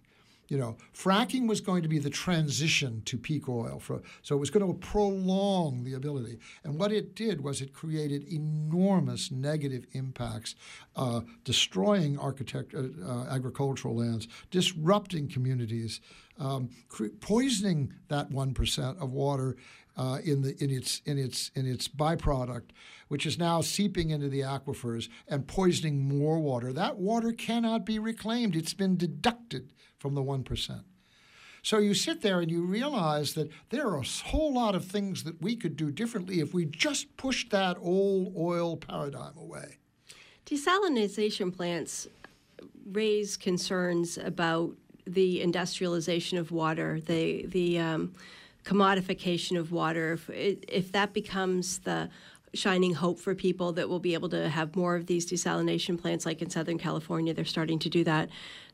you 0.52 0.58
know, 0.58 0.76
fracking 0.94 1.48
was 1.48 1.62
going 1.62 1.82
to 1.82 1.88
be 1.88 1.98
the 1.98 2.10
transition 2.10 3.00
to 3.06 3.16
peak 3.16 3.48
oil. 3.48 3.78
For, 3.78 4.02
so 4.20 4.36
it 4.36 4.38
was 4.38 4.50
going 4.50 4.66
to 4.66 4.86
prolong 4.86 5.82
the 5.82 5.94
ability. 5.94 6.40
And 6.62 6.78
what 6.78 6.92
it 6.92 7.14
did 7.14 7.40
was 7.40 7.62
it 7.62 7.72
created 7.72 8.30
enormous 8.30 9.30
negative 9.30 9.86
impacts, 9.92 10.54
uh, 10.94 11.22
destroying 11.44 12.18
architect, 12.18 12.74
uh, 12.74 12.82
uh, 13.02 13.24
agricultural 13.30 13.96
lands, 13.96 14.28
disrupting 14.50 15.30
communities, 15.30 16.02
um, 16.38 16.68
cre- 16.90 17.06
poisoning 17.20 17.94
that 18.08 18.28
1% 18.28 19.02
of 19.02 19.10
water 19.10 19.56
uh, 19.96 20.18
in 20.24 20.42
the 20.42 20.56
in 20.62 20.70
its 20.70 21.02
in 21.04 21.18
its 21.18 21.50
in 21.54 21.66
its 21.66 21.88
byproduct, 21.88 22.70
which 23.08 23.26
is 23.26 23.38
now 23.38 23.60
seeping 23.60 24.10
into 24.10 24.28
the 24.28 24.40
aquifers 24.40 25.08
and 25.28 25.46
poisoning 25.46 26.00
more 26.00 26.38
water. 26.38 26.72
That 26.72 26.96
water 26.96 27.32
cannot 27.32 27.84
be 27.84 27.98
reclaimed. 27.98 28.56
It's 28.56 28.74
been 28.74 28.96
deducted 28.96 29.72
from 29.98 30.14
the 30.14 30.22
one 30.22 30.44
percent. 30.44 30.82
So 31.64 31.78
you 31.78 31.94
sit 31.94 32.22
there 32.22 32.40
and 32.40 32.50
you 32.50 32.64
realize 32.64 33.34
that 33.34 33.48
there 33.70 33.86
are 33.86 33.98
a 33.98 34.02
whole 34.02 34.52
lot 34.52 34.74
of 34.74 34.84
things 34.84 35.22
that 35.22 35.40
we 35.40 35.54
could 35.54 35.76
do 35.76 35.92
differently 35.92 36.40
if 36.40 36.52
we 36.52 36.64
just 36.64 37.16
pushed 37.16 37.50
that 37.50 37.76
old 37.80 38.34
oil 38.36 38.76
paradigm 38.76 39.36
away. 39.36 39.78
Desalination 40.44 41.56
plants 41.56 42.08
raise 42.90 43.36
concerns 43.36 44.18
about 44.18 44.74
the 45.06 45.40
industrialization 45.40 46.38
of 46.38 46.50
water, 46.50 47.00
the 47.00 47.46
the 47.46 47.78
um, 47.78 48.12
commodification 48.64 49.58
of 49.58 49.72
water. 49.72 50.12
If, 50.12 50.30
if 50.30 50.92
that 50.92 51.12
becomes 51.12 51.80
the 51.80 52.08
shining 52.54 52.94
hope 52.94 53.18
for 53.18 53.34
people 53.34 53.72
that 53.72 53.88
we'll 53.88 53.98
be 53.98 54.14
able 54.14 54.28
to 54.28 54.48
have 54.48 54.76
more 54.76 54.94
of 54.94 55.06
these 55.06 55.30
desalination 55.30 56.00
plants, 56.00 56.26
like 56.26 56.42
in 56.42 56.50
Southern 56.50 56.78
California, 56.78 57.32
they're 57.32 57.44
starting 57.44 57.78
to 57.80 57.88
do 57.88 58.04
that, 58.04 58.28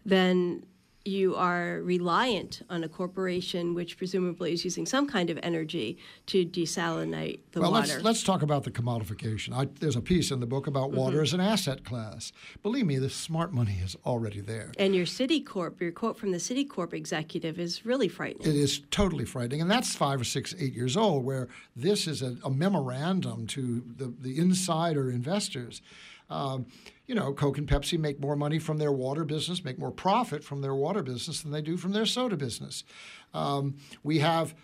then 0.04 0.64
you 1.08 1.34
are 1.34 1.80
reliant 1.82 2.62
on 2.70 2.84
a 2.84 2.88
corporation 2.88 3.74
which 3.74 3.96
presumably 3.96 4.52
is 4.52 4.64
using 4.64 4.86
some 4.86 5.08
kind 5.08 5.30
of 5.30 5.38
energy 5.42 5.98
to 6.26 6.44
desalinate 6.44 7.40
the 7.52 7.60
well, 7.60 7.72
water. 7.72 7.88
Let's, 7.94 8.04
let's 8.04 8.22
talk 8.22 8.42
about 8.42 8.64
the 8.64 8.70
commodification. 8.70 9.54
I, 9.54 9.68
there's 9.80 9.96
a 9.96 10.00
piece 10.00 10.30
in 10.30 10.40
the 10.40 10.46
book 10.46 10.66
about 10.66 10.92
water 10.92 11.16
mm-hmm. 11.16 11.22
as 11.22 11.32
an 11.32 11.40
asset 11.40 11.84
class. 11.84 12.32
Believe 12.62 12.86
me, 12.86 12.98
the 12.98 13.10
smart 13.10 13.52
money 13.52 13.80
is 13.82 13.96
already 14.04 14.40
there. 14.40 14.72
And 14.78 14.94
your 14.94 15.06
Citicorp, 15.06 15.80
your 15.80 15.92
quote 15.92 16.18
from 16.18 16.32
the 16.32 16.38
Citicorp 16.38 16.92
executive 16.92 17.58
is 17.58 17.84
really 17.84 18.08
frightening. 18.08 18.46
It 18.46 18.56
is 18.56 18.82
totally 18.90 19.24
frightening. 19.24 19.60
And 19.60 19.70
that's 19.70 19.94
five 19.94 20.20
or 20.20 20.24
six, 20.24 20.54
eight 20.58 20.74
years 20.74 20.96
old, 20.96 21.24
where 21.24 21.48
this 21.74 22.06
is 22.06 22.22
a, 22.22 22.36
a 22.44 22.50
memorandum 22.50 23.46
to 23.48 23.82
the, 23.96 24.14
the 24.20 24.38
insider 24.38 25.10
investors. 25.10 25.82
Um, 26.30 26.66
you 27.08 27.14
know, 27.14 27.32
Coke 27.32 27.56
and 27.56 27.66
Pepsi 27.66 27.98
make 27.98 28.20
more 28.20 28.36
money 28.36 28.58
from 28.58 28.76
their 28.76 28.92
water 28.92 29.24
business, 29.24 29.64
make 29.64 29.78
more 29.78 29.90
profit 29.90 30.44
from 30.44 30.60
their 30.60 30.74
water 30.74 31.02
business 31.02 31.40
than 31.40 31.50
they 31.50 31.62
do 31.62 31.78
from 31.78 31.92
their 31.92 32.04
soda 32.06 32.36
business. 32.36 32.84
Um, 33.32 33.76
we 34.04 34.18
have 34.18 34.54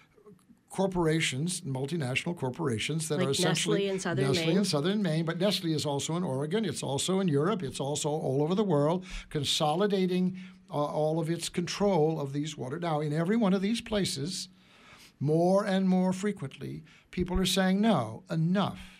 corporations, 0.68 1.62
multinational 1.62 2.36
corporations 2.36 3.08
that 3.08 3.18
like 3.18 3.28
are 3.28 3.30
essentially 3.30 3.86
Nestle 3.86 3.94
in 3.94 3.98
southern 4.00 4.26
Nestle 4.26 4.46
Maine. 4.46 4.56
in 4.58 4.64
southern 4.64 5.02
Maine, 5.02 5.24
but 5.24 5.38
Nestle 5.38 5.72
is 5.72 5.86
also 5.86 6.16
in 6.16 6.22
Oregon. 6.22 6.66
It's 6.66 6.82
also 6.82 7.18
in 7.18 7.28
Europe. 7.28 7.62
It's 7.62 7.80
also 7.80 8.10
all 8.10 8.42
over 8.42 8.54
the 8.54 8.64
world, 8.64 9.06
consolidating 9.30 10.36
uh, 10.70 10.74
all 10.74 11.18
of 11.18 11.30
its 11.30 11.48
control 11.48 12.20
of 12.20 12.34
these 12.34 12.58
water. 12.58 12.78
Now, 12.78 13.00
in 13.00 13.12
every 13.12 13.36
one 13.36 13.54
of 13.54 13.62
these 13.62 13.80
places, 13.80 14.48
more 15.18 15.64
and 15.64 15.88
more 15.88 16.12
frequently, 16.12 16.82
people 17.10 17.38
are 17.38 17.46
saying, 17.46 17.80
"No, 17.80 18.24
enough." 18.30 18.93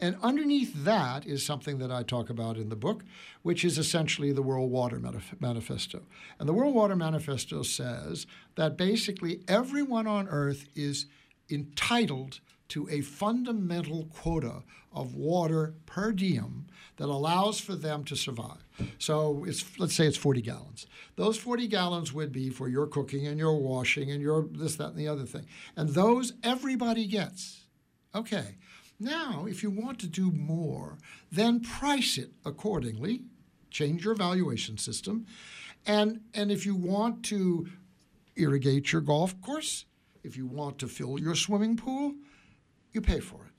And 0.00 0.16
underneath 0.22 0.72
that 0.84 1.26
is 1.26 1.44
something 1.44 1.78
that 1.78 1.92
I 1.92 2.02
talk 2.02 2.30
about 2.30 2.56
in 2.56 2.70
the 2.70 2.76
book, 2.76 3.04
which 3.42 3.64
is 3.64 3.76
essentially 3.76 4.32
the 4.32 4.42
World 4.42 4.70
Water 4.70 4.98
Manif- 4.98 5.38
Manifesto. 5.40 6.02
And 6.38 6.48
the 6.48 6.54
World 6.54 6.74
Water 6.74 6.96
Manifesto 6.96 7.62
says 7.62 8.26
that 8.54 8.78
basically 8.78 9.42
everyone 9.46 10.06
on 10.06 10.26
Earth 10.28 10.66
is 10.74 11.06
entitled 11.50 12.40
to 12.68 12.88
a 12.88 13.00
fundamental 13.02 14.06
quota 14.06 14.62
of 14.92 15.14
water 15.14 15.74
per 15.86 16.12
diem 16.12 16.66
that 16.96 17.08
allows 17.08 17.60
for 17.60 17.74
them 17.74 18.04
to 18.04 18.16
survive. 18.16 18.64
So 18.98 19.44
it's 19.46 19.78
let's 19.78 19.94
say 19.94 20.06
it's 20.06 20.16
40 20.16 20.40
gallons. 20.40 20.86
Those 21.16 21.36
40 21.36 21.66
gallons 21.68 22.12
would 22.12 22.32
be 22.32 22.48
for 22.48 22.68
your 22.68 22.86
cooking 22.86 23.26
and 23.26 23.38
your 23.38 23.56
washing 23.58 24.10
and 24.10 24.22
your 24.22 24.46
this, 24.50 24.76
that, 24.76 24.90
and 24.90 24.96
the 24.96 25.08
other 25.08 25.24
thing. 25.24 25.46
And 25.76 25.90
those 25.90 26.32
everybody 26.42 27.06
gets. 27.06 27.66
Okay. 28.14 28.56
Now, 29.00 29.46
if 29.48 29.62
you 29.62 29.70
want 29.70 29.98
to 30.00 30.06
do 30.06 30.30
more, 30.30 30.98
then 31.32 31.60
price 31.60 32.18
it 32.18 32.32
accordingly, 32.44 33.22
change 33.70 34.04
your 34.04 34.14
valuation 34.14 34.76
system. 34.76 35.24
And, 35.86 36.20
and 36.34 36.52
if 36.52 36.66
you 36.66 36.74
want 36.74 37.24
to 37.24 37.66
irrigate 38.36 38.92
your 38.92 39.00
golf 39.00 39.40
course, 39.40 39.86
if 40.22 40.36
you 40.36 40.46
want 40.46 40.78
to 40.80 40.86
fill 40.86 41.18
your 41.18 41.34
swimming 41.34 41.78
pool, 41.78 42.14
you 42.92 43.00
pay 43.00 43.20
for 43.20 43.46
it. 43.46 43.52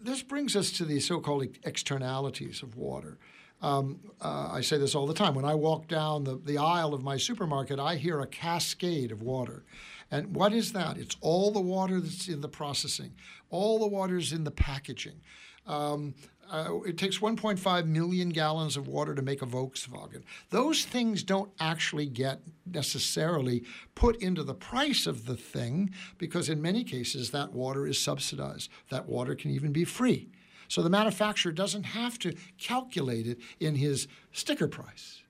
This 0.00 0.22
brings 0.22 0.54
us 0.54 0.70
to 0.72 0.84
the 0.84 1.00
so 1.00 1.18
called 1.18 1.46
externalities 1.64 2.62
of 2.62 2.76
water. 2.76 3.18
Um, 3.60 3.98
uh, 4.20 4.50
I 4.52 4.60
say 4.60 4.78
this 4.78 4.94
all 4.94 5.06
the 5.06 5.14
time. 5.14 5.34
When 5.34 5.44
I 5.44 5.54
walk 5.54 5.88
down 5.88 6.24
the, 6.24 6.36
the 6.36 6.58
aisle 6.58 6.94
of 6.94 7.02
my 7.02 7.16
supermarket, 7.16 7.80
I 7.80 7.96
hear 7.96 8.20
a 8.20 8.26
cascade 8.26 9.10
of 9.10 9.22
water. 9.22 9.64
And 10.10 10.34
what 10.34 10.52
is 10.52 10.72
that? 10.72 10.96
It's 10.96 11.16
all 11.20 11.50
the 11.50 11.60
water 11.60 12.00
that's 12.00 12.28
in 12.28 12.40
the 12.40 12.48
processing, 12.48 13.12
all 13.50 13.78
the 13.78 13.88
water 13.88 14.16
is 14.16 14.32
in 14.32 14.44
the 14.44 14.50
packaging. 14.50 15.20
Um, 15.66 16.14
uh, 16.50 16.78
it 16.86 16.96
takes 16.96 17.18
1.5 17.18 17.86
million 17.86 18.30
gallons 18.30 18.76
of 18.76 18.88
water 18.88 19.14
to 19.14 19.20
make 19.20 19.42
a 19.42 19.46
Volkswagen. 19.46 20.22
Those 20.48 20.84
things 20.84 21.22
don't 21.22 21.50
actually 21.60 22.06
get 22.06 22.40
necessarily 22.64 23.64
put 23.94 24.16
into 24.22 24.42
the 24.42 24.54
price 24.54 25.06
of 25.06 25.26
the 25.26 25.36
thing 25.36 25.90
because, 26.16 26.48
in 26.48 26.62
many 26.62 26.84
cases, 26.84 27.30
that 27.32 27.52
water 27.52 27.86
is 27.86 28.00
subsidized. 28.00 28.70
That 28.88 29.06
water 29.06 29.34
can 29.34 29.50
even 29.50 29.72
be 29.72 29.84
free. 29.84 30.30
So 30.68 30.82
the 30.82 30.90
manufacturer 30.90 31.52
doesn't 31.52 31.84
have 31.84 32.18
to 32.20 32.34
calculate 32.58 33.26
it 33.26 33.38
in 33.60 33.74
his 33.74 34.08
sticker 34.32 34.68
price. 34.68 35.22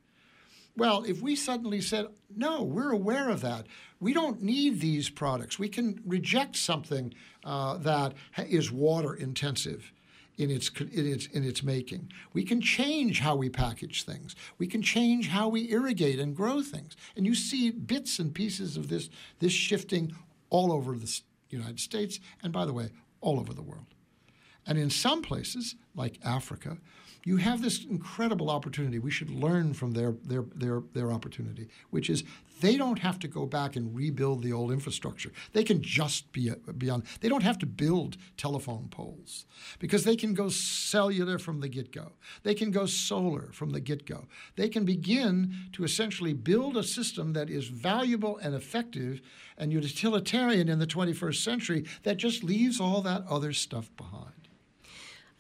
Well, 0.79 1.03
if 1.03 1.21
we 1.21 1.35
suddenly 1.35 1.81
said, 1.81 2.07
no, 2.35 2.63
we're 2.63 2.93
aware 2.93 3.31
of 3.31 3.41
that, 3.41 3.67
we 3.99 4.13
don't 4.13 4.41
need 4.43 4.81
these 4.81 5.11
products, 5.11 5.59
we 5.59 5.69
can 5.69 6.01
reject 6.07 6.55
something 6.55 7.13
uh, 7.45 7.79
that 7.79 8.15
is 8.37 8.71
water 8.71 9.13
intensive. 9.13 9.93
In 10.37 10.53
its, 10.53 10.71
in, 10.79 11.05
its, 11.05 11.27
in 11.27 11.43
its 11.43 11.65
making. 11.65 12.13
We 12.33 12.45
can 12.45 12.61
change 12.61 13.19
how 13.19 13.35
we 13.35 13.49
package 13.49 14.05
things. 14.05 14.37
We 14.57 14.69
can 14.69 14.83
change 14.83 15.27
how 15.31 15.49
we 15.49 15.69
irrigate 15.73 16.21
and 16.21 16.37
grow 16.37 16.63
things. 16.63 16.97
And 17.17 17.27
you 17.27 17.35
see 17.35 17.73
bits 17.73 18.21
and 18.21 18.33
pieces 18.33 18.77
of 18.77 18.89
this, 18.89 19.11
this 19.41 19.51
shifting 19.51 20.15
all 20.49 20.71
over 20.71 20.95
the 20.95 21.13
United 21.51 21.81
States, 21.81 22.21
and 22.41 22.53
by 22.53 22.67
the 22.67 22.73
way, 22.73 22.91
all 23.21 23.41
over 23.41 23.53
the 23.53 23.63
world. 23.63 23.87
And 24.65 24.79
in 24.79 24.91
some 24.91 25.23
places, 25.23 25.75
like 25.97 26.21
Africa, 26.25 26.79
you 27.25 27.37
have 27.37 27.63
this 27.63 27.85
incredible 27.85 28.51
opportunity. 28.51 28.99
We 28.99 29.11
should 29.11 29.31
learn 29.31 29.75
from 29.75 29.93
their, 29.93 30.15
their, 30.25 30.45
their, 30.55 30.83
their 30.93 31.13
opportunity, 31.13 31.69
which 31.91 32.09
is 32.11 32.25
they 32.61 32.77
don't 32.77 32.99
have 32.99 33.19
to 33.21 33.29
go 33.29 33.47
back 33.47 33.77
and 33.77 33.95
rebuild 33.95 34.43
the 34.43 34.53
old 34.53 34.73
infrastructure. 34.73 35.33
They 35.53 35.65
can 35.65 35.83
just 35.83 36.33
be, 36.33 36.51
be 36.77 36.91
on, 36.91 37.05
they 37.21 37.29
don't 37.29 37.43
have 37.43 37.59
to 37.59 37.67
build 37.67 38.17
telephone 38.37 38.89
poles 38.91 39.47
because 39.79 40.05
they 40.05 40.17
can 40.17 40.35
go 40.35 40.49
cellular 40.49 41.39
from 41.39 41.61
the 41.61 41.69
get 41.69 41.93
go. 41.93 42.13
They 42.43 42.55
can 42.55 42.71
go 42.71 42.87
solar 42.87 43.53
from 43.53 43.71
the 43.71 43.81
get 43.81 44.07
go. 44.07 44.27
They 44.57 44.69
can 44.69 44.85
begin 44.85 45.55
to 45.73 45.85
essentially 45.85 46.33
build 46.33 46.77
a 46.77 46.83
system 46.83 47.33
that 47.35 47.51
is 47.51 47.69
valuable 47.69 48.39
and 48.39 48.55
effective 48.55 49.21
and 49.57 49.73
utilitarian 49.73 50.69
in 50.69 50.79
the 50.79 50.87
21st 50.87 51.43
century 51.43 51.85
that 52.03 52.17
just 52.17 52.43
leaves 52.43 52.81
all 52.81 53.03
that 53.03 53.25
other 53.29 53.53
stuff 53.53 53.91
behind. 53.97 54.38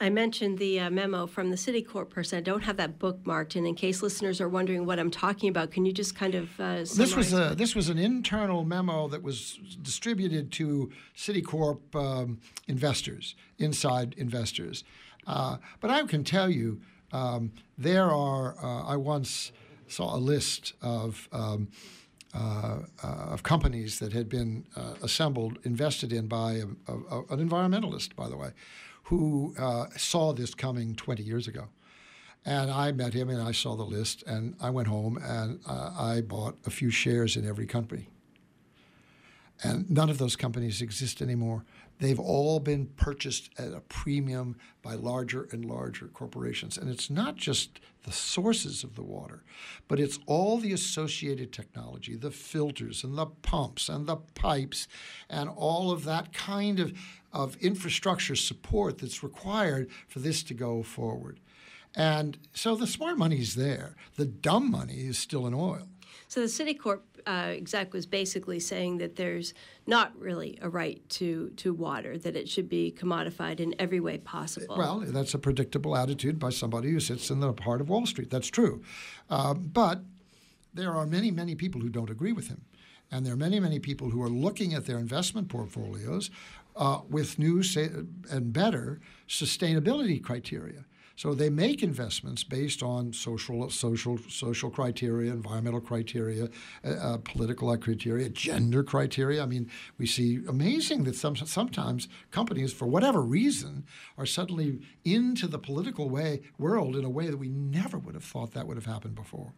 I 0.01 0.11
mentioned 0.11 0.59
the 0.59 0.78
uh, 0.80 0.90
memo 0.90 1.26
from 1.26 1.51
the 1.51 1.57
Citicorp 1.57 2.11
person. 2.11 2.38
I 2.38 2.40
don't 2.40 2.62
have 2.62 2.76
that 2.76 2.99
bookmarked, 2.99 3.57
and 3.57 3.66
in 3.66 3.74
case 3.74 4.01
listeners 4.01 4.40
are 4.40 4.49
wondering 4.49 4.86
what 4.86 4.99
I'm 4.99 5.11
talking 5.11 5.49
about, 5.49 5.72
can 5.72 5.84
you 5.84 5.92
just 5.92 6.14
kind 6.14 6.36
of 6.36 6.61
uh, 6.61 6.78
this 6.78 7.16
was 7.16 7.32
a 7.32 7.55
this 7.57 7.74
was 7.74 7.88
an 7.88 7.99
internal 7.99 8.64
memo 8.64 9.09
that 9.09 9.22
was 9.22 9.59
distributed 9.82 10.53
to 10.53 10.90
Citicorp 11.16 11.80
um, 11.94 12.38
investors, 12.68 13.34
inside 13.59 14.14
investors. 14.16 14.84
Uh, 15.26 15.57
but 15.80 15.90
I 15.90 16.03
can 16.05 16.22
tell 16.22 16.49
you, 16.49 16.80
um, 17.12 17.53
there 17.76 18.11
are. 18.11 18.57
Uh, 18.62 18.84
I 18.84 18.96
once 18.96 19.53
saw 19.88 20.14
a 20.14 20.18
list 20.18 20.74
of. 20.80 21.28
Um, 21.32 21.68
uh, 22.34 22.80
uh, 23.03 23.07
of 23.07 23.42
companies 23.42 24.01
that 24.01 24.12
had 24.12 24.28
been 24.28 24.62
uh, 24.76 24.92
assembled, 25.03 25.59
invested 25.64 26.12
in 26.12 26.26
by 26.26 26.61
a, 26.86 26.92
a, 26.92 27.20
an 27.30 27.49
environmentalist, 27.49 28.14
by 28.14 28.28
the 28.28 28.36
way, 28.36 28.51
who 29.09 29.54
uh, 29.59 29.86
saw 29.96 30.34
this 30.34 30.54
coming 30.54 30.94
20 30.94 31.22
years 31.22 31.48
ago. 31.48 31.64
And 32.44 32.70
I 32.70 32.92
met 32.92 33.14
him 33.14 33.30
and 33.30 33.40
I 33.40 33.52
saw 33.52 33.74
the 33.74 33.84
list 33.84 34.22
and 34.26 34.54
I 34.61 34.68
went 34.70 34.88
home 34.88 35.18
and 35.22 35.61
uh, 35.66 35.92
I 35.98 36.20
bought 36.20 36.59
a 36.66 36.70
few 36.70 36.90
shares 36.90 37.36
in 37.36 37.46
every 37.48 37.66
company. 37.66 38.09
And 39.62 39.90
none 39.90 40.11
of 40.11 40.18
those 40.18 40.36
companies 40.36 40.82
exist 40.82 41.22
anymore. 41.22 41.64
They've 41.99 42.20
all 42.20 42.61
been 42.61 42.86
purchased 42.86 43.51
at 43.59 43.72
a 43.72 43.80
premium 43.80 44.57
by 44.82 44.94
larger 44.94 45.49
and 45.51 45.64
larger 45.64 46.07
corporations. 46.07 46.78
And 46.78 46.88
it's 46.88 47.11
not 47.11 47.36
just 47.36 47.80
the 48.05 48.12
sources 48.12 48.84
of 48.84 48.94
the 48.94 49.03
water, 49.03 49.42
but 49.88 49.99
it's 49.99 50.18
all 50.26 50.59
the 50.59 50.72
associated 50.72 51.53
technology, 51.53 52.14
the 52.14 52.30
filters 52.30 53.03
and 53.03 53.18
the 53.18 53.26
pumps 53.26 53.88
and 53.88 54.07
the 54.07 54.16
pipes 54.16 54.86
and 55.28 55.49
all 55.49 55.90
of 55.90 56.05
that 56.05 56.32
kind 56.32 56.78
of, 56.78 56.92
of 57.32 57.57
infrastructure 57.57 58.36
support 58.36 58.99
that's 58.99 59.22
required 59.22 59.90
for 60.07 60.20
this 60.20 60.42
to 60.44 60.55
go 60.55 60.82
forward. 60.82 61.40
And 61.94 62.38
so 62.53 62.76
the 62.76 62.86
smart 62.86 63.18
money 63.18 63.40
is 63.40 63.57
there. 63.57 63.96
The 64.16 64.26
dumb 64.26 64.70
money 64.70 65.01
is 65.01 65.18
still 65.18 65.46
in 65.46 65.55
oil. 65.55 65.88
So 66.28 66.40
the 66.40 66.46
Citicorp 66.46 67.00
uh, 67.26 67.30
exec 67.30 67.92
was 67.92 68.06
basically 68.06 68.61
saying 68.61 68.98
that 68.98 69.16
there's 69.16 69.54
not 69.86 70.18
really 70.18 70.59
a 70.62 70.68
right 70.68 71.06
to, 71.11 71.50
to 71.56 71.72
water, 71.72 72.18
that 72.18 72.36
it 72.36 72.48
should 72.48 72.68
be 72.68 72.94
commodified 72.96 73.61
in 73.61 73.74
every 73.78 74.00
way 74.00 74.18
possible. 74.18 74.76
Well, 74.76 75.00
that's 75.00 75.34
a 75.34 75.38
predictable 75.38 75.96
attitude 75.96 76.38
by 76.38 76.50
somebody 76.50 76.90
who 76.90 77.00
sits 77.00 77.30
in 77.30 77.40
the 77.40 77.52
heart 77.62 77.80
of 77.80 77.88
Wall 77.88 78.06
Street. 78.06 78.30
That's 78.30 78.48
true. 78.48 78.82
Uh, 79.30 79.54
but 79.54 80.02
there 80.74 80.92
are 80.92 81.06
many, 81.06 81.30
many 81.30 81.54
people 81.54 81.80
who 81.80 81.88
don't 81.88 82.11
agree 82.11 82.32
with 82.32 82.48
him. 82.48 82.62
And 83.11 83.24
there 83.24 83.32
are 83.32 83.38
many, 83.38 83.59
many 83.59 83.78
people 83.78 84.11
who 84.11 84.22
are 84.22 84.28
looking 84.28 84.74
at 84.74 84.84
their 84.84 84.98
investment 84.98 85.48
portfolios 85.48 86.30
uh, 86.76 87.00
with 87.09 87.38
new 87.38 87.62
and 88.30 88.52
better 88.52 89.00
sustainability 89.26 90.22
criteria. 90.22 90.84
So 91.18 91.34
they 91.34 91.50
make 91.50 91.82
investments 91.82 92.44
based 92.44 92.80
on 92.80 93.12
social, 93.12 93.68
social, 93.70 94.18
social 94.28 94.70
criteria, 94.70 95.32
environmental 95.32 95.80
criteria, 95.80 96.48
uh, 96.84 96.88
uh, 96.88 97.18
political 97.24 97.76
criteria, 97.76 98.28
gender 98.28 98.84
criteria. 98.84 99.42
I 99.42 99.46
mean, 99.46 99.68
we 99.98 100.06
see 100.06 100.38
amazing 100.48 101.02
that 101.04 101.16
some, 101.16 101.34
sometimes 101.34 102.06
companies, 102.30 102.72
for 102.72 102.86
whatever 102.86 103.20
reason, 103.20 103.84
are 104.16 104.26
suddenly 104.26 104.80
into 105.04 105.48
the 105.48 105.58
political 105.58 106.08
way 106.08 106.42
world 106.56 106.94
in 106.94 107.04
a 107.04 107.10
way 107.10 107.26
that 107.26 107.36
we 107.36 107.48
never 107.48 107.98
would 107.98 108.14
have 108.14 108.22
thought 108.22 108.52
that 108.52 108.68
would 108.68 108.76
have 108.76 108.86
happened 108.86 109.16
before, 109.16 109.54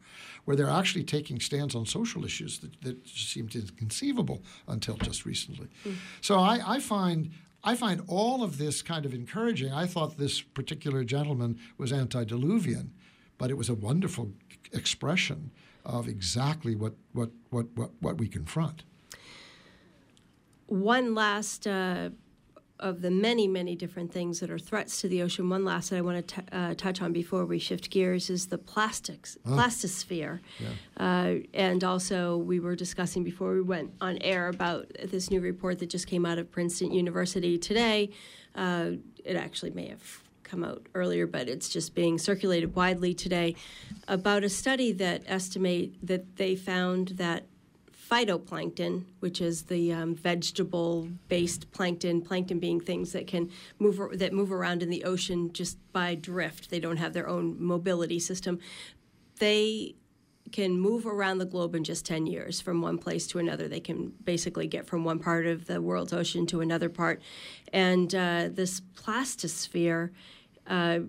where 0.47 0.57
they're 0.57 0.71
actually 0.71 1.05
taking 1.05 1.41
stands 1.41 1.75
on 1.75 1.85
social 1.85 2.25
issues 2.25 2.61
that, 2.61 2.81
that 2.81 3.07
seemed 3.07 3.55
inconceivable 3.55 4.43
until 4.67 4.97
just 4.97 5.27
recently. 5.27 5.69
Mm. 5.85 5.97
So 6.23 6.39
I, 6.39 6.77
I 6.77 6.81
find 6.81 7.33
I 7.63 7.77
find 7.77 8.03
all 8.07 8.43
of 8.43 8.59
this 8.59 8.83
kind 8.83 9.05
of 9.05 9.13
encouraging. 9.13 9.73
I 9.73 9.87
thought 9.87 10.17
this 10.17 10.41
particular 10.41 11.05
gentleman 11.05 11.59
was 11.77 11.93
antediluvian, 11.93 12.93
but 13.37 13.51
it 13.51 13.57
was 13.57 13.69
a 13.69 13.75
wonderful 13.75 14.33
expression 14.73 15.51
of 15.85 16.09
exactly 16.09 16.75
what, 16.75 16.95
what, 17.13 17.31
what, 17.51 17.67
what, 17.75 17.91
what 18.01 18.19
we 18.19 18.29
confront. 18.29 18.85
One 20.67 21.15
last 21.15 21.67
uh, 21.67 22.11
of 22.81 23.03
the 23.03 23.11
many, 23.11 23.47
many 23.47 23.77
different 23.77 24.13
things 24.13 24.41
that 24.41 24.51
are 24.51 24.59
threats 24.59 25.01
to 25.01 25.09
the 25.09 25.23
ocean. 25.23 25.49
One 25.49 25.65
last 25.65 25.91
that 25.91 25.97
I 25.97 26.01
want 26.01 26.27
to 26.27 26.35
t- 26.35 26.47
uh, 26.53 26.75
touch 26.75 27.01
on 27.01 27.13
before 27.13 27.45
we 27.45 27.59
shift 27.59 27.91
gears 27.91 28.29
is 28.29 28.49
the 28.49 28.59
plastics, 28.59 29.39
oh. 29.47 29.51
plastisphere. 29.51 30.41
Yeah. 30.59 30.69
Uh, 30.97 31.35
and 31.55 31.85
also, 31.85 32.37
we 32.37 32.61
were 32.61 32.75
discussing 32.75 33.23
before 33.23 33.53
we 33.53 33.63
went 33.63 33.93
on 34.01 34.19
air 34.23 34.49
about 34.49 34.89
this 35.05 35.31
new 35.31 35.41
report 35.41 35.79
that 35.79 35.91
just 35.91 36.07
came 36.07 36.27
out 36.27 36.39
of 36.39 36.51
Princeton 36.51 36.93
University 36.93 37.57
today. 37.59 38.11
Uh, 38.55 38.93
it 39.25 39.37
actually 39.37 39.71
may 39.71 39.89
have 39.89 40.23
come 40.43 40.65
out 40.65 40.85
earlier, 40.95 41.27
but 41.27 41.49
it's 41.49 41.69
just 41.69 41.95
being 41.95 42.19
circulated 42.19 42.75
widely 42.75 43.15
today 43.15 43.55
about 44.09 44.43
a 44.43 44.49
study 44.49 44.91
that 44.93 45.23
estimate 45.27 45.95
that 46.05 46.37
they 46.37 46.57
found 46.57 47.09
that 47.11 47.45
phytoplankton, 48.11 49.05
which 49.21 49.41
is 49.41 49.63
the 49.63 49.93
um, 49.93 50.15
vegetable-based 50.15 51.71
plankton. 51.71 52.21
Plankton 52.21 52.59
being 52.59 52.81
things 52.81 53.13
that 53.13 53.27
can 53.27 53.51
move 53.79 54.19
that 54.19 54.33
move 54.33 54.51
around 54.53 54.83
in 54.83 54.91
the 54.91 55.05
ocean 55.05 55.53
just 55.53 55.79
by 55.93 56.15
drift. 56.15 56.71
They 56.71 56.81
don't 56.81 56.97
have 56.97 57.13
their 57.13 57.29
own 57.29 57.63
mobility 57.63 58.19
system. 58.19 58.59
They 59.39 59.95
can 60.53 60.79
move 60.81 61.07
around 61.07 61.39
the 61.39 61.47
globe 61.47 61.75
in 61.77 61.85
just 61.85 62.05
10 62.05 62.27
years 62.27 62.61
from 62.61 62.83
one 62.83 62.99
place 62.99 63.27
to 63.29 63.39
another. 63.39 63.69
They 63.69 63.81
can 63.81 64.13
basically 64.25 64.67
get 64.67 64.87
from 64.87 65.05
one 65.05 65.21
part 65.21 65.47
of 65.47 65.67
the 65.67 65.81
world's 65.81 66.13
ocean 66.13 66.47
to 66.47 66.61
another 66.61 66.89
part. 66.89 67.23
And 67.73 68.13
uh, 68.15 68.49
this 68.51 68.81
plastisphere, 68.81 70.11
uh, 70.67 71.01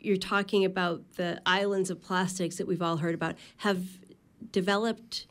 you're 0.00 0.16
talking 0.16 0.64
about 0.64 1.14
the 1.14 1.40
islands 1.46 1.90
of 1.90 2.00
plastics 2.00 2.56
that 2.56 2.66
we've 2.66 2.82
all 2.82 2.96
heard 2.96 3.14
about, 3.14 3.36
have 3.58 3.84
developed 4.50 5.26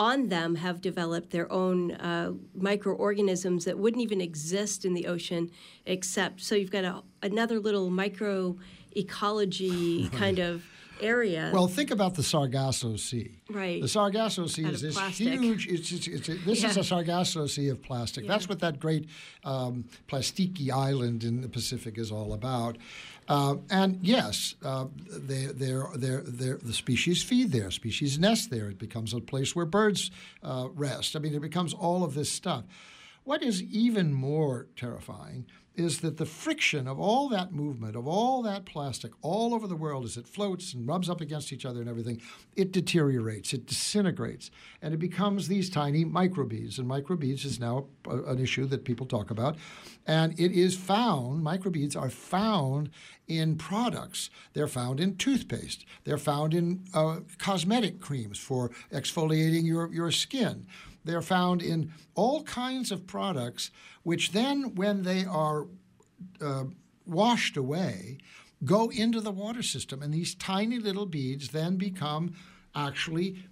on 0.00 0.28
them 0.28 0.54
have 0.54 0.80
developed 0.80 1.30
their 1.30 1.52
own 1.52 1.92
uh, 1.92 2.32
microorganisms 2.54 3.66
that 3.66 3.78
wouldn't 3.78 4.02
even 4.02 4.18
exist 4.18 4.86
in 4.86 4.94
the 4.94 5.06
ocean 5.06 5.50
except 5.84 6.40
so 6.40 6.54
you've 6.54 6.70
got 6.70 6.84
a, 6.84 7.02
another 7.22 7.60
little 7.60 7.90
micro 7.90 8.56
ecology 8.96 10.08
kind 10.12 10.38
of 10.38 10.64
area. 11.02 11.50
Well, 11.52 11.68
think 11.68 11.90
about 11.90 12.14
the 12.14 12.22
Sargasso 12.22 12.96
Sea. 12.96 13.38
Right. 13.48 13.80
The 13.80 13.88
Sargasso 13.88 14.46
Sea 14.46 14.66
Out 14.66 14.72
is 14.72 14.82
this 14.82 14.94
plastic. 14.94 15.40
huge. 15.40 15.66
It's, 15.66 15.92
it's, 15.92 16.06
it's, 16.06 16.26
this 16.44 16.62
yeah. 16.62 16.70
is 16.70 16.76
a 16.76 16.84
Sargasso 16.84 17.46
Sea 17.46 17.68
of 17.68 17.82
plastic. 17.82 18.24
Yeah. 18.24 18.28
That's 18.28 18.48
what 18.48 18.60
that 18.60 18.80
great 18.80 19.08
um, 19.44 19.84
Plastiki 20.08 20.70
island 20.70 21.24
in 21.24 21.40
the 21.40 21.48
Pacific 21.48 21.98
is 21.98 22.10
all 22.12 22.32
about. 22.32 22.78
Uh, 23.28 23.56
and 23.70 24.00
yes, 24.02 24.56
uh, 24.64 24.86
they, 25.08 25.46
they're, 25.46 25.86
they're, 25.94 26.22
they're, 26.22 26.56
the 26.56 26.72
species 26.72 27.22
feed 27.22 27.52
there, 27.52 27.70
species 27.70 28.18
nest 28.18 28.50
there. 28.50 28.68
It 28.68 28.78
becomes 28.78 29.14
a 29.14 29.20
place 29.20 29.54
where 29.54 29.66
birds 29.66 30.10
uh, 30.42 30.68
rest. 30.74 31.14
I 31.14 31.20
mean, 31.20 31.34
it 31.34 31.40
becomes 31.40 31.72
all 31.72 32.02
of 32.02 32.14
this 32.14 32.30
stuff. 32.30 32.64
What 33.22 33.42
is 33.42 33.62
even 33.62 34.12
more 34.12 34.66
terrifying 34.74 35.46
is 35.80 36.00
that 36.00 36.18
the 36.18 36.26
friction 36.26 36.86
of 36.86 37.00
all 37.00 37.28
that 37.30 37.52
movement, 37.52 37.96
of 37.96 38.06
all 38.06 38.42
that 38.42 38.64
plastic 38.64 39.10
all 39.22 39.54
over 39.54 39.66
the 39.66 39.76
world 39.76 40.04
as 40.04 40.16
it 40.16 40.28
floats 40.28 40.74
and 40.74 40.86
rubs 40.86 41.08
up 41.08 41.20
against 41.20 41.52
each 41.52 41.64
other 41.64 41.80
and 41.80 41.88
everything, 41.88 42.20
it 42.54 42.70
deteriorates, 42.70 43.52
it 43.52 43.66
disintegrates, 43.66 44.50
and 44.82 44.94
it 44.94 44.98
becomes 44.98 45.48
these 45.48 45.70
tiny 45.70 46.04
microbeads. 46.04 46.78
And 46.78 46.88
microbeads 46.88 47.44
is 47.44 47.58
now 47.58 47.86
an 48.06 48.38
issue 48.38 48.66
that 48.66 48.84
people 48.84 49.06
talk 49.06 49.30
about. 49.30 49.56
And 50.06 50.38
it 50.38 50.52
is 50.52 50.76
found, 50.76 51.44
microbeads 51.44 51.96
are 51.96 52.10
found 52.10 52.90
in 53.26 53.56
products. 53.56 54.28
They're 54.52 54.68
found 54.68 55.00
in 55.00 55.16
toothpaste. 55.16 55.86
They're 56.04 56.18
found 56.18 56.52
in 56.52 56.84
uh, 56.92 57.20
cosmetic 57.38 58.00
creams 58.00 58.38
for 58.38 58.70
exfoliating 58.92 59.64
your, 59.64 59.92
your 59.92 60.10
skin. 60.10 60.66
They're 61.04 61.22
found 61.22 61.62
in 61.62 61.92
all 62.14 62.42
kinds 62.42 62.90
of 62.92 63.06
products, 63.06 63.70
which 64.02 64.32
then, 64.32 64.74
when 64.74 65.02
they 65.02 65.24
are 65.24 65.66
uh, 66.40 66.64
washed 67.06 67.56
away, 67.56 68.18
go 68.64 68.90
into 68.90 69.20
the 69.20 69.30
water 69.30 69.62
system. 69.62 70.02
And 70.02 70.12
these 70.12 70.34
tiny 70.34 70.78
little 70.78 71.06
beads 71.06 71.48
then 71.48 71.76
become 71.76 72.34
actually 72.74 73.44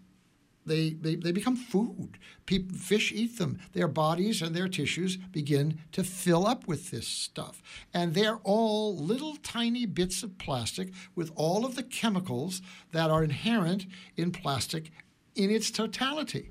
they, 0.68 0.90
they, 0.90 1.16
they 1.16 1.32
become 1.32 1.56
food. 1.56 2.18
People, 2.46 2.76
fish 2.76 3.10
eat 3.12 3.38
them. 3.38 3.58
Their 3.72 3.88
bodies 3.88 4.42
and 4.42 4.54
their 4.54 4.68
tissues 4.68 5.16
begin 5.16 5.80
to 5.92 6.04
fill 6.04 6.46
up 6.46 6.68
with 6.68 6.90
this 6.90 7.08
stuff. 7.08 7.62
And 7.92 8.14
they're 8.14 8.38
all 8.44 8.96
little 8.96 9.36
tiny 9.36 9.86
bits 9.86 10.22
of 10.22 10.38
plastic 10.38 10.92
with 11.16 11.32
all 11.34 11.64
of 11.64 11.74
the 11.74 11.82
chemicals 11.82 12.62
that 12.92 13.10
are 13.10 13.24
inherent 13.24 13.86
in 14.16 14.30
plastic 14.30 14.90
in 15.34 15.50
its 15.50 15.70
totality. 15.70 16.50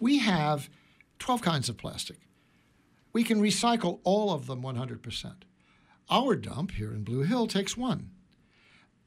We 0.00 0.18
have 0.18 0.68
12 1.18 1.42
kinds 1.42 1.68
of 1.68 1.76
plastic. 1.76 2.18
We 3.12 3.24
can 3.24 3.40
recycle 3.40 4.00
all 4.04 4.32
of 4.32 4.46
them 4.46 4.62
100%. 4.62 5.34
Our 6.10 6.36
dump 6.36 6.72
here 6.72 6.92
in 6.92 7.02
Blue 7.02 7.22
Hill 7.22 7.46
takes 7.46 7.76
one. 7.76 8.10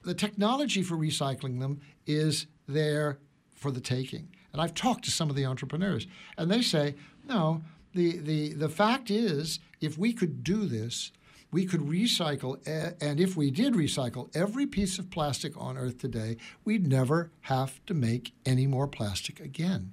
The 0.03 0.13
technology 0.13 0.81
for 0.81 0.95
recycling 0.95 1.59
them 1.59 1.81
is 2.07 2.47
there 2.67 3.19
for 3.55 3.71
the 3.71 3.81
taking. 3.81 4.29
And 4.51 4.61
I've 4.61 4.73
talked 4.73 5.05
to 5.05 5.11
some 5.11 5.29
of 5.29 5.35
the 5.35 5.45
entrepreneurs, 5.45 6.07
and 6.37 6.49
they 6.49 6.61
say, 6.61 6.95
no, 7.27 7.61
the, 7.93 8.17
the, 8.17 8.53
the 8.53 8.69
fact 8.69 9.11
is, 9.11 9.59
if 9.81 9.97
we 9.97 10.13
could 10.13 10.43
do 10.43 10.65
this, 10.65 11.11
we 11.51 11.65
could 11.65 11.81
recycle, 11.81 12.57
and 13.01 13.19
if 13.19 13.35
we 13.35 13.51
did 13.51 13.73
recycle 13.73 14.35
every 14.35 14.67
piece 14.67 14.99
of 14.99 15.09
plastic 15.09 15.53
on 15.57 15.77
Earth 15.77 15.97
today, 15.97 16.37
we'd 16.63 16.87
never 16.87 17.31
have 17.41 17.83
to 17.85 17.93
make 17.93 18.33
any 18.45 18.67
more 18.67 18.87
plastic 18.87 19.39
again. 19.39 19.91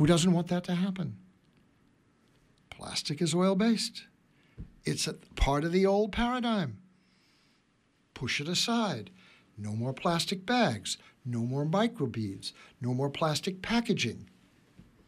Who 0.00 0.06
doesn't 0.06 0.32
want 0.32 0.48
that 0.48 0.64
to 0.64 0.74
happen? 0.74 1.18
Plastic 2.70 3.20
is 3.20 3.34
oil 3.34 3.54
based. 3.54 4.04
It's 4.82 5.06
a 5.06 5.12
part 5.36 5.62
of 5.62 5.72
the 5.72 5.84
old 5.84 6.10
paradigm. 6.10 6.78
Push 8.14 8.40
it 8.40 8.48
aside. 8.48 9.10
No 9.58 9.72
more 9.72 9.92
plastic 9.92 10.46
bags. 10.46 10.96
No 11.22 11.40
more 11.40 11.66
microbeads. 11.66 12.52
No 12.80 12.94
more 12.94 13.10
plastic 13.10 13.60
packaging. 13.60 14.30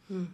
Hmm. 0.09 0.25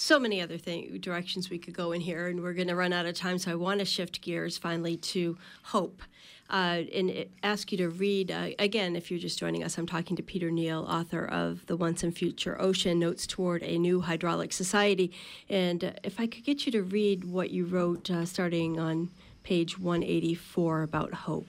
So 0.00 0.20
many 0.20 0.40
other 0.40 0.58
thing, 0.58 0.96
directions 1.00 1.50
we 1.50 1.58
could 1.58 1.74
go 1.74 1.90
in 1.90 2.00
here, 2.00 2.28
and 2.28 2.40
we're 2.40 2.52
going 2.52 2.68
to 2.68 2.76
run 2.76 2.92
out 2.92 3.04
of 3.04 3.16
time. 3.16 3.36
So 3.36 3.50
I 3.50 3.56
want 3.56 3.80
to 3.80 3.84
shift 3.84 4.20
gears 4.20 4.56
finally 4.56 4.96
to 4.96 5.36
hope 5.64 6.02
uh, 6.48 6.82
and 6.94 7.26
ask 7.42 7.72
you 7.72 7.78
to 7.78 7.88
read 7.88 8.30
uh, 8.30 8.50
again. 8.60 8.94
If 8.94 9.10
you're 9.10 9.18
just 9.18 9.40
joining 9.40 9.64
us, 9.64 9.76
I'm 9.76 9.88
talking 9.88 10.16
to 10.16 10.22
Peter 10.22 10.52
Neill, 10.52 10.86
author 10.88 11.24
of 11.24 11.66
The 11.66 11.76
Once 11.76 12.04
and 12.04 12.16
Future 12.16 12.56
Ocean 12.62 13.00
Notes 13.00 13.26
Toward 13.26 13.64
a 13.64 13.76
New 13.76 14.02
Hydraulic 14.02 14.52
Society. 14.52 15.10
And 15.48 15.82
uh, 15.82 15.92
if 16.04 16.20
I 16.20 16.28
could 16.28 16.44
get 16.44 16.64
you 16.64 16.70
to 16.70 16.82
read 16.82 17.24
what 17.24 17.50
you 17.50 17.64
wrote 17.64 18.08
uh, 18.08 18.24
starting 18.24 18.78
on 18.78 19.10
page 19.42 19.80
184 19.80 20.82
about 20.82 21.12
hope. 21.12 21.48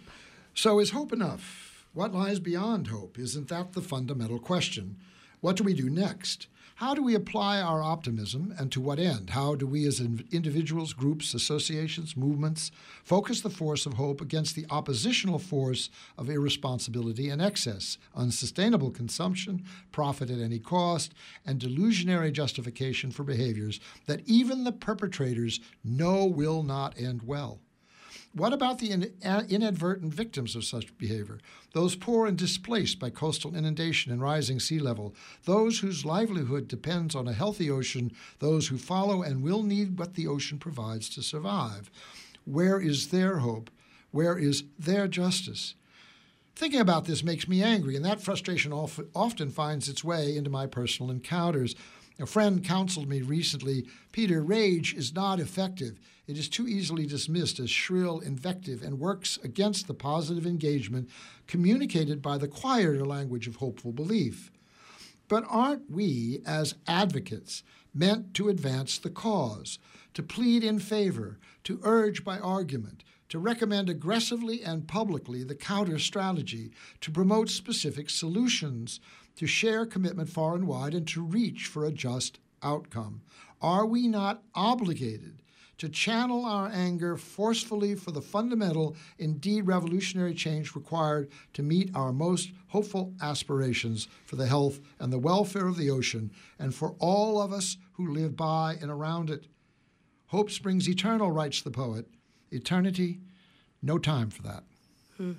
So, 0.56 0.80
is 0.80 0.90
hope 0.90 1.14
enough? 1.14 1.86
What 1.94 2.16
lies 2.16 2.40
beyond 2.40 2.88
hope? 2.88 3.20
Isn't 3.20 3.48
that 3.50 3.74
the 3.74 3.82
fundamental 3.82 4.40
question? 4.40 4.96
What 5.40 5.56
do 5.56 5.64
we 5.64 5.76
do 5.76 5.88
next? 5.88 6.48
How 6.80 6.94
do 6.94 7.04
we 7.04 7.14
apply 7.14 7.60
our 7.60 7.84
optimism 7.84 8.56
and 8.58 8.72
to 8.72 8.80
what 8.80 9.00
end? 9.00 9.32
How 9.32 9.54
do 9.54 9.68
we, 9.68 9.86
as 9.86 10.00
individuals, 10.00 10.94
groups, 10.94 11.34
associations, 11.34 12.16
movements, 12.16 12.72
focus 13.04 13.42
the 13.42 13.50
force 13.50 13.86
of 13.86 13.96
hope 13.96 14.22
against 14.22 14.56
the 14.56 14.66
oppositional 14.70 15.40
force 15.40 15.90
of 16.18 16.30
irresponsibility 16.30 17.28
and 17.28 17.42
excess, 17.42 17.98
unsustainable 18.16 18.92
consumption, 18.92 19.66
profit 19.92 20.30
at 20.30 20.40
any 20.40 20.58
cost, 20.58 21.14
and 21.46 21.60
delusionary 21.60 22.32
justification 22.32 23.12
for 23.12 23.24
behaviors 23.26 23.82
that 24.06 24.22
even 24.26 24.64
the 24.64 24.72
perpetrators 24.72 25.60
know 25.84 26.26
will 26.26 26.64
not 26.64 26.98
end 26.98 27.24
well? 27.24 27.60
What 28.34 28.54
about 28.54 28.78
the 28.78 28.92
inadvertent 28.92 30.14
victims 30.14 30.56
of 30.56 30.64
such 30.64 30.96
behavior? 30.98 31.40
Those 31.74 31.96
poor 31.96 32.28
and 32.28 32.38
displaced 32.38 33.00
by 33.00 33.10
coastal 33.10 33.56
inundation 33.56 34.12
and 34.12 34.22
rising 34.22 34.60
sea 34.60 34.80
level, 34.80 35.16
those 35.46 35.80
whose 35.80 36.06
livelihood 36.06 36.68
depends 36.68 37.16
on 37.16 37.28
a 37.28 37.34
healthy 37.34 37.72
ocean, 37.72 38.12
those 38.38 38.68
who 38.68 38.78
follow 38.78 39.24
and 39.24 39.42
will 39.42 39.64
need 39.64 39.98
what 39.98 40.14
the 40.14 40.28
ocean 40.28 40.60
provides 40.60 41.10
to 41.10 41.24
survive. 41.24 41.90
Where 42.46 42.80
is 42.80 43.08
their 43.08 43.40
hope? 43.40 43.72
Where 44.12 44.38
is 44.38 44.64
their 44.78 45.08
justice? 45.08 45.74
Thinking 46.56 46.82
about 46.82 47.06
this 47.06 47.24
makes 47.24 47.48
me 47.48 47.64
angry, 47.64 47.96
and 47.96 48.06
that 48.06 48.22
frustration 48.22 48.72
often 48.72 49.50
finds 49.50 49.90
its 49.90 50.04
way 50.04 50.36
into 50.36 50.50
my 50.50 50.68
personal 50.68 51.12
encounters. 51.12 51.76
A 52.20 52.26
friend 52.26 52.62
counseled 52.62 53.08
me 53.08 53.22
recently 53.22 53.86
Peter, 54.12 54.44
rage 54.44 54.94
is 54.94 55.16
not 55.16 55.40
effective. 55.40 56.00
It 56.28 56.38
is 56.38 56.50
too 56.50 56.68
easily 56.68 57.06
dismissed 57.06 57.60
as 57.60 57.70
shrill 57.70 58.20
invective 58.20 58.82
and 58.84 59.00
works 59.00 59.40
against 59.42 59.88
the 59.88 59.94
positive 59.94 60.46
engagement 60.46 61.10
communicated 61.48 62.22
by 62.22 62.38
the 62.38 62.50
quieter 62.50 63.06
language 63.06 63.48
of 63.48 63.56
hopeful 63.56 63.94
belief. 63.94 64.52
But 65.30 65.46
aren't 65.48 65.90
we, 65.90 66.42
as 66.46 66.76
advocates, 66.88 67.64
meant 67.94 68.34
to 68.34 68.50
advance 68.50 68.98
the 68.98 69.10
cause, 69.10 69.80
to 70.14 70.22
plead 70.22 70.64
in 70.64 70.80
favor, 70.80 71.40
to 71.64 71.80
urge 71.84 72.26
by 72.26 72.38
argument, 72.40 73.04
to 73.30 73.40
recommend 73.40 73.90
aggressively 73.90 74.62
and 74.64 74.88
publicly 74.88 75.44
the 75.44 75.56
counter 75.56 76.00
strategy, 76.00 76.72
to 77.00 77.12
promote 77.12 77.50
specific 77.50 78.10
solutions, 78.10 79.00
to 79.40 79.48
share 79.48 79.86
commitment 79.86 80.28
far 80.28 80.54
and 80.54 80.68
wide, 80.68 80.94
and 80.94 81.08
to 81.08 81.24
reach 81.24 81.68
for 81.68 81.86
a 81.86 81.94
just 81.94 82.40
outcome? 82.62 83.22
Are 83.62 83.86
we 83.86 84.06
not 84.06 84.44
obligated 84.54 85.42
to 85.78 85.88
channel 85.88 86.44
our 86.44 86.68
anger 86.68 87.16
forcefully 87.16 87.96
for 87.96 88.12
the 88.12 88.22
fundamental, 88.22 88.98
indeed 89.18 89.66
revolutionary 89.66 90.34
change 90.34 90.76
required 90.76 91.32
to 91.54 91.64
meet 91.64 91.90
our 91.96 92.12
most 92.12 92.52
hopeful 92.68 93.14
aspirations 93.22 94.10
for 94.26 94.36
the 94.36 94.46
health 94.46 94.82
and 95.00 95.14
the 95.14 95.18
welfare 95.18 95.68
of 95.68 95.78
the 95.78 95.90
ocean 95.90 96.32
and 96.60 96.76
for 96.76 96.98
all 97.00 97.42
of 97.42 97.54
us 97.54 97.78
who 97.94 98.12
live 98.12 98.36
by 98.36 98.76
and 98.82 98.92
around 98.92 99.30
it? 99.30 99.48
Hope 100.28 100.52
springs 100.52 100.90
eternal, 100.90 101.32
writes 101.32 101.62
the 101.62 101.72
poet. 101.72 102.08
Eternity, 102.52 103.22
no 103.82 103.98
time 103.98 104.30
for 104.30 104.42
that. 104.42 104.64
Hmm. 105.16 105.32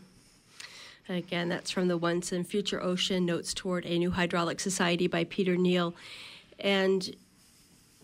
Again, 1.10 1.48
that's 1.48 1.72
from 1.72 1.88
the 1.88 1.96
Once 1.96 2.30
and 2.30 2.46
Future 2.46 2.80
Ocean 2.80 3.26
Notes 3.26 3.52
Toward 3.52 3.84
a 3.84 3.98
New 3.98 4.12
Hydraulic 4.12 4.60
Society 4.60 5.08
by 5.08 5.24
Peter 5.24 5.56
Neill. 5.56 5.92
And 6.60 7.16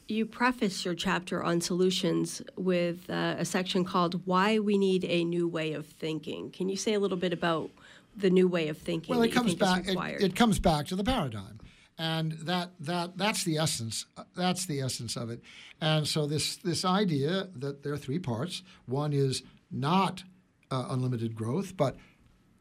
you 0.09 0.27
preface 0.27 0.85
your 0.85 0.95
chapter 0.95 1.43
on 1.43 1.61
solutions 1.61 2.43
with 2.57 3.09
uh, 3.09 3.37
a 3.39 3.45
section 3.45 3.85
called 3.85 4.27
Why 4.27 4.59
We 4.59 4.77
Need 4.77 5.05
a 5.05 5.23
New 5.23 5.47
Way 5.47 5.73
of 5.73 5.87
Thinking. 5.87 6.51
Can 6.51 6.69
you 6.69 6.77
say 6.77 6.95
a 6.95 7.01
little 7.01 7.17
bit 7.17 7.33
about 7.33 7.71
the 8.17 8.29
new 8.29 8.49
way 8.49 8.69
of 8.69 8.79
thinking? 8.79 9.15
Well, 9.15 9.23
it 9.23 9.33
comes 9.33 9.55
back. 9.55 9.87
It, 9.87 9.97
it, 10.21 10.35
comes 10.35 10.59
back 10.59 10.87
to 10.87 10.97
the 10.97 11.05
paradigm, 11.05 11.61
and 11.99 12.33
that 12.33 12.71
that 12.81 13.17
that's 13.19 13.45
the 13.45 13.59
essence. 13.59 14.07
Uh, 14.17 14.25
that's 14.35 14.67
the 14.67 14.81
essence 14.81 15.17
of 15.17 15.31
it. 15.31 15.43
And 15.81 16.09
so 16.09 16.27
this 16.27 16.57
this 16.57 16.85
idea 16.85 17.49
that 17.57 17.83
there 17.83 17.93
are 17.93 17.99
three 17.99 18.19
parts. 18.19 18.63
One 18.87 19.13
is 19.13 19.43
not 19.71 20.25
uh, 20.71 20.87
unlimited 20.89 21.35
growth, 21.35 21.77
but 21.77 21.97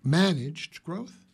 managed 0.06 0.84
growth, 0.84 1.26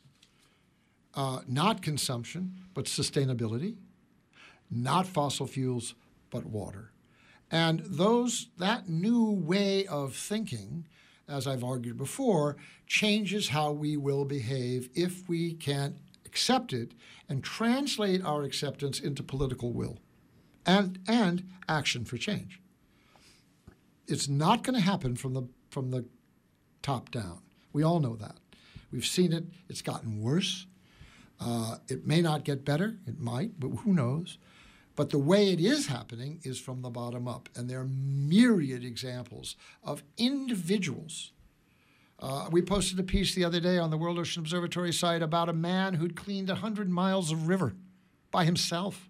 uh, 1.13 1.41
not 1.47 1.81
consumption, 1.81 2.55
but 2.73 2.85
sustainability, 2.85 3.75
not 4.71 5.05
fossil 5.05 5.45
fuels, 5.45 5.93
but 6.29 6.45
water. 6.45 6.91
And 7.51 7.81
those 7.85 8.47
that 8.57 8.87
new 8.87 9.29
way 9.29 9.85
of 9.87 10.15
thinking, 10.15 10.87
as 11.27 11.45
I've 11.45 11.65
argued 11.65 11.97
before, 11.97 12.55
changes 12.87 13.49
how 13.49 13.71
we 13.73 13.97
will 13.97 14.23
behave 14.23 14.89
if 14.95 15.27
we 15.27 15.53
can 15.53 15.99
accept 16.25 16.71
it 16.71 16.93
and 17.27 17.43
translate 17.43 18.23
our 18.23 18.43
acceptance 18.43 19.01
into 19.01 19.21
political 19.21 19.73
will 19.73 19.99
and, 20.65 20.99
and 21.07 21.49
action 21.67 22.05
for 22.05 22.17
change. 22.17 22.61
It's 24.07 24.29
not 24.29 24.63
going 24.63 24.75
to 24.75 24.81
happen 24.81 25.17
from 25.17 25.33
the, 25.33 25.43
from 25.69 25.91
the 25.91 26.05
top 26.81 27.11
down. 27.11 27.41
We 27.73 27.83
all 27.83 27.99
know 27.99 28.15
that. 28.15 28.37
We've 28.91 29.05
seen 29.05 29.33
it. 29.33 29.45
It's 29.69 29.81
gotten 29.81 30.21
worse. 30.21 30.65
Uh, 31.39 31.77
it 31.87 32.05
may 32.05 32.21
not 32.21 32.43
get 32.43 32.65
better. 32.65 32.97
It 33.07 33.19
might, 33.19 33.59
but 33.59 33.69
who 33.69 33.93
knows? 33.93 34.37
But 34.95 35.09
the 35.09 35.19
way 35.19 35.51
it 35.51 35.59
is 35.59 35.87
happening 35.87 36.39
is 36.43 36.59
from 36.59 36.81
the 36.81 36.89
bottom 36.89 37.27
up. 37.27 37.49
And 37.55 37.69
there 37.69 37.79
are 37.79 37.87
myriad 37.89 38.83
examples 38.83 39.55
of 39.83 40.03
individuals. 40.17 41.31
Uh, 42.19 42.47
we 42.51 42.61
posted 42.61 42.99
a 42.99 43.03
piece 43.03 43.33
the 43.33 43.43
other 43.43 43.59
day 43.59 43.77
on 43.77 43.89
the 43.89 43.97
World 43.97 44.19
Ocean 44.19 44.41
Observatory 44.41 44.93
site 44.93 45.23
about 45.23 45.49
a 45.49 45.53
man 45.53 45.95
who'd 45.95 46.15
cleaned 46.15 46.49
100 46.49 46.89
miles 46.89 47.31
of 47.31 47.47
river 47.47 47.73
by 48.29 48.45
himself. 48.45 49.09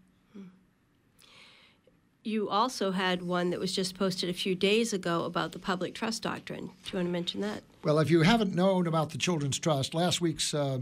You 2.23 2.49
also 2.49 2.91
had 2.91 3.23
one 3.23 3.49
that 3.49 3.59
was 3.59 3.73
just 3.73 3.97
posted 3.97 4.29
a 4.29 4.33
few 4.33 4.53
days 4.53 4.93
ago 4.93 5.23
about 5.23 5.53
the 5.53 5.59
public 5.59 5.95
trust 5.95 6.21
doctrine. 6.21 6.67
Do 6.85 6.91
you 6.91 6.97
want 6.97 7.07
to 7.07 7.11
mention 7.11 7.41
that? 7.41 7.63
Well, 7.83 7.97
if 7.97 8.11
you 8.11 8.21
haven't 8.21 8.53
known 8.53 8.85
about 8.85 9.09
the 9.09 9.17
Children's 9.17 9.57
Trust, 9.57 9.95
last 9.95 10.21
week's 10.21 10.53
uh, 10.53 10.79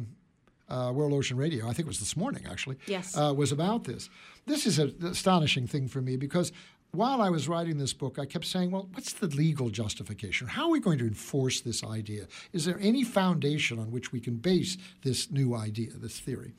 uh, 0.67 0.91
World 0.93 1.13
Ocean 1.13 1.37
Radio, 1.37 1.65
I 1.65 1.69
think 1.69 1.79
it 1.79 1.87
was 1.87 1.99
this 1.99 2.17
morning 2.17 2.45
actually, 2.49 2.75
yes. 2.87 3.17
Uh, 3.17 3.33
was 3.33 3.53
about 3.53 3.85
this. 3.85 4.09
This 4.47 4.65
is 4.65 4.79
an 4.79 4.95
astonishing 5.03 5.65
thing 5.65 5.87
for 5.87 6.01
me 6.01 6.17
because 6.17 6.51
while 6.91 7.21
I 7.21 7.29
was 7.29 7.47
writing 7.47 7.77
this 7.77 7.93
book, 7.93 8.19
I 8.19 8.25
kept 8.25 8.45
saying, 8.45 8.71
well, 8.71 8.89
what's 8.93 9.13
the 9.13 9.27
legal 9.27 9.69
justification? 9.69 10.47
How 10.47 10.63
are 10.63 10.71
we 10.71 10.79
going 10.79 10.97
to 10.97 11.07
enforce 11.07 11.61
this 11.61 11.83
idea? 11.83 12.27
Is 12.51 12.65
there 12.65 12.79
any 12.81 13.03
foundation 13.03 13.79
on 13.79 13.91
which 13.91 14.11
we 14.11 14.19
can 14.19 14.37
base 14.37 14.77
this 15.03 15.31
new 15.31 15.55
idea, 15.55 15.91
this 15.93 16.19
theory? 16.19 16.53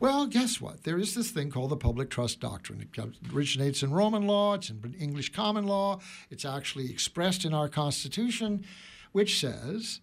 Well, 0.00 0.26
guess 0.26 0.62
what? 0.62 0.84
There 0.84 0.96
is 0.96 1.14
this 1.14 1.30
thing 1.30 1.50
called 1.50 1.70
the 1.70 1.76
public 1.76 2.08
trust 2.08 2.40
doctrine. 2.40 2.80
It 2.80 3.34
originates 3.34 3.82
in 3.82 3.92
Roman 3.92 4.26
law, 4.26 4.54
it's 4.54 4.70
in 4.70 4.96
English 4.98 5.30
common 5.34 5.66
law, 5.66 6.00
it's 6.30 6.46
actually 6.46 6.90
expressed 6.90 7.44
in 7.44 7.52
our 7.52 7.68
Constitution, 7.68 8.64
which 9.12 9.38
says 9.38 10.00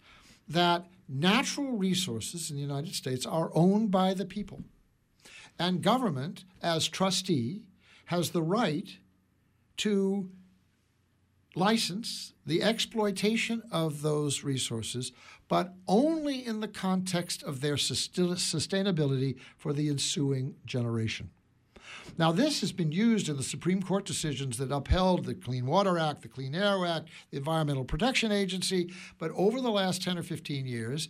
that 0.47 0.85
natural 1.09 1.71
resources 1.71 2.51
in 2.51 2.57
the 2.57 2.61
United 2.61 2.93
States 2.93 3.25
are 3.25 3.49
owned 3.55 3.89
by 3.89 4.13
the 4.13 4.25
people. 4.25 4.61
And 5.57 5.81
government, 5.81 6.43
as 6.61 6.87
trustee, 6.87 7.63
has 8.05 8.29
the 8.29 8.43
right 8.43 8.99
to 9.77 10.29
license 11.57 12.33
the 12.45 12.63
exploitation 12.63 13.61
of 13.71 14.01
those 14.01 14.43
resources, 14.43 15.11
but 15.49 15.73
only 15.87 16.45
in 16.45 16.61
the 16.61 16.67
context 16.67 17.43
of 17.43 17.61
their 17.61 17.75
sustainability 17.75 19.35
for 19.57 19.73
the 19.73 19.89
ensuing 19.89 20.55
generation. 20.65 21.29
Now, 22.17 22.31
this 22.31 22.61
has 22.61 22.71
been 22.71 22.91
used 22.91 23.29
in 23.29 23.37
the 23.37 23.43
Supreme 23.43 23.81
Court 23.81 24.05
decisions 24.05 24.57
that 24.57 24.71
upheld 24.71 25.25
the 25.25 25.35
Clean 25.35 25.65
Water 25.65 25.97
Act, 25.99 26.21
the 26.21 26.27
Clean 26.27 26.53
Air 26.55 26.85
Act, 26.85 27.09
the 27.31 27.37
Environmental 27.37 27.85
Protection 27.85 28.31
Agency, 28.31 28.91
but 29.19 29.31
over 29.35 29.61
the 29.61 29.69
last 29.69 30.01
10 30.01 30.17
or 30.17 30.23
15 30.23 30.65
years, 30.65 31.09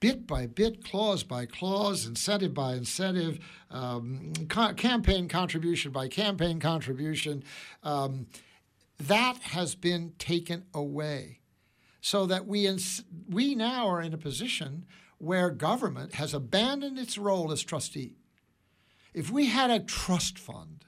bit 0.00 0.26
by 0.26 0.46
bit, 0.46 0.82
clause 0.82 1.22
by 1.22 1.46
clause, 1.46 2.06
incentive 2.06 2.54
by 2.54 2.74
incentive, 2.74 3.38
um, 3.70 4.32
co- 4.48 4.72
campaign 4.72 5.28
contribution 5.28 5.92
by 5.92 6.08
campaign 6.08 6.58
contribution, 6.58 7.44
um, 7.82 8.26
that 9.00 9.38
has 9.38 9.74
been 9.74 10.12
taken 10.18 10.64
away. 10.74 11.40
So 12.00 12.26
that 12.26 12.46
we, 12.46 12.66
ins- 12.66 13.04
we 13.28 13.54
now 13.54 13.86
are 13.88 14.00
in 14.00 14.14
a 14.14 14.18
position 14.18 14.86
where 15.18 15.50
government 15.50 16.14
has 16.14 16.32
abandoned 16.32 16.98
its 16.98 17.18
role 17.18 17.52
as 17.52 17.62
trustee. 17.62 18.14
If 19.12 19.30
we 19.30 19.46
had 19.46 19.70
a 19.70 19.80
trust 19.80 20.38
fund 20.38 20.86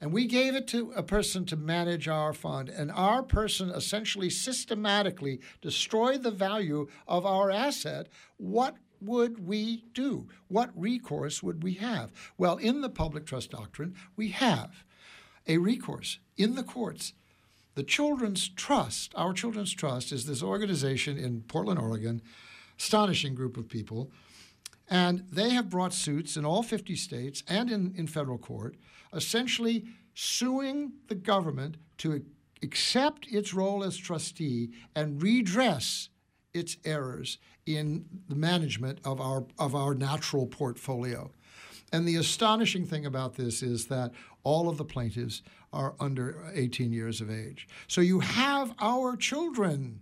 and 0.00 0.12
we 0.12 0.26
gave 0.26 0.54
it 0.54 0.66
to 0.68 0.92
a 0.96 1.02
person 1.02 1.44
to 1.46 1.56
manage 1.56 2.08
our 2.08 2.32
fund, 2.32 2.68
and 2.68 2.90
our 2.92 3.22
person 3.22 3.70
essentially 3.70 4.30
systematically 4.30 5.40
destroyed 5.60 6.22
the 6.22 6.30
value 6.30 6.86
of 7.06 7.26
our 7.26 7.50
asset, 7.50 8.08
what 8.36 8.76
would 9.00 9.44
we 9.46 9.84
do? 9.94 10.28
What 10.46 10.70
recourse 10.74 11.42
would 11.42 11.62
we 11.62 11.74
have? 11.74 12.12
Well, 12.36 12.56
in 12.58 12.80
the 12.80 12.88
public 12.88 13.26
trust 13.26 13.50
doctrine, 13.50 13.94
we 14.16 14.28
have 14.28 14.84
a 15.46 15.58
recourse 15.58 16.18
in 16.38 16.54
the 16.54 16.62
courts. 16.62 17.12
The 17.74 17.82
Children's 17.82 18.48
Trust, 18.48 19.12
our 19.14 19.32
Children's 19.32 19.74
Trust, 19.74 20.10
is 20.12 20.26
this 20.26 20.42
organization 20.42 21.18
in 21.18 21.42
Portland, 21.42 21.78
Oregon, 21.78 22.22
astonishing 22.78 23.34
group 23.34 23.56
of 23.56 23.68
people 23.68 24.10
And 24.90 25.24
they 25.30 25.50
have 25.50 25.68
brought 25.68 25.92
suits 25.92 26.36
in 26.36 26.44
all 26.44 26.62
50 26.62 26.96
states 26.96 27.42
and 27.46 27.70
in, 27.70 27.94
in 27.96 28.06
federal 28.06 28.38
court, 28.38 28.76
essentially 29.12 29.84
suing 30.14 30.92
the 31.08 31.14
government 31.14 31.76
to 31.98 32.24
accept 32.62 33.26
its 33.30 33.52
role 33.52 33.84
as 33.84 33.96
trustee 33.96 34.70
and 34.94 35.22
redress 35.22 36.08
its 36.54 36.78
errors 36.84 37.38
in 37.66 38.06
the 38.28 38.34
management 38.34 38.98
of 39.04 39.20
our, 39.20 39.44
of 39.58 39.74
our 39.74 39.94
natural 39.94 40.46
portfolio. 40.46 41.30
And 41.92 42.06
the 42.06 42.16
astonishing 42.16 42.86
thing 42.86 43.06
about 43.06 43.34
this 43.34 43.62
is 43.62 43.86
that 43.86 44.12
all 44.42 44.68
of 44.68 44.78
the 44.78 44.84
plaintiffs 44.84 45.42
are 45.72 45.94
under 46.00 46.50
18 46.54 46.92
years 46.92 47.20
of 47.20 47.30
age. 47.30 47.68
So 47.86 48.00
you 48.00 48.20
have 48.20 48.74
our 48.78 49.16
children 49.16 50.00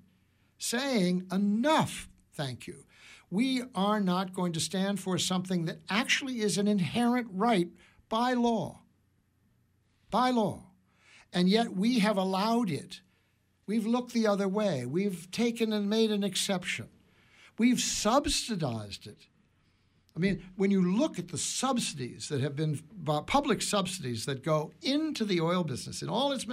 saying, 0.59 1.27
enough, 1.33 2.09
thank 2.33 2.67
you. 2.67 2.85
We 3.31 3.64
are 3.75 4.01
not 4.01 4.33
going 4.33 4.53
to 4.53 4.61
stand 4.61 5.01
for 5.01 5.19
something 5.19 5.64
that 5.64 5.81
actually 5.91 6.41
is 6.41 6.59
an 6.59 6.69
inherent 6.69 7.29
right 7.33 7.69
by 8.09 8.35
law. 8.35 8.83
By 10.11 10.31
law. 10.31 10.64
And 11.33 11.49
yet 11.49 11.75
we 11.75 11.99
have 11.99 12.17
allowed 12.17 12.71
it. 12.71 13.01
We've 13.67 13.87
looked 13.87 14.12
the 14.12 14.29
other 14.29 14.49
way. 14.49 14.87
We've 14.87 15.29
taken 15.33 15.73
and 15.73 15.91
made 15.91 16.12
an 16.12 16.23
exception. 16.23 16.89
We've 17.59 17.81
subsidized 17.81 19.07
it. 19.07 19.27
I 20.17 20.19
mean, 20.19 20.43
when 20.57 20.71
you 20.71 20.97
look 20.97 21.19
at 21.19 21.29
the 21.29 21.37
subsidies 21.37 22.31
that 22.31 22.41
have 22.41 22.57
been 22.57 22.81
public 23.27 23.61
subsidies 23.61 24.25
that 24.25 24.43
go 24.43 24.73
into 24.81 25.27
the 25.27 25.43
oil 25.43 25.62
business 25.62 26.01
in 26.01 26.09
all 26.09 26.33
its 26.33 26.47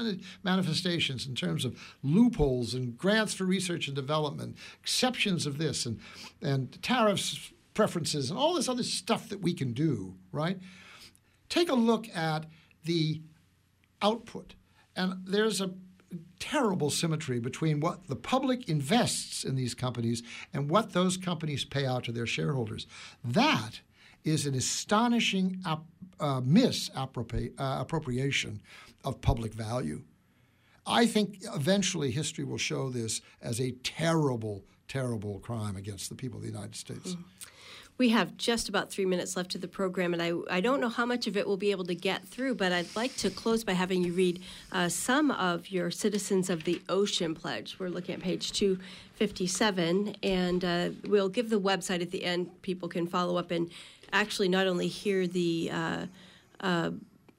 manifestations 0.44 1.26
in 1.26 1.34
terms 1.34 1.64
of 1.64 1.80
loopholes 2.04 2.74
and 2.74 2.98
grants 2.98 3.34
for 3.34 3.46
research 3.46 3.88
and 3.88 3.96
development, 3.96 4.58
exceptions 4.82 5.46
of 5.46 5.58
this 5.58 5.86
and, 5.86 6.00
and 6.42 6.82
tariffs, 6.84 7.54
preferences, 7.74 8.30
and 8.30 8.38
all 8.38 8.54
this 8.54 8.68
other 8.68 8.84
stuff 8.84 9.30
that 9.30 9.40
we 9.40 9.54
can 9.54 9.72
do, 9.72 10.16
right? 10.34 10.60
Take 11.48 11.70
a 11.70 11.76
look 11.76 12.10
at 12.14 12.46
the 12.84 13.22
output. 14.02 14.56
And 14.98 15.26
there's 15.26 15.62
a 15.62 15.72
terrible 16.40 16.90
symmetry 16.90 17.40
between 17.40 17.80
what 17.80 18.08
the 18.08 18.16
public 18.16 18.70
invests 18.70 19.44
in 19.44 19.56
these 19.56 19.74
companies 19.74 20.24
and 20.54 20.70
what 20.70 20.94
those 20.94 21.18
companies 21.18 21.66
pay 21.66 21.86
out 21.86 22.04
to 22.06 22.12
their 22.12 22.26
shareholders. 22.26 22.88
That 23.24 23.82
is 24.24 24.46
an 24.46 24.56
astonishing 24.56 25.62
uh, 25.66 26.42
misappropriation 26.42 28.62
uh, 29.04 29.08
of 29.08 29.22
public 29.22 29.54
value. 29.54 30.04
I 30.86 31.06
think 31.06 31.40
eventually 31.56 32.12
history 32.12 32.44
will 32.44 32.58
show 32.58 32.90
this 32.90 33.22
as 33.42 33.60
a 33.60 33.72
terrible, 33.84 34.64
terrible 34.88 35.40
crime 35.40 35.76
against 35.76 36.10
the 36.10 36.16
people 36.16 36.38
of 36.38 36.44
the 36.44 36.52
United 36.52 36.76
States. 36.76 37.16
Mm. 37.16 37.24
We 37.98 38.10
have 38.10 38.38
just 38.38 38.70
about 38.70 38.90
three 38.90 39.06
minutes 39.06 39.38
left 39.38 39.54
of 39.54 39.62
the 39.62 39.68
program, 39.68 40.14
and 40.14 40.22
I, 40.22 40.34
I 40.50 40.62
don't 40.62 40.82
know 40.82 40.90
how 40.90 41.06
much 41.06 41.28
of 41.28 41.38
it 41.38 41.46
we'll 41.46 41.58
be 41.58 41.72
able 41.72 41.86
to 41.86 41.96
get 41.96 42.28
through, 42.28 42.56
but 42.56 42.72
I'd 42.72 42.96
like 42.96 43.16
to 43.18 43.30
close 43.30 43.64
by 43.64 43.74
having 43.74 44.04
you 44.04 44.14
read 44.14 44.42
uh, 44.72 44.90
some 44.90 45.30
of 45.30 45.70
your 45.70 45.92
Citizens 45.92 46.50
of 46.50 46.64
the 46.64 46.82
Ocean 46.90 47.36
Pledge. 47.36 47.78
We're 47.78 47.90
looking 47.90 48.16
at 48.16 48.22
page 48.22 48.52
257, 48.54 50.16
and 50.24 50.66
uh, 50.66 50.90
we'll 51.08 51.30
give 51.30 51.52
the 51.52 51.60
website 51.60 52.02
at 52.02 52.10
the 52.10 52.24
end. 52.24 52.62
People 52.64 52.90
can 52.90 53.06
follow 53.06 53.38
up 53.38 53.52
and 53.52 53.70
actually 54.12 54.50
not 54.50 54.66
only 54.68 54.88
hear 54.88 55.28
the 55.28 55.70
uh, 55.72 56.06
uh 56.62 56.92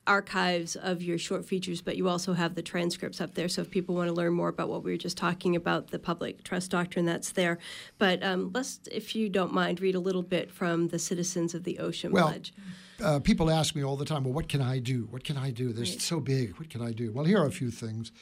archives 0.06 0.76
of 0.76 1.02
your 1.02 1.18
short 1.18 1.44
features, 1.44 1.80
but 1.80 1.96
you 1.96 2.08
also 2.08 2.34
have 2.34 2.54
the 2.54 2.62
transcripts 2.62 3.20
up 3.20 3.34
there. 3.34 3.48
So 3.48 3.62
if 3.62 3.70
people 3.70 3.94
want 3.94 4.08
to 4.08 4.14
learn 4.14 4.32
more 4.32 4.48
about 4.48 4.68
what 4.68 4.82
we 4.82 4.90
were 4.90 4.98
just 4.98 5.16
talking 5.16 5.56
about, 5.56 5.88
the 5.88 5.98
public 5.98 6.44
trust 6.44 6.70
doctrine, 6.70 7.06
that's 7.06 7.32
there. 7.32 7.58
But 7.98 8.22
um, 8.22 8.50
let's, 8.54 8.80
if 8.90 9.16
you 9.16 9.28
don't 9.28 9.52
mind, 9.52 9.80
read 9.80 9.94
a 9.94 10.00
little 10.00 10.22
bit 10.22 10.50
from 10.50 10.88
the 10.88 10.98
Citizens 10.98 11.54
of 11.54 11.64
the 11.64 11.78
Ocean 11.78 12.12
well, 12.12 12.28
Pledge. 12.28 12.52
Uh, 13.02 13.18
people 13.18 13.50
ask 13.50 13.74
me 13.74 13.82
all 13.82 13.96
the 13.96 14.04
time, 14.04 14.24
well, 14.24 14.32
what 14.32 14.48
can 14.48 14.60
I 14.60 14.78
do? 14.78 15.08
What 15.10 15.24
can 15.24 15.36
I 15.36 15.50
do? 15.50 15.72
This 15.72 15.90
right. 15.90 16.00
so 16.00 16.20
big. 16.20 16.58
What 16.58 16.70
can 16.70 16.82
I 16.82 16.92
do? 16.92 17.12
Well, 17.12 17.24
here 17.24 17.40
are 17.40 17.46
a 17.46 17.52
few 17.52 17.70
things. 17.70 18.12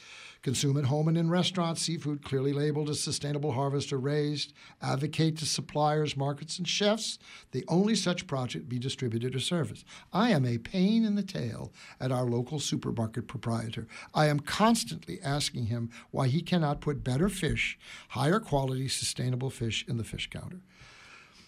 Consume 0.43 0.75
at 0.75 0.85
home 0.85 1.07
and 1.07 1.17
in 1.17 1.29
restaurants 1.29 1.81
seafood 1.81 2.21
clearly 2.21 2.51
labeled 2.51 2.89
as 2.89 2.99
sustainable 2.99 3.53
harvest 3.53 3.93
or 3.93 3.97
raised. 3.97 4.51
Advocate 4.81 5.37
to 5.37 5.45
suppliers, 5.45 6.17
markets, 6.17 6.57
and 6.57 6.67
chefs 6.67 7.17
the 7.51 7.63
only 7.69 7.95
such 7.95 8.27
project 8.27 8.67
be 8.67 8.77
distributed 8.77 9.33
or 9.35 9.39
serviced. 9.39 9.85
I 10.11 10.31
am 10.31 10.45
a 10.45 10.57
pain 10.57 11.05
in 11.05 11.15
the 11.15 11.23
tail 11.23 11.71
at 11.97 12.11
our 12.11 12.25
local 12.25 12.59
supermarket 12.59 13.25
proprietor. 13.25 13.87
I 14.13 14.27
am 14.27 14.41
constantly 14.41 15.21
asking 15.21 15.67
him 15.67 15.89
why 16.11 16.27
he 16.27 16.41
cannot 16.41 16.81
put 16.81 17.05
better 17.05 17.29
fish, 17.29 17.79
higher 18.09 18.41
quality, 18.41 18.89
sustainable 18.89 19.49
fish 19.49 19.85
in 19.87 19.95
the 19.95 20.03
fish 20.03 20.29
counter 20.29 20.59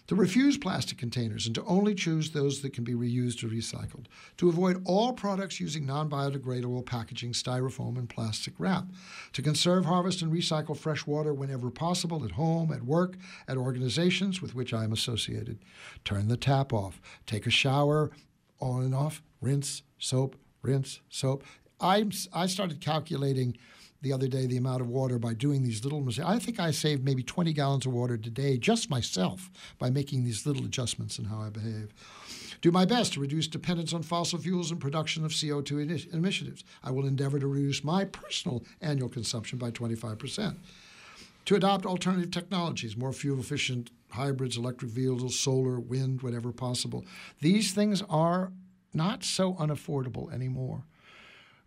to 0.08 0.16
refuse 0.16 0.58
plastic 0.58 0.98
containers 0.98 1.46
and 1.46 1.56
to 1.56 1.64
only 1.64 1.96
choose 1.96 2.32
those 2.32 2.62
that 2.62 2.74
can 2.74 2.84
be 2.84 2.94
reused 2.94 3.44
or 3.44 3.48
recycled, 3.48 4.06
to 4.38 4.50
avoid 4.50 4.82
all 4.86 5.14
products 5.14 5.60
using 5.60 5.86
non 5.86 6.10
biodegradable 6.10 6.86
packaging, 6.86 7.34
styrofoam, 7.34 7.98
and 7.98 8.10
plastic 8.10 8.54
wrap, 8.58 8.86
to 9.34 9.42
conserve, 9.42 9.86
harvest, 9.86 10.22
and 10.22 10.32
recycle 10.32 10.78
fresh 10.78 11.06
water 11.06 11.34
whenever 11.34 11.70
possible 11.72 12.24
at 12.24 12.32
home, 12.32 12.72
at 12.72 12.84
work, 12.84 13.16
at 13.48 13.58
organizations 13.58 14.42
with 14.42 14.56
which 14.56 14.74
I 14.74 14.84
am 14.84 14.94
associated, 14.94 15.60
turn 16.04 16.28
the 16.28 16.38
tap 16.38 16.72
off, 16.74 17.02
take 17.26 17.46
a 17.46 17.52
shower. 17.52 18.12
On 18.62 18.84
and 18.84 18.96
off, 18.96 19.22
rinse, 19.42 19.84
soap, 20.00 20.38
rinse, 20.62 21.02
soap. 21.10 21.44
I, 21.82 22.10
I 22.34 22.46
started 22.48 22.80
calculating 22.80 23.58
the 24.06 24.14
other 24.14 24.28
day 24.28 24.46
the 24.46 24.56
amount 24.56 24.82
of 24.82 24.88
water 24.88 25.18
by 25.18 25.34
doing 25.34 25.64
these 25.64 25.84
little 25.84 26.00
mistakes. 26.00 26.30
I 26.30 26.38
think 26.38 26.60
I 26.60 26.70
saved 26.70 27.04
maybe 27.04 27.24
20 27.24 27.52
gallons 27.54 27.88
of 27.88 27.92
water 27.92 28.18
today 28.18 28.56
just 28.56 28.88
myself 28.88 29.50
by 29.80 29.90
making 29.90 30.24
these 30.24 30.46
little 30.46 30.64
adjustments 30.64 31.18
in 31.18 31.26
how 31.26 31.42
I 31.42 31.50
behave. 31.50 31.92
Do 32.62 32.72
my 32.72 32.86
best 32.86 33.14
to 33.14 33.20
reduce 33.20 33.48
dependence 33.48 33.94
on 33.94 34.04
fossil 34.04 34.38
fuels 34.38 34.70
and 34.70 34.80
production 34.80 35.26
of 35.26 35.32
CO2 35.32 36.14
emissions. 36.14 36.64
I 36.84 36.92
will 36.92 37.08
endeavor 37.08 37.40
to 37.40 37.48
reduce 37.48 37.84
my 37.84 38.06
personal 38.06 38.64
annual 38.80 39.10
consumption 39.10 39.58
by 39.58 39.72
25%. 39.72 40.56
To 41.46 41.56
adopt 41.56 41.88
alternative 41.88 42.30
technologies, 42.30 42.96
more 42.96 43.12
fuel 43.12 43.40
efficient 43.40 43.90
hybrids, 44.10 44.56
electric 44.56 44.92
vehicles, 44.92 45.40
solar, 45.40 45.80
wind, 45.80 46.22
whatever 46.22 46.52
possible. 46.52 47.06
These 47.42 47.74
things 47.74 48.04
are 48.08 48.52
not 48.94 49.24
so 49.24 49.56
unaffordable 49.56 50.32
anymore. 50.32 50.84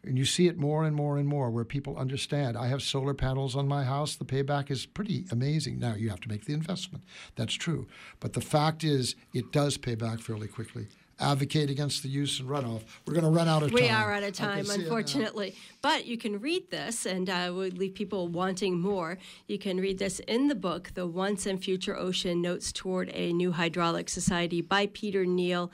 And 0.09 0.19
you 0.19 0.25
see 0.25 0.49
it 0.49 0.59
more 0.59 0.85
and 0.85 0.97
more 0.97 1.19
and 1.19 1.29
more 1.29 1.51
where 1.51 1.65
people 1.65 1.97
understand. 1.97 2.57
I 2.57 2.69
have 2.69 2.83
solar 2.83 3.15
panels 3.15 3.55
on 3.55 3.69
my 3.69 3.85
house. 3.85 4.17
The 4.17 4.25
payback 4.25 4.71
is 4.71 4.87
pretty 4.87 5.27
amazing. 5.31 5.79
Now, 5.79 5.95
you 5.95 6.09
have 6.11 6.21
to 6.21 6.29
make 6.29 6.47
the 6.47 6.55
investment. 6.55 7.05
That's 7.37 7.55
true. 7.55 7.87
But 8.19 8.33
the 8.33 8.41
fact 8.41 8.85
is, 8.85 9.15
it 9.33 9.53
does 9.53 9.77
pay 9.77 9.95
back 9.95 10.21
fairly 10.21 10.49
quickly 10.49 10.89
advocate 11.21 11.71
against 11.71 12.03
the 12.03 12.09
use 12.09 12.41
and 12.41 12.49
runoff. 12.49 12.83
We're 13.07 13.15
going 13.15 13.25
to 13.25 13.31
run 13.31 13.49
out 13.49 13.63
of 13.63 13.71
time. 13.71 13.75
We 13.75 13.89
are 13.89 14.13
out 14.13 14.23
of 14.23 14.33
time, 14.33 14.71
unfortunately. 14.71 15.57
But 15.83 16.07
you 16.07 16.17
can 16.17 16.41
read 16.41 16.71
this, 16.71 17.07
and 17.07 17.29
uh, 17.29 17.51
would 17.55 17.79
leave 17.79 17.95
people 17.95 18.29
wanting 18.29 18.79
more. 18.79 19.19
You 19.47 19.59
can 19.59 19.79
read 19.79 19.99
this 19.99 20.21
in 20.21 20.49
the 20.49 20.55
book, 20.55 20.93
The 20.95 21.07
Once 21.07 21.47
and 21.47 21.63
Future 21.63 21.97
Ocean 21.97 22.41
Notes 22.41 22.73
Toward 22.73 23.11
a 23.15 23.33
New 23.33 23.53
Hydraulic 23.53 24.09
Society 24.09 24.61
by 24.61 24.87
Peter 24.87 25.27
Neill. 25.27 25.73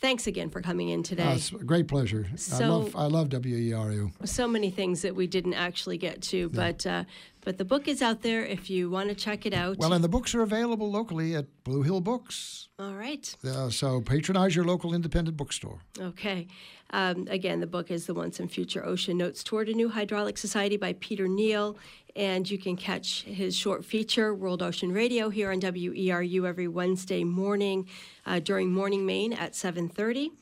Thanks 0.00 0.28
again 0.28 0.48
for 0.48 0.60
coming 0.60 0.90
in 0.90 1.02
today. 1.02 1.24
Uh, 1.24 1.34
it's 1.34 1.50
a 1.50 1.56
great 1.56 1.88
pleasure. 1.88 2.28
So, 2.36 2.64
I 2.64 2.68
love 2.68 2.96
I 2.96 3.06
love 3.06 3.28
WERU. 3.30 4.28
So 4.28 4.46
many 4.46 4.70
things 4.70 5.02
that 5.02 5.16
we 5.16 5.26
didn't 5.26 5.54
actually 5.54 5.98
get 5.98 6.22
to, 6.22 6.38
yeah. 6.38 6.46
but 6.52 6.86
uh, 6.86 7.04
but 7.40 7.58
the 7.58 7.64
book 7.64 7.88
is 7.88 8.00
out 8.00 8.22
there 8.22 8.44
if 8.44 8.70
you 8.70 8.90
want 8.90 9.08
to 9.08 9.14
check 9.16 9.44
it 9.44 9.52
out. 9.52 9.78
Well, 9.78 9.92
and 9.92 10.04
the 10.04 10.08
books 10.08 10.36
are 10.36 10.42
available 10.42 10.88
locally 10.90 11.34
at 11.34 11.46
Blue 11.64 11.82
Hill 11.82 12.00
Books. 12.00 12.68
All 12.78 12.92
right. 12.92 13.34
Uh, 13.44 13.70
so 13.70 14.00
patronize 14.00 14.54
your 14.54 14.64
local 14.64 14.94
independent 14.94 15.36
bookstore. 15.36 15.80
Okay. 15.98 16.46
Um, 16.90 17.26
again, 17.28 17.60
the 17.60 17.66
book 17.66 17.90
is 17.90 18.06
The 18.06 18.14
Once 18.14 18.38
and 18.38 18.50
Future 18.50 18.84
Ocean 18.84 19.18
Notes 19.18 19.42
Toward 19.42 19.68
a 19.68 19.74
New 19.74 19.88
Hydraulic 19.88 20.38
Society 20.38 20.76
by 20.76 20.92
Peter 20.94 21.26
Neill. 21.26 21.76
And 22.18 22.50
you 22.50 22.58
can 22.58 22.76
catch 22.76 23.22
his 23.22 23.56
short 23.56 23.84
feature, 23.84 24.34
World 24.34 24.60
Ocean 24.60 24.90
Radio, 24.90 25.28
here 25.28 25.52
on 25.52 25.60
WERU 25.60 26.44
every 26.44 26.66
Wednesday 26.66 27.22
morning 27.22 27.86
uh, 28.26 28.40
during 28.40 28.72
Morning 28.72 29.06
Maine 29.06 29.32
at 29.32 29.54
730. 29.54 30.32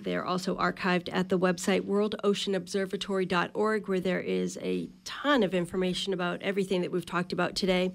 They're 0.00 0.24
also 0.24 0.56
archived 0.56 1.08
at 1.12 1.28
the 1.28 1.38
website 1.38 1.82
worldoceanobservatory.org, 1.82 3.86
where 3.86 4.00
there 4.00 4.18
is 4.18 4.58
a 4.62 4.88
ton 5.04 5.44
of 5.44 5.54
information 5.54 6.12
about 6.12 6.42
everything 6.42 6.80
that 6.80 6.90
we've 6.90 7.06
talked 7.06 7.32
about 7.32 7.54
today. 7.54 7.92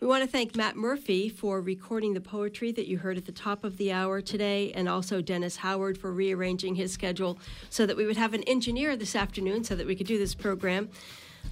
We 0.00 0.06
want 0.06 0.24
to 0.24 0.30
thank 0.30 0.56
Matt 0.56 0.74
Murphy 0.74 1.28
for 1.28 1.60
recording 1.60 2.14
the 2.14 2.22
poetry 2.22 2.72
that 2.72 2.88
you 2.88 2.96
heard 2.96 3.18
at 3.18 3.26
the 3.26 3.32
top 3.32 3.64
of 3.64 3.76
the 3.76 3.92
hour 3.92 4.22
today, 4.22 4.72
and 4.72 4.88
also 4.88 5.20
Dennis 5.20 5.56
Howard 5.56 5.98
for 5.98 6.10
rearranging 6.10 6.76
his 6.76 6.94
schedule 6.94 7.38
so 7.68 7.84
that 7.84 7.98
we 7.98 8.06
would 8.06 8.16
have 8.16 8.32
an 8.32 8.42
engineer 8.44 8.96
this 8.96 9.14
afternoon 9.14 9.64
so 9.64 9.76
that 9.76 9.86
we 9.86 9.94
could 9.94 10.06
do 10.06 10.16
this 10.16 10.34
program. 10.34 10.88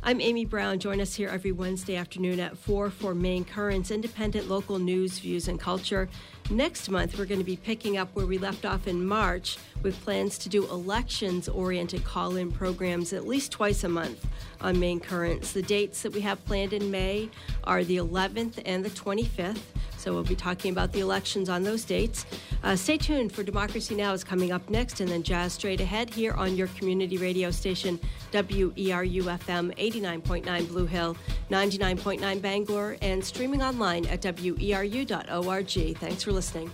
I'm 0.01 0.21
Amy 0.21 0.45
Brown. 0.45 0.79
Join 0.79 1.01
us 1.01 1.15
here 1.15 1.29
every 1.29 1.53
Wednesday 1.53 1.97
afternoon 1.97 2.41
at 2.41 2.57
4 2.57 2.91
for 2.91 3.15
Maine 3.15 3.45
Currents, 3.45 3.91
independent 3.91 4.49
local 4.49 4.79
news, 4.79 5.19
views, 5.19 5.49
and 5.49 5.61
culture. 5.61 6.09
Next 6.51 6.89
month, 6.89 7.19
we're 7.19 7.27
going 7.27 7.41
to 7.41 7.45
be 7.45 7.57
picking 7.57 7.97
up 7.97 8.09
where 8.15 8.27
we 8.27 8.39
left 8.39 8.65
off 8.65 8.87
in 8.87 9.05
March 9.05 9.59
with 9.83 10.01
plans 10.03 10.39
to 10.39 10.49
do 10.49 10.65
elections 10.71 11.49
oriented 11.49 12.05
call 12.05 12.37
in 12.37 12.51
programs 12.51 13.13
at 13.13 13.27
least 13.27 13.53
twice 13.53 13.85
a 13.85 13.89
month 13.89 14.27
on 14.61 14.79
Maine 14.79 15.01
Currents. 15.01 15.53
The 15.53 15.63
dates 15.63 16.03
that 16.03 16.13
we 16.13 16.21
have 16.23 16.45
planned 16.45 16.73
in 16.73 16.91
May 16.91 17.31
are 17.65 17.85
the 17.85 17.97
11th 17.97 18.61
and 18.65 18.85
the 18.85 18.91
25th. 18.91 19.61
So 20.03 20.13
we'll 20.13 20.25
be 20.25 20.35
talking 20.35 20.73
about 20.73 20.91
the 20.93 20.99
elections 20.99 21.49
on 21.49 21.63
those 21.63 21.85
dates. 21.85 22.27
Uh, 22.65 22.75
stay 22.75 22.99
tuned 22.99 23.31
for 23.31 23.45
Democracy 23.45 23.95
Now! 23.95 24.13
is 24.13 24.25
coming 24.25 24.51
up 24.51 24.69
next, 24.69 24.99
and 24.99 25.09
then 25.09 25.23
Jazz 25.23 25.53
Straight 25.53 25.81
Ahead 25.81 26.11
here 26.11 26.33
on 26.33 26.57
your 26.57 26.67
community 26.69 27.19
radio 27.19 27.53
station, 27.53 28.01
WERU 28.33 29.23
FM 29.23 29.73
89.9 29.77 30.69
Blue 30.69 30.87
Hill, 30.87 31.17
99.9 31.51 32.43
Bangor, 32.43 32.97
and 33.01 33.25
streaming 33.25 33.63
online 33.63 34.05
at 34.07 34.23
weru.org. 34.23 35.97
Thanks 35.99 36.25
for 36.25 36.33
listening. 36.33 36.73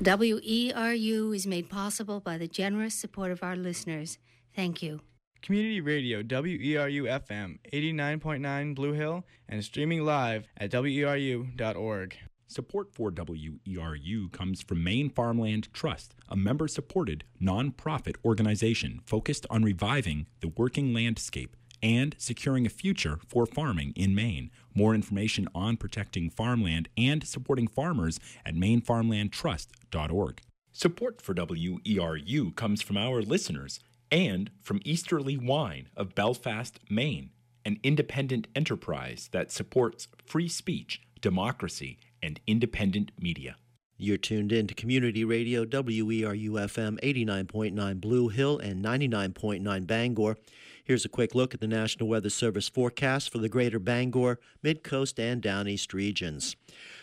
WERU 0.00 1.36
is 1.36 1.46
made 1.46 1.70
possible 1.70 2.18
by 2.18 2.36
the 2.36 2.48
generous 2.48 2.96
support 2.96 3.30
of 3.30 3.44
our 3.44 3.54
listeners. 3.54 4.18
Thank 4.56 4.82
you. 4.82 5.02
Community 5.42 5.80
Radio 5.80 6.22
WERU 6.22 7.04
FM 7.04 7.58
89.9 7.72 8.74
Blue 8.74 8.92
Hill 8.92 9.24
and 9.48 9.64
streaming 9.64 10.04
live 10.04 10.46
at 10.56 10.70
weru.org. 10.72 12.16
Support 12.46 12.92
for 12.92 13.10
WERU 13.10 14.32
comes 14.32 14.62
from 14.62 14.82
Maine 14.82 15.10
Farmland 15.10 15.72
Trust, 15.72 16.14
a 16.28 16.36
member 16.36 16.66
supported 16.66 17.24
nonprofit 17.40 18.16
organization 18.24 19.00
focused 19.06 19.46
on 19.48 19.62
reviving 19.62 20.26
the 20.40 20.48
working 20.48 20.92
landscape 20.92 21.56
and 21.82 22.16
securing 22.18 22.66
a 22.66 22.70
future 22.70 23.20
for 23.28 23.46
farming 23.46 23.92
in 23.94 24.14
Maine. 24.14 24.50
More 24.74 24.94
information 24.94 25.46
on 25.54 25.76
protecting 25.76 26.30
farmland 26.30 26.88
and 26.96 27.26
supporting 27.26 27.68
farmers 27.68 28.18
at 28.44 28.54
mainefarmlandtrust.org. 28.54 30.40
Support 30.72 31.20
for 31.22 31.34
WERU 31.34 32.54
comes 32.56 32.82
from 32.82 32.96
our 32.96 33.22
listeners 33.22 33.80
and 34.10 34.50
from 34.60 34.80
Easterly 34.84 35.36
Wine 35.36 35.88
of 35.96 36.14
Belfast, 36.14 36.78
Maine, 36.88 37.30
an 37.64 37.78
independent 37.82 38.48
enterprise 38.54 39.28
that 39.32 39.52
supports 39.52 40.08
free 40.24 40.48
speech, 40.48 41.02
democracy, 41.20 41.98
and 42.22 42.40
independent 42.46 43.12
media. 43.20 43.56
You're 44.00 44.16
tuned 44.16 44.52
in 44.52 44.68
to 44.68 44.74
Community 44.74 45.24
Radio 45.24 45.64
WERU 45.64 46.52
FM 46.52 47.00
89.9 47.00 48.00
Blue 48.00 48.28
Hill 48.28 48.58
and 48.58 48.84
99.9 48.84 49.86
Bangor. 49.86 50.36
Here's 50.84 51.04
a 51.04 51.08
quick 51.08 51.34
look 51.34 51.52
at 51.52 51.60
the 51.60 51.66
National 51.66 52.08
Weather 52.08 52.30
Service 52.30 52.68
forecast 52.68 53.32
for 53.32 53.38
the 53.38 53.48
greater 53.48 53.80
Bangor, 53.80 54.38
Mid 54.62 54.84
Coast, 54.84 55.18
and 55.18 55.42
Down 55.42 55.66
East 55.66 55.92
regions. 55.92 56.54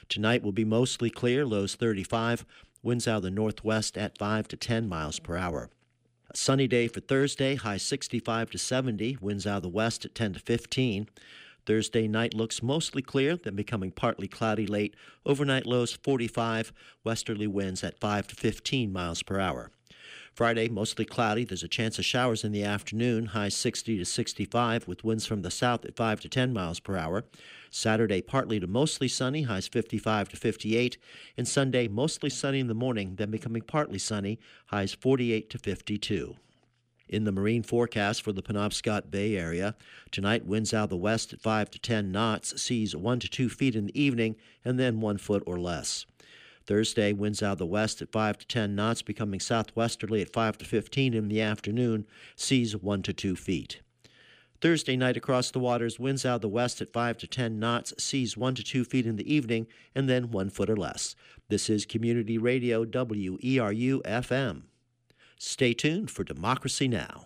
Tonight 0.08 0.42
will 0.42 0.54
be 0.54 0.64
mostly 0.64 1.10
clear, 1.10 1.46
lows 1.46 1.76
35, 1.76 2.46
winds 2.82 3.10
out 3.10 3.18
of 3.18 3.24
the 3.24 3.30
northwest 3.30 3.98
at 3.98 4.18
5 4.18 4.48
to 4.48 4.56
10 4.56 4.88
miles 4.88 5.20
per 5.20 5.36
hour. 5.36 5.70
A 6.30 6.36
sunny 6.38 6.68
day 6.68 6.88
for 6.88 7.02
Thursday, 7.02 7.56
high 7.56 7.78
65 7.78 8.50
to 8.52 8.58
70, 8.58 9.18
winds 9.22 9.46
out 9.46 9.58
of 9.58 9.64
the 9.64 9.70
west 9.70 10.06
at 10.06 10.16
10 10.16 10.34
to 10.34 10.40
15. 10.40 11.08
Thursday 11.66 12.08
night 12.08 12.34
looks 12.34 12.64
mostly 12.64 13.02
clear, 13.02 13.36
then 13.36 13.56
becoming 13.56 13.92
partly 13.92 14.28
cloudy 14.28 14.66
late. 14.66 14.96
Overnight 15.26 15.66
lows 15.66 15.94
45, 15.94 16.74
westerly 17.04 17.48
winds 17.48 17.84
at 17.84 18.00
5 18.00 18.28
to 18.28 18.36
15 18.36 18.92
miles 18.92 19.22
per 19.22 19.40
hour. 19.40 19.72
Friday, 20.36 20.68
mostly 20.68 21.06
cloudy. 21.06 21.46
There's 21.46 21.64
a 21.64 21.70
chance 21.70 21.98
of 21.98 22.04
showers 22.04 22.44
in 22.44 22.52
the 22.52 22.66
afternoon, 22.66 23.28
high 23.28 23.48
60 23.48 23.98
to 23.98 24.04
65, 24.04 24.86
with 24.86 25.06
winds 25.06 25.26
from 25.26 25.44
the 25.44 25.50
south 25.50 25.86
at 25.86 25.96
5 25.96 26.20
to 26.20 26.28
10 26.28 26.52
miles 26.52 26.82
per 26.82 26.98
hour. 26.98 27.24
Saturday, 27.70 28.22
partly 28.22 28.60
to 28.60 28.68
mostly 28.68 29.08
sunny, 29.08 29.44
highs 29.44 29.70
55 29.70 30.28
to 30.28 30.36
58. 30.36 30.98
And 31.38 31.48
Sunday, 31.48 31.88
mostly 31.88 32.30
sunny 32.30 32.60
in 32.60 32.68
the 32.68 32.74
morning, 32.74 33.16
then 33.16 33.32
becoming 33.32 33.62
partly 33.62 33.98
sunny, 33.98 34.38
highs 34.66 34.94
48 34.94 35.50
to 35.52 35.58
52. 35.58 36.36
In 37.08 37.24
the 37.24 37.32
marine 37.32 37.64
forecast 37.64 38.22
for 38.22 38.34
the 38.34 38.44
Penobscot 38.44 39.10
Bay 39.10 39.38
area, 39.38 39.78
tonight 40.12 40.46
winds 40.46 40.74
out 40.74 40.86
of 40.86 40.90
the 40.90 40.98
west 40.98 41.32
at 41.32 41.40
5 41.40 41.72
to 41.72 41.80
10 41.80 42.12
knots, 42.12 42.62
seas 42.62 42.94
1 42.94 43.20
to 43.22 43.30
2 43.30 43.48
feet 43.48 43.74
in 43.74 43.86
the 43.86 44.02
evening, 44.02 44.36
and 44.66 44.78
then 44.78 45.00
1 45.00 45.18
foot 45.18 45.44
or 45.46 45.58
less. 45.58 46.06
Thursday, 46.68 47.14
winds 47.14 47.44
out 47.44 47.54
of 47.54 47.58
the 47.60 47.66
west 47.66 48.02
at 48.02 48.12
5 48.12 48.40
to 48.40 48.48
10 48.48 48.76
knots, 48.76 49.02
becoming 49.02 49.40
southwesterly 49.40 50.22
at 50.22 50.34
5 50.34 50.58
to 50.60 50.66
15 50.66 51.14
in 51.14 51.28
the 51.28 51.42
afternoon, 51.42 52.06
seas 52.36 52.76
1 52.76 53.04
to 53.04 53.14
2 53.14 53.36
feet. 53.36 53.82
Thursday 54.62 54.96
night 54.96 55.18
across 55.18 55.52
the 55.52 55.60
waters, 55.60 56.00
winds 56.00 56.26
out 56.26 56.36
of 56.36 56.42
the 56.42 56.50
west 56.50 56.82
at 56.82 56.94
5 56.94 57.18
to 57.18 57.28
10 57.28 57.60
knots, 57.60 57.94
seas 57.98 58.36
1 58.36 58.56
to 58.56 58.64
2 58.64 58.84
feet 58.84 59.06
in 59.06 59.16
the 59.16 59.32
evening, 59.32 59.68
and 59.94 60.10
then 60.10 60.32
1 60.32 60.50
foot 60.50 60.70
or 60.70 60.78
less. 60.78 61.16
This 61.50 61.70
is 61.70 61.86
Community 61.86 62.38
Radio 62.38 62.84
WERU 62.84 64.02
FM. 64.02 64.64
Stay 65.38 65.74
tuned 65.74 66.10
for 66.10 66.24
Democracy 66.24 66.88
Now! 66.88 67.26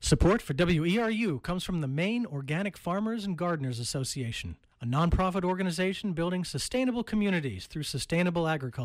Support 0.00 0.42
for 0.42 0.54
WERU 0.54 1.42
comes 1.42 1.64
from 1.64 1.80
the 1.80 1.88
Maine 1.88 2.26
Organic 2.26 2.76
Farmers 2.76 3.24
and 3.24 3.36
Gardeners 3.36 3.78
Association, 3.78 4.56
a 4.80 4.84
nonprofit 4.84 5.44
organization 5.44 6.12
building 6.12 6.44
sustainable 6.44 7.02
communities 7.02 7.66
through 7.66 7.82
sustainable 7.82 8.46
agriculture. 8.46 8.74